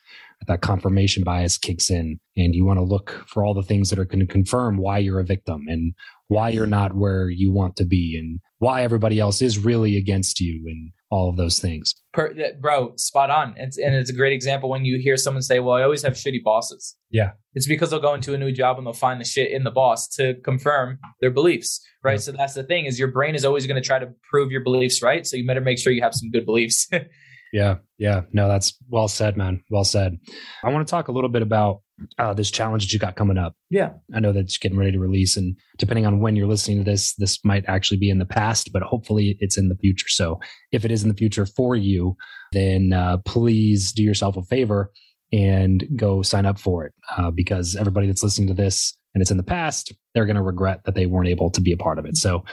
That 0.47 0.61
confirmation 0.61 1.23
bias 1.23 1.57
kicks 1.57 1.89
in 1.89 2.19
and 2.35 2.55
you 2.55 2.65
want 2.65 2.77
to 2.77 2.83
look 2.83 3.23
for 3.27 3.45
all 3.45 3.53
the 3.53 3.63
things 3.63 3.89
that 3.89 3.99
are 3.99 4.05
going 4.05 4.19
to 4.19 4.31
confirm 4.31 4.77
why 4.77 4.97
you're 4.97 5.19
a 5.19 5.25
victim 5.25 5.65
and 5.67 5.93
why 6.27 6.49
you're 6.49 6.65
not 6.65 6.95
where 6.95 7.29
you 7.29 7.51
want 7.51 7.75
to 7.77 7.85
be 7.85 8.17
and 8.17 8.39
why 8.57 8.83
everybody 8.83 9.19
else 9.19 9.41
is 9.41 9.57
really 9.57 9.97
against 9.97 10.39
you 10.39 10.63
and 10.67 10.91
all 11.11 11.29
of 11.29 11.37
those 11.37 11.59
things. 11.59 11.93
Per, 12.13 12.33
bro, 12.59 12.93
spot 12.95 13.29
on. 13.29 13.53
It's, 13.57 13.77
and 13.77 13.93
it's 13.93 14.09
a 14.09 14.15
great 14.15 14.33
example 14.33 14.69
when 14.69 14.83
you 14.83 14.99
hear 14.99 15.15
someone 15.15 15.43
say, 15.43 15.59
Well, 15.59 15.75
I 15.75 15.83
always 15.83 16.01
have 16.01 16.13
shitty 16.13 16.43
bosses. 16.43 16.95
Yeah. 17.11 17.31
It's 17.53 17.67
because 17.67 17.91
they'll 17.91 17.99
go 17.99 18.15
into 18.15 18.33
a 18.33 18.37
new 18.37 18.51
job 18.51 18.77
and 18.77 18.87
they'll 18.87 18.93
find 18.93 19.21
the 19.21 19.25
shit 19.25 19.51
in 19.51 19.63
the 19.63 19.71
boss 19.71 20.07
to 20.15 20.35
confirm 20.43 20.97
their 21.21 21.29
beliefs. 21.29 21.85
Right. 22.03 22.13
Yeah. 22.13 22.19
So 22.19 22.31
that's 22.31 22.55
the 22.55 22.63
thing 22.63 22.85
is 22.85 22.97
your 22.97 23.09
brain 23.09 23.35
is 23.35 23.45
always 23.45 23.67
going 23.67 23.81
to 23.81 23.87
try 23.87 23.99
to 23.99 24.09
prove 24.29 24.51
your 24.51 24.63
beliefs 24.63 25.03
right. 25.03 25.27
So 25.27 25.37
you 25.37 25.45
better 25.45 25.61
make 25.61 25.77
sure 25.77 25.93
you 25.93 26.01
have 26.01 26.15
some 26.15 26.31
good 26.31 26.45
beliefs. 26.45 26.89
yeah. 27.53 27.75
Yeah. 27.99 28.21
No, 28.33 28.47
that's 28.47 28.75
well 28.89 29.07
said, 29.07 29.37
man. 29.37 29.63
Well 29.69 29.83
said. 29.83 30.17
I 30.63 30.69
want 30.71 30.85
to 30.85 30.91
talk 30.91 31.07
a 31.07 31.11
little 31.11 31.29
bit 31.29 31.43
about 31.43 31.81
uh, 32.17 32.33
this 32.33 32.49
challenge 32.49 32.83
that 32.83 32.91
you 32.91 32.99
got 32.99 33.15
coming 33.15 33.37
up. 33.37 33.55
Yeah. 33.69 33.91
I 34.13 34.19
know 34.19 34.33
that's 34.33 34.57
getting 34.57 34.77
ready 34.77 34.91
to 34.91 34.99
release. 34.99 35.37
And 35.37 35.55
depending 35.77 36.07
on 36.07 36.19
when 36.19 36.35
you're 36.35 36.47
listening 36.47 36.79
to 36.79 36.83
this, 36.83 37.13
this 37.13 37.45
might 37.45 37.63
actually 37.67 37.97
be 37.97 38.09
in 38.09 38.17
the 38.17 38.25
past, 38.25 38.73
but 38.73 38.81
hopefully 38.81 39.37
it's 39.39 39.55
in 39.55 39.69
the 39.69 39.75
future. 39.75 40.09
So 40.09 40.39
if 40.71 40.83
it 40.83 40.91
is 40.91 41.03
in 41.03 41.09
the 41.09 41.15
future 41.15 41.45
for 41.45 41.75
you, 41.75 42.17
then 42.53 42.91
uh, 42.91 43.17
please 43.19 43.91
do 43.91 44.01
yourself 44.01 44.35
a 44.35 44.43
favor 44.43 44.91
and 45.31 45.85
go 45.95 46.23
sign 46.23 46.47
up 46.47 46.59
for 46.59 46.85
it 46.87 46.93
uh, 47.15 47.29
because 47.29 47.75
everybody 47.75 48.07
that's 48.07 48.23
listening 48.23 48.47
to 48.47 48.55
this 48.55 48.97
and 49.13 49.21
it's 49.21 49.31
in 49.31 49.37
the 49.37 49.43
past, 49.43 49.93
they're 50.15 50.25
going 50.25 50.35
to 50.35 50.41
regret 50.41 50.81
that 50.85 50.95
they 50.95 51.05
weren't 51.05 51.29
able 51.29 51.51
to 51.51 51.61
be 51.61 51.71
a 51.71 51.77
part 51.77 51.99
of 51.99 52.05
it. 52.05 52.17
So, 52.17 52.43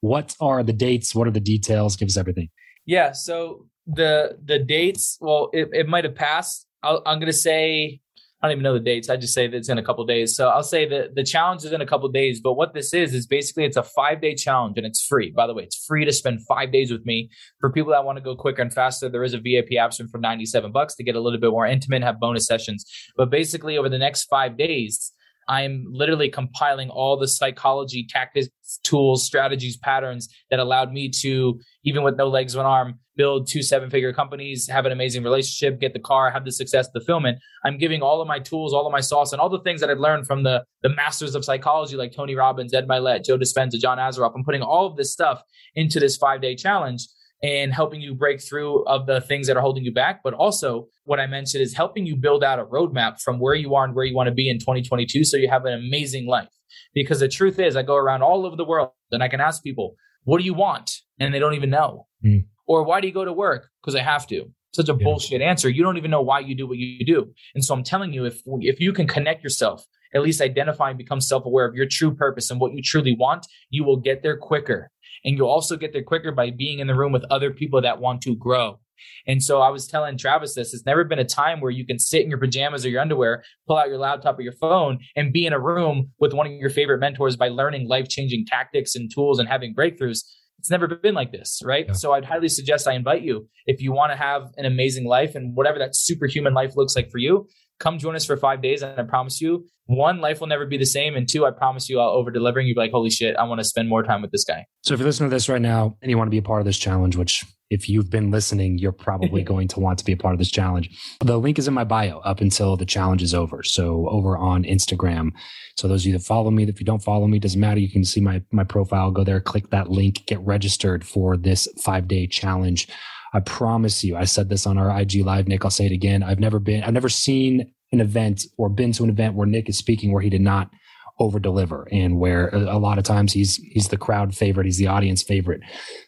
what 0.00 0.34
are 0.40 0.62
the 0.64 0.72
dates? 0.72 1.14
What 1.14 1.26
are 1.26 1.32
the 1.32 1.40
details? 1.40 1.96
Give 1.96 2.06
us 2.06 2.16
everything. 2.16 2.48
Yeah. 2.88 3.12
So 3.12 3.66
the 3.88 4.38
the 4.44 4.58
dates, 4.58 5.18
well, 5.20 5.50
it, 5.52 5.68
it 5.72 5.88
might 5.88 6.04
have 6.04 6.14
passed. 6.14 6.66
i 6.82 6.92
am 7.06 7.18
going 7.18 7.26
to 7.26 7.32
say 7.32 8.00
I 8.40 8.46
don't 8.46 8.52
even 8.52 8.62
know 8.62 8.74
the 8.74 8.80
dates. 8.80 9.10
I 9.10 9.16
just 9.16 9.34
say 9.34 9.48
that 9.48 9.56
it's 9.56 9.68
in 9.68 9.78
a 9.78 9.82
couple 9.82 10.06
days. 10.06 10.36
So 10.36 10.48
I'll 10.48 10.62
say 10.62 10.88
that 10.90 11.16
the 11.16 11.24
challenge 11.24 11.64
is 11.64 11.72
in 11.72 11.80
a 11.80 11.86
couple 11.86 12.08
days. 12.08 12.40
But 12.40 12.52
what 12.52 12.72
this 12.72 12.94
is 12.94 13.12
is 13.12 13.26
basically 13.26 13.64
it's 13.64 13.76
a 13.76 13.82
five 13.82 14.20
day 14.20 14.36
challenge 14.36 14.78
and 14.78 14.86
it's 14.86 15.04
free. 15.04 15.32
By 15.32 15.48
the 15.48 15.54
way, 15.54 15.64
it's 15.64 15.84
free 15.84 16.04
to 16.04 16.12
spend 16.12 16.46
five 16.46 16.70
days 16.70 16.92
with 16.92 17.04
me. 17.04 17.30
For 17.58 17.72
people 17.72 17.90
that 17.92 18.04
want 18.04 18.16
to 18.16 18.22
go 18.22 18.36
quicker 18.36 18.62
and 18.62 18.72
faster, 18.72 19.08
there 19.08 19.24
is 19.24 19.34
a 19.34 19.40
VIP 19.40 19.70
option 19.80 20.06
for 20.06 20.18
97 20.18 20.70
bucks 20.70 20.94
to 20.96 21.02
get 21.02 21.16
a 21.16 21.20
little 21.20 21.40
bit 21.40 21.50
more 21.50 21.66
intimate, 21.66 22.04
have 22.04 22.20
bonus 22.20 22.46
sessions. 22.46 22.84
But 23.16 23.28
basically, 23.28 23.76
over 23.76 23.88
the 23.88 23.98
next 23.98 24.26
five 24.26 24.56
days, 24.56 25.12
I'm 25.48 25.86
literally 25.88 26.28
compiling 26.28 26.90
all 26.90 27.16
the 27.16 27.26
psychology, 27.26 28.06
tactics, 28.08 28.48
tools, 28.84 29.24
strategies, 29.24 29.78
patterns 29.78 30.28
that 30.50 30.58
allowed 30.58 30.92
me 30.92 31.08
to, 31.22 31.58
even 31.84 32.02
with 32.02 32.16
no 32.16 32.28
legs, 32.28 32.54
one 32.54 32.66
arm, 32.66 32.98
build 33.16 33.48
two 33.48 33.62
seven 33.62 33.90
figure 33.90 34.12
companies, 34.12 34.68
have 34.68 34.86
an 34.86 34.92
amazing 34.92 35.22
relationship, 35.22 35.80
get 35.80 35.92
the 35.92 35.98
car, 35.98 36.30
have 36.30 36.44
the 36.44 36.52
success, 36.52 36.88
the 36.92 37.00
fulfillment. 37.00 37.38
I'm 37.64 37.78
giving 37.78 38.02
all 38.02 38.20
of 38.20 38.28
my 38.28 38.38
tools, 38.38 38.74
all 38.74 38.86
of 38.86 38.92
my 38.92 39.00
sauce, 39.00 39.32
and 39.32 39.40
all 39.40 39.48
the 39.48 39.60
things 39.60 39.80
that 39.80 39.90
I've 39.90 39.98
learned 39.98 40.26
from 40.26 40.42
the, 40.42 40.64
the 40.82 40.90
masters 40.90 41.34
of 41.34 41.44
psychology 41.44 41.96
like 41.96 42.12
Tony 42.12 42.34
Robbins, 42.34 42.74
Ed 42.74 42.86
Mylett, 42.86 43.24
Joe 43.24 43.38
Dispenza, 43.38 43.78
John 43.80 43.98
Assaraf. 43.98 44.32
I'm 44.34 44.44
putting 44.44 44.62
all 44.62 44.86
of 44.86 44.96
this 44.96 45.12
stuff 45.12 45.42
into 45.74 45.98
this 45.98 46.16
five 46.16 46.40
day 46.40 46.54
challenge 46.54 47.08
and 47.42 47.72
helping 47.72 48.00
you 48.00 48.14
break 48.14 48.42
through 48.42 48.84
of 48.84 49.06
the 49.06 49.20
things 49.20 49.46
that 49.46 49.56
are 49.56 49.60
holding 49.60 49.84
you 49.84 49.92
back. 49.92 50.20
But 50.24 50.34
also, 50.34 50.88
what 51.04 51.20
I 51.20 51.26
mentioned 51.26 51.62
is 51.62 51.74
helping 51.74 52.06
you 52.06 52.16
build 52.16 52.42
out 52.42 52.58
a 52.58 52.64
roadmap 52.64 53.20
from 53.20 53.38
where 53.38 53.54
you 53.54 53.74
are 53.74 53.84
and 53.84 53.94
where 53.94 54.04
you 54.04 54.14
want 54.14 54.28
to 54.28 54.34
be 54.34 54.50
in 54.50 54.58
2022 54.58 55.24
so 55.24 55.36
you 55.36 55.48
have 55.48 55.64
an 55.64 55.74
amazing 55.74 56.26
life. 56.26 56.48
Because 56.94 57.20
the 57.20 57.28
truth 57.28 57.58
is, 57.58 57.76
I 57.76 57.82
go 57.82 57.96
around 57.96 58.22
all 58.22 58.44
over 58.44 58.56
the 58.56 58.64
world 58.64 58.90
and 59.12 59.22
I 59.22 59.28
can 59.28 59.40
ask 59.40 59.62
people, 59.62 59.94
what 60.24 60.38
do 60.38 60.44
you 60.44 60.54
want? 60.54 60.92
And 61.20 61.32
they 61.32 61.38
don't 61.38 61.54
even 61.54 61.70
know. 61.70 62.06
Mm. 62.24 62.46
Or 62.66 62.84
why 62.84 63.00
do 63.00 63.06
you 63.06 63.14
go 63.14 63.24
to 63.24 63.32
work? 63.32 63.68
Because 63.80 63.94
I 63.94 64.02
have 64.02 64.26
to. 64.28 64.44
Such 64.74 64.88
a 64.88 64.92
yeah. 64.92 65.04
bullshit 65.04 65.40
answer. 65.40 65.70
You 65.70 65.82
don't 65.82 65.96
even 65.96 66.10
know 66.10 66.20
why 66.20 66.40
you 66.40 66.54
do 66.54 66.66
what 66.66 66.76
you 66.76 67.04
do. 67.04 67.32
And 67.54 67.64
so 67.64 67.74
I'm 67.74 67.82
telling 67.82 68.12
you, 68.12 68.26
if 68.26 68.42
if 68.60 68.80
you 68.80 68.92
can 68.92 69.06
connect 69.06 69.42
yourself, 69.42 69.86
at 70.14 70.22
least 70.22 70.40
identify 70.40 70.90
and 70.90 70.98
become 70.98 71.20
self-aware 71.20 71.66
of 71.66 71.74
your 71.74 71.86
true 71.86 72.14
purpose 72.14 72.50
and 72.50 72.60
what 72.60 72.72
you 72.72 72.82
truly 72.82 73.16
want, 73.18 73.46
you 73.70 73.84
will 73.84 73.96
get 73.96 74.22
there 74.22 74.36
quicker. 74.36 74.90
And 75.24 75.36
you'll 75.36 75.48
also 75.48 75.76
get 75.76 75.92
there 75.92 76.02
quicker 76.02 76.32
by 76.32 76.50
being 76.50 76.78
in 76.78 76.86
the 76.86 76.94
room 76.94 77.12
with 77.12 77.24
other 77.30 77.50
people 77.50 77.80
that 77.82 78.00
want 78.00 78.22
to 78.22 78.36
grow. 78.36 78.80
And 79.26 79.42
so 79.42 79.60
I 79.60 79.68
was 79.68 79.86
telling 79.86 80.18
Travis 80.18 80.54
this, 80.54 80.74
it's 80.74 80.84
never 80.84 81.04
been 81.04 81.20
a 81.20 81.24
time 81.24 81.60
where 81.60 81.70
you 81.70 81.86
can 81.86 81.98
sit 81.98 82.22
in 82.22 82.30
your 82.30 82.38
pajamas 82.38 82.84
or 82.84 82.88
your 82.88 83.00
underwear, 83.00 83.44
pull 83.66 83.76
out 83.76 83.88
your 83.88 83.98
laptop 83.98 84.38
or 84.38 84.42
your 84.42 84.52
phone 84.52 84.98
and 85.14 85.32
be 85.32 85.46
in 85.46 85.52
a 85.52 85.60
room 85.60 86.10
with 86.18 86.32
one 86.32 86.46
of 86.46 86.52
your 86.52 86.70
favorite 86.70 86.98
mentors 86.98 87.36
by 87.36 87.48
learning 87.48 87.88
life-changing 87.88 88.46
tactics 88.46 88.96
and 88.96 89.08
tools 89.12 89.38
and 89.38 89.48
having 89.48 89.74
breakthroughs. 89.74 90.24
It's 90.58 90.70
never 90.70 90.88
been 90.88 91.14
like 91.14 91.30
this, 91.30 91.62
right? 91.64 91.86
Yeah. 91.86 91.92
So 91.92 92.12
I'd 92.12 92.24
highly 92.24 92.48
suggest 92.48 92.88
I 92.88 92.94
invite 92.94 93.22
you 93.22 93.48
if 93.66 93.80
you 93.80 93.92
want 93.92 94.10
to 94.10 94.16
have 94.16 94.50
an 94.56 94.64
amazing 94.64 95.04
life 95.04 95.36
and 95.36 95.54
whatever 95.54 95.78
that 95.78 95.94
superhuman 95.94 96.54
life 96.54 96.74
looks 96.74 96.96
like 96.96 97.12
for 97.12 97.18
you, 97.18 97.46
come 97.78 97.98
join 97.98 98.16
us 98.16 98.24
for 98.24 98.36
five 98.36 98.62
days 98.62 98.82
and 98.82 98.98
I 98.98 99.04
promise 99.04 99.40
you, 99.40 99.66
one, 99.86 100.20
life 100.20 100.40
will 100.40 100.48
never 100.48 100.66
be 100.66 100.76
the 100.76 100.84
same. 100.84 101.16
And 101.16 101.26
two, 101.26 101.46
I 101.46 101.50
promise 101.50 101.88
you 101.88 101.98
I'll 101.98 102.10
over 102.10 102.30
delivering. 102.30 102.66
You'll 102.66 102.74
be 102.74 102.80
like, 102.80 102.90
holy 102.90 103.08
shit, 103.08 103.36
I 103.36 103.44
want 103.44 103.60
to 103.60 103.64
spend 103.64 103.88
more 103.88 104.02
time 104.02 104.20
with 104.20 104.30
this 104.30 104.44
guy. 104.44 104.66
So 104.82 104.92
if 104.92 105.00
you're 105.00 105.06
listening 105.06 105.30
to 105.30 105.36
this 105.36 105.48
right 105.48 105.62
now 105.62 105.96
and 106.02 106.10
you 106.10 106.18
want 106.18 106.28
to 106.28 106.30
be 106.30 106.38
a 106.38 106.42
part 106.42 106.60
of 106.60 106.66
this 106.66 106.76
challenge, 106.76 107.16
which 107.16 107.42
if 107.70 107.88
you've 107.88 108.10
been 108.10 108.30
listening, 108.30 108.78
you're 108.78 108.92
probably 108.92 109.42
going 109.44 109.66
to 109.68 109.80
want 109.80 109.98
to 109.98 110.04
be 110.04 110.12
a 110.12 110.16
part 110.16 110.34
of 110.34 110.38
this 110.38 110.50
challenge. 110.50 110.90
The 111.20 111.38
link 111.38 111.58
is 111.58 111.68
in 111.68 111.74
my 111.74 111.84
bio 111.84 112.18
up 112.18 112.42
until 112.42 112.76
the 112.76 112.84
challenge 112.84 113.22
is 113.22 113.34
over. 113.34 113.62
So 113.62 114.08
over 114.10 114.36
on 114.36 114.64
Instagram. 114.64 115.30
So 115.78 115.88
those 115.88 116.02
of 116.02 116.08
you 116.08 116.12
that 116.14 116.24
follow 116.24 116.50
me, 116.50 116.64
if 116.64 116.80
you 116.80 116.86
don't 116.86 117.02
follow 117.02 117.26
me, 117.26 117.38
doesn't 117.38 117.60
matter. 117.60 117.80
You 117.80 117.90
can 117.90 118.04
see 118.04 118.20
my 118.20 118.42
my 118.52 118.64
profile. 118.64 119.10
Go 119.10 119.24
there, 119.24 119.40
click 119.40 119.70
that 119.70 119.90
link, 119.90 120.26
get 120.26 120.40
registered 120.40 121.06
for 121.06 121.36
this 121.36 121.66
five 121.82 122.08
day 122.08 122.26
challenge. 122.26 122.88
I 123.32 123.40
promise 123.40 124.04
you, 124.04 124.16
I 124.16 124.24
said 124.24 124.48
this 124.48 124.66
on 124.66 124.78
our 124.78 125.00
IG 125.00 125.24
live, 125.24 125.48
Nick. 125.48 125.64
I'll 125.64 125.70
say 125.70 125.86
it 125.86 125.92
again. 125.92 126.22
I've 126.22 126.40
never 126.40 126.58
been, 126.58 126.82
I've 126.82 126.94
never 126.94 127.08
seen 127.08 127.72
an 127.92 128.00
event 128.00 128.44
or 128.56 128.68
been 128.68 128.92
to 128.92 129.04
an 129.04 129.10
event 129.10 129.34
where 129.34 129.46
Nick 129.46 129.68
is 129.68 129.78
speaking 129.78 130.12
where 130.12 130.22
he 130.22 130.30
did 130.30 130.40
not 130.40 130.70
over 131.18 131.38
deliver 131.38 131.88
and 131.90 132.18
where 132.18 132.48
a 132.48 132.78
lot 132.78 132.98
of 132.98 133.04
times 133.04 133.32
he's 133.32 133.56
he's 133.56 133.88
the 133.88 133.96
crowd 133.96 134.36
favorite 134.36 134.66
he's 134.66 134.78
the 134.78 134.86
audience 134.86 135.22
favorite 135.22 135.60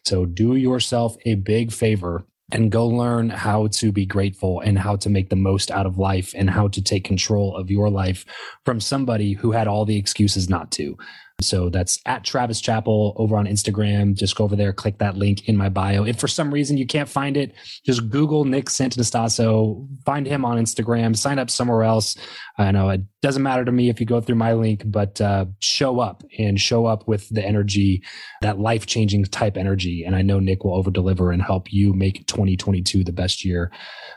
so 0.05 0.25
do 0.25 0.55
yourself 0.55 1.15
a 1.25 1.35
big 1.35 1.71
favor 1.71 2.25
and 2.53 2.71
go 2.71 2.87
learn 2.87 3.29
how 3.29 3.67
to 3.67 3.91
be 3.91 4.05
grateful 4.05 4.59
and 4.61 4.77
how 4.77 4.95
to 4.95 5.09
make 5.09 5.29
the 5.29 5.35
most 5.35 5.71
out 5.71 5.85
of 5.85 5.97
life 5.97 6.33
and 6.35 6.49
how 6.49 6.67
to 6.67 6.81
take 6.81 7.03
control 7.03 7.55
of 7.55 7.71
your 7.71 7.89
life 7.89 8.25
from 8.65 8.79
somebody 8.79 9.33
who 9.33 9.51
had 9.51 9.67
all 9.67 9.85
the 9.85 9.97
excuses 9.97 10.49
not 10.49 10.71
to 10.71 10.97
so 11.43 11.69
that's 11.69 11.99
at 12.05 12.23
Travis 12.23 12.61
Chappell 12.61 13.13
over 13.17 13.35
on 13.35 13.45
Instagram. 13.45 14.15
Just 14.15 14.35
go 14.35 14.43
over 14.43 14.55
there, 14.55 14.73
click 14.73 14.97
that 14.99 15.17
link 15.17 15.47
in 15.47 15.57
my 15.57 15.69
bio. 15.69 16.03
If 16.03 16.19
for 16.19 16.27
some 16.27 16.53
reason 16.53 16.77
you 16.77 16.85
can't 16.85 17.09
find 17.09 17.37
it, 17.37 17.53
just 17.85 18.09
Google 18.09 18.45
Nick 18.45 18.65
Santonastasso, 18.65 19.87
find 20.05 20.25
him 20.25 20.45
on 20.45 20.57
Instagram, 20.57 21.15
sign 21.15 21.39
up 21.39 21.49
somewhere 21.49 21.83
else. 21.83 22.15
I 22.57 22.71
know 22.71 22.89
it 22.89 23.01
doesn't 23.21 23.43
matter 23.43 23.65
to 23.65 23.71
me 23.71 23.89
if 23.89 23.99
you 23.99 24.05
go 24.05 24.21
through 24.21 24.35
my 24.35 24.53
link, 24.53 24.83
but 24.85 25.19
uh, 25.21 25.45
show 25.59 25.99
up 25.99 26.23
and 26.37 26.59
show 26.59 26.85
up 26.85 27.07
with 27.07 27.29
the 27.29 27.43
energy, 27.43 28.03
that 28.41 28.59
life 28.59 28.85
changing 28.85 29.25
type 29.25 29.57
energy. 29.57 30.03
And 30.03 30.15
I 30.15 30.21
know 30.21 30.39
Nick 30.39 30.63
will 30.63 30.75
over 30.75 30.91
deliver 30.91 31.31
and 31.31 31.41
help 31.41 31.71
you 31.71 31.93
make 31.93 32.25
2022 32.27 33.03
the 33.03 33.11
best 33.11 33.45
year 33.45 33.71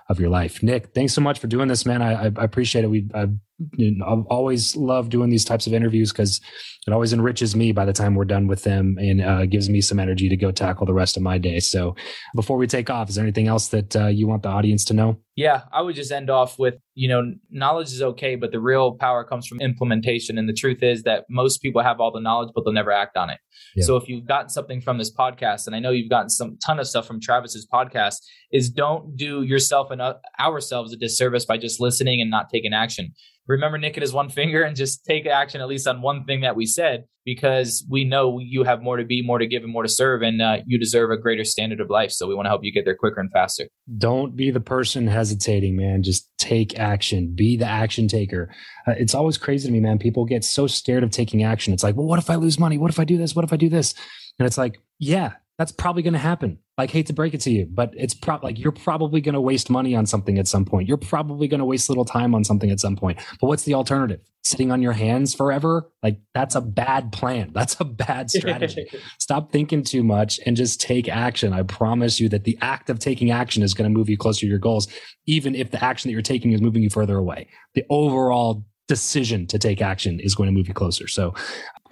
of 0.08 0.20
your 0.20 0.28
life. 0.28 0.62
Nick, 0.62 0.94
thanks 0.94 1.14
so 1.14 1.20
much 1.20 1.38
for 1.38 1.46
doing 1.46 1.68
this, 1.68 1.86
man. 1.86 2.02
I, 2.02 2.24
I 2.24 2.44
appreciate 2.44 2.84
it. 2.84 2.88
We 2.88 3.08
I've 3.14 3.34
you 3.76 3.96
know, 3.96 4.26
always 4.28 4.76
loved 4.76 5.10
doing 5.10 5.30
these 5.30 5.44
types 5.44 5.66
of 5.66 5.72
interviews 5.72 6.12
because 6.12 6.40
it 6.86 6.92
always 6.92 7.12
enriches 7.12 7.54
me 7.54 7.72
by 7.72 7.84
the 7.84 7.92
time 7.92 8.14
we're 8.14 8.24
done 8.24 8.46
with 8.46 8.64
them 8.64 8.96
and 8.98 9.22
uh, 9.22 9.46
gives 9.46 9.70
me 9.70 9.80
some 9.80 9.98
energy 9.98 10.28
to 10.28 10.36
go 10.36 10.50
tackle 10.50 10.86
the 10.86 10.94
rest 10.94 11.16
of 11.16 11.22
my 11.22 11.38
day. 11.38 11.60
So, 11.60 11.94
before 12.34 12.58
we 12.58 12.66
take 12.66 12.90
off, 12.90 13.08
is 13.08 13.14
there 13.14 13.24
anything 13.24 13.48
else 13.48 13.68
that 13.68 13.96
uh, 13.96 14.06
you 14.08 14.26
want 14.26 14.42
the 14.42 14.48
audience 14.48 14.84
to 14.86 14.94
know? 14.94 15.18
Yeah, 15.36 15.62
I 15.72 15.82
would 15.82 15.96
just 15.96 16.12
end 16.12 16.30
off 16.30 16.58
with 16.58 16.74
you 16.94 17.08
know, 17.08 17.34
knowledge 17.50 17.88
is 17.88 18.00
okay, 18.00 18.36
but 18.36 18.52
the 18.52 18.60
real 18.60 18.92
power 18.94 19.24
comes 19.24 19.46
from 19.46 19.60
implementation. 19.60 20.38
And 20.38 20.48
the 20.48 20.52
truth 20.52 20.82
is 20.82 21.02
that 21.02 21.24
most 21.28 21.58
people 21.58 21.82
have 21.82 22.00
all 22.00 22.12
the 22.12 22.20
knowledge, 22.20 22.50
but 22.54 22.64
they'll 22.64 22.72
never 22.72 22.92
act 22.92 23.16
on 23.16 23.30
it. 23.30 23.38
Yeah. 23.74 23.84
So 23.84 23.96
if 23.96 24.08
you've 24.08 24.26
gotten 24.26 24.48
something 24.48 24.80
from 24.80 24.98
this 24.98 25.12
podcast, 25.12 25.66
and 25.66 25.74
I 25.74 25.80
know 25.80 25.90
you've 25.90 26.10
gotten 26.10 26.30
some 26.30 26.56
ton 26.64 26.78
of 26.78 26.86
stuff 26.86 27.06
from 27.06 27.20
Travis's 27.20 27.66
podcast, 27.66 28.16
is 28.52 28.70
don't 28.70 29.16
do 29.16 29.42
yourself 29.42 29.90
and 29.90 30.00
uh, 30.00 30.14
ourselves 30.38 30.92
a 30.92 30.96
disservice 30.96 31.44
by 31.44 31.58
just 31.58 31.80
listening 31.80 32.20
and 32.20 32.30
not 32.30 32.48
taking 32.48 32.72
action 32.72 33.12
remember 33.46 33.78
Nick 33.78 33.96
and 33.96 34.02
his 34.02 34.12
one 34.12 34.28
finger 34.28 34.62
and 34.62 34.76
just 34.76 35.04
take 35.04 35.26
action 35.26 35.60
at 35.60 35.68
least 35.68 35.86
on 35.86 36.02
one 36.02 36.24
thing 36.24 36.40
that 36.42 36.56
we 36.56 36.66
said 36.66 37.04
because 37.24 37.86
we 37.88 38.04
know 38.04 38.38
you 38.38 38.64
have 38.64 38.82
more 38.82 38.96
to 38.98 39.04
be, 39.04 39.22
more 39.22 39.38
to 39.38 39.46
give, 39.46 39.62
and 39.62 39.72
more 39.72 39.82
to 39.82 39.88
serve, 39.88 40.22
and 40.22 40.42
uh, 40.42 40.58
you 40.66 40.78
deserve 40.78 41.10
a 41.10 41.16
greater 41.16 41.44
standard 41.44 41.80
of 41.80 41.88
life. 41.88 42.10
So 42.10 42.26
we 42.26 42.34
want 42.34 42.46
to 42.46 42.50
help 42.50 42.62
you 42.64 42.72
get 42.72 42.84
there 42.84 42.94
quicker 42.94 43.20
and 43.20 43.30
faster. 43.32 43.68
Don't 43.96 44.36
be 44.36 44.50
the 44.50 44.60
person 44.60 45.06
hesitating, 45.06 45.76
man. 45.76 46.02
Just 46.02 46.30
take 46.38 46.78
action. 46.78 47.32
Be 47.34 47.56
the 47.56 47.66
action 47.66 48.08
taker. 48.08 48.54
Uh, 48.86 48.92
it's 48.98 49.14
always 49.14 49.38
crazy 49.38 49.66
to 49.68 49.72
me, 49.72 49.80
man. 49.80 49.98
People 49.98 50.26
get 50.26 50.44
so 50.44 50.66
scared 50.66 51.02
of 51.02 51.10
taking 51.10 51.42
action. 51.42 51.72
It's 51.72 51.82
like, 51.82 51.96
well, 51.96 52.06
what 52.06 52.18
if 52.18 52.28
I 52.28 52.34
lose 52.34 52.58
money? 52.58 52.76
What 52.76 52.90
if 52.90 53.00
I 53.00 53.04
do 53.04 53.16
this? 53.16 53.34
What 53.34 53.44
if 53.44 53.52
I 53.52 53.56
do 53.56 53.70
this? 53.70 53.94
And 54.38 54.46
it's 54.46 54.58
like, 54.58 54.80
yeah, 54.98 55.32
that's 55.58 55.72
probably 55.72 56.02
going 56.02 56.14
to 56.14 56.18
happen. 56.18 56.58
Like, 56.76 56.90
hate 56.90 57.06
to 57.06 57.12
break 57.12 57.34
it 57.34 57.40
to 57.42 57.50
you, 57.50 57.66
but 57.70 57.94
it's 57.96 58.14
probably 58.14 58.48
like 58.48 58.58
you're 58.58 58.72
probably 58.72 59.20
going 59.20 59.34
to 59.34 59.40
waste 59.40 59.70
money 59.70 59.94
on 59.94 60.06
something 60.06 60.38
at 60.38 60.48
some 60.48 60.64
point. 60.64 60.88
You're 60.88 60.96
probably 60.96 61.46
going 61.46 61.60
to 61.60 61.64
waste 61.64 61.88
little 61.88 62.04
time 62.04 62.34
on 62.34 62.42
something 62.42 62.70
at 62.70 62.80
some 62.80 62.96
point. 62.96 63.20
But 63.40 63.46
what's 63.46 63.62
the 63.62 63.74
alternative? 63.74 64.20
Sitting 64.42 64.72
on 64.72 64.82
your 64.82 64.92
hands 64.92 65.32
forever? 65.32 65.88
Like, 66.02 66.18
that's 66.34 66.56
a 66.56 66.60
bad 66.60 67.12
plan. 67.12 67.50
That's 67.54 67.76
a 67.78 67.84
bad 67.84 68.30
strategy. 68.30 68.86
Stop 69.20 69.52
thinking 69.52 69.84
too 69.84 70.02
much 70.02 70.40
and 70.44 70.56
just 70.56 70.80
take 70.80 71.08
action. 71.08 71.52
I 71.52 71.62
promise 71.62 72.18
you 72.18 72.28
that 72.30 72.44
the 72.44 72.58
act 72.60 72.90
of 72.90 72.98
taking 72.98 73.30
action 73.30 73.62
is 73.62 73.72
going 73.72 73.90
to 73.90 73.96
move 73.96 74.08
you 74.08 74.18
closer 74.18 74.40
to 74.40 74.46
your 74.46 74.58
goals, 74.58 74.88
even 75.26 75.54
if 75.54 75.70
the 75.70 75.82
action 75.82 76.08
that 76.08 76.12
you're 76.12 76.22
taking 76.22 76.52
is 76.52 76.60
moving 76.60 76.82
you 76.82 76.90
further 76.90 77.16
away. 77.16 77.46
The 77.74 77.84
overall 77.88 78.64
decision 78.86 79.46
to 79.46 79.58
take 79.58 79.80
action 79.80 80.20
is 80.20 80.34
going 80.34 80.48
to 80.48 80.52
move 80.52 80.68
you 80.68 80.74
closer. 80.74 81.08
So 81.08 81.34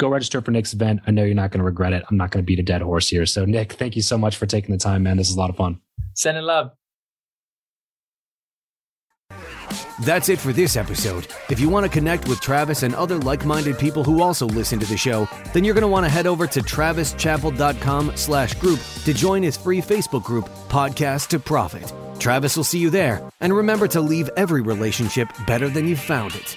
go 0.03 0.09
register 0.09 0.41
for 0.41 0.51
Nick's 0.51 0.75
event. 0.75 1.01
I 1.07 1.11
know 1.11 1.25
you're 1.25 1.35
not 1.35 1.51
going 1.51 1.61
to 1.61 1.65
regret 1.65 1.93
it. 1.93 2.05
I'm 2.11 2.17
not 2.17 2.31
going 2.31 2.45
to 2.45 2.47
beat 2.47 2.59
a 2.59 2.63
dead 2.63 2.83
horse 2.83 3.09
here. 3.09 3.25
So, 3.25 3.45
Nick, 3.45 3.75
thank 3.75 3.97
you 3.97 4.03
so 4.03 4.19
much 4.19 4.37
for 4.37 4.47
taking 4.47 4.73
the 4.73 4.79
time, 4.79 5.03
man. 5.03 5.17
This 5.17 5.31
is 5.31 5.37
a 5.37 5.39
lot 5.39 5.51
of 5.51 5.57
fun. 5.57 5.81
Sending 6.15 6.45
love. 6.45 6.73
That's 10.01 10.29
it 10.29 10.41
for 10.41 10.53
this 10.53 10.77
episode. 10.77 11.29
If 11.49 11.61
you 11.61 11.69
want 11.69 11.87
to 11.87 11.93
connect 11.93 12.27
with 12.27 12.41
Travis 12.41 12.83
and 12.83 12.95
other 12.95 13.19
like-minded 13.19 13.79
people 13.79 14.03
who 14.03 14.21
also 14.21 14.47
listen 14.47 14.81
to 14.81 14.87
the 14.87 14.97
show, 14.97 15.29
then 15.53 15.63
you're 15.63 15.75
going 15.75 15.83
to 15.83 15.89
want 15.89 16.05
to 16.05 16.11
head 16.11 16.27
over 16.27 16.47
to 16.49 16.61
travischappell.com 16.61 18.17
slash 18.17 18.55
group 18.55 18.81
to 19.05 19.15
join 19.15 19.43
his 19.43 19.57
free 19.57 19.81
Facebook 19.81 20.25
group, 20.25 20.49
Podcast 20.69 21.29
to 21.29 21.39
Profit. 21.39 21.93
Travis 22.19 22.57
will 22.57 22.65
see 22.65 22.79
you 22.79 22.91
there. 22.91 23.23
And 23.41 23.55
remember 23.55 23.87
to 23.89 24.01
leave 24.01 24.29
every 24.37 24.63
relationship 24.63 25.29
better 25.47 25.69
than 25.69 25.87
you 25.87 25.97
found 25.97 26.35
it. 26.35 26.57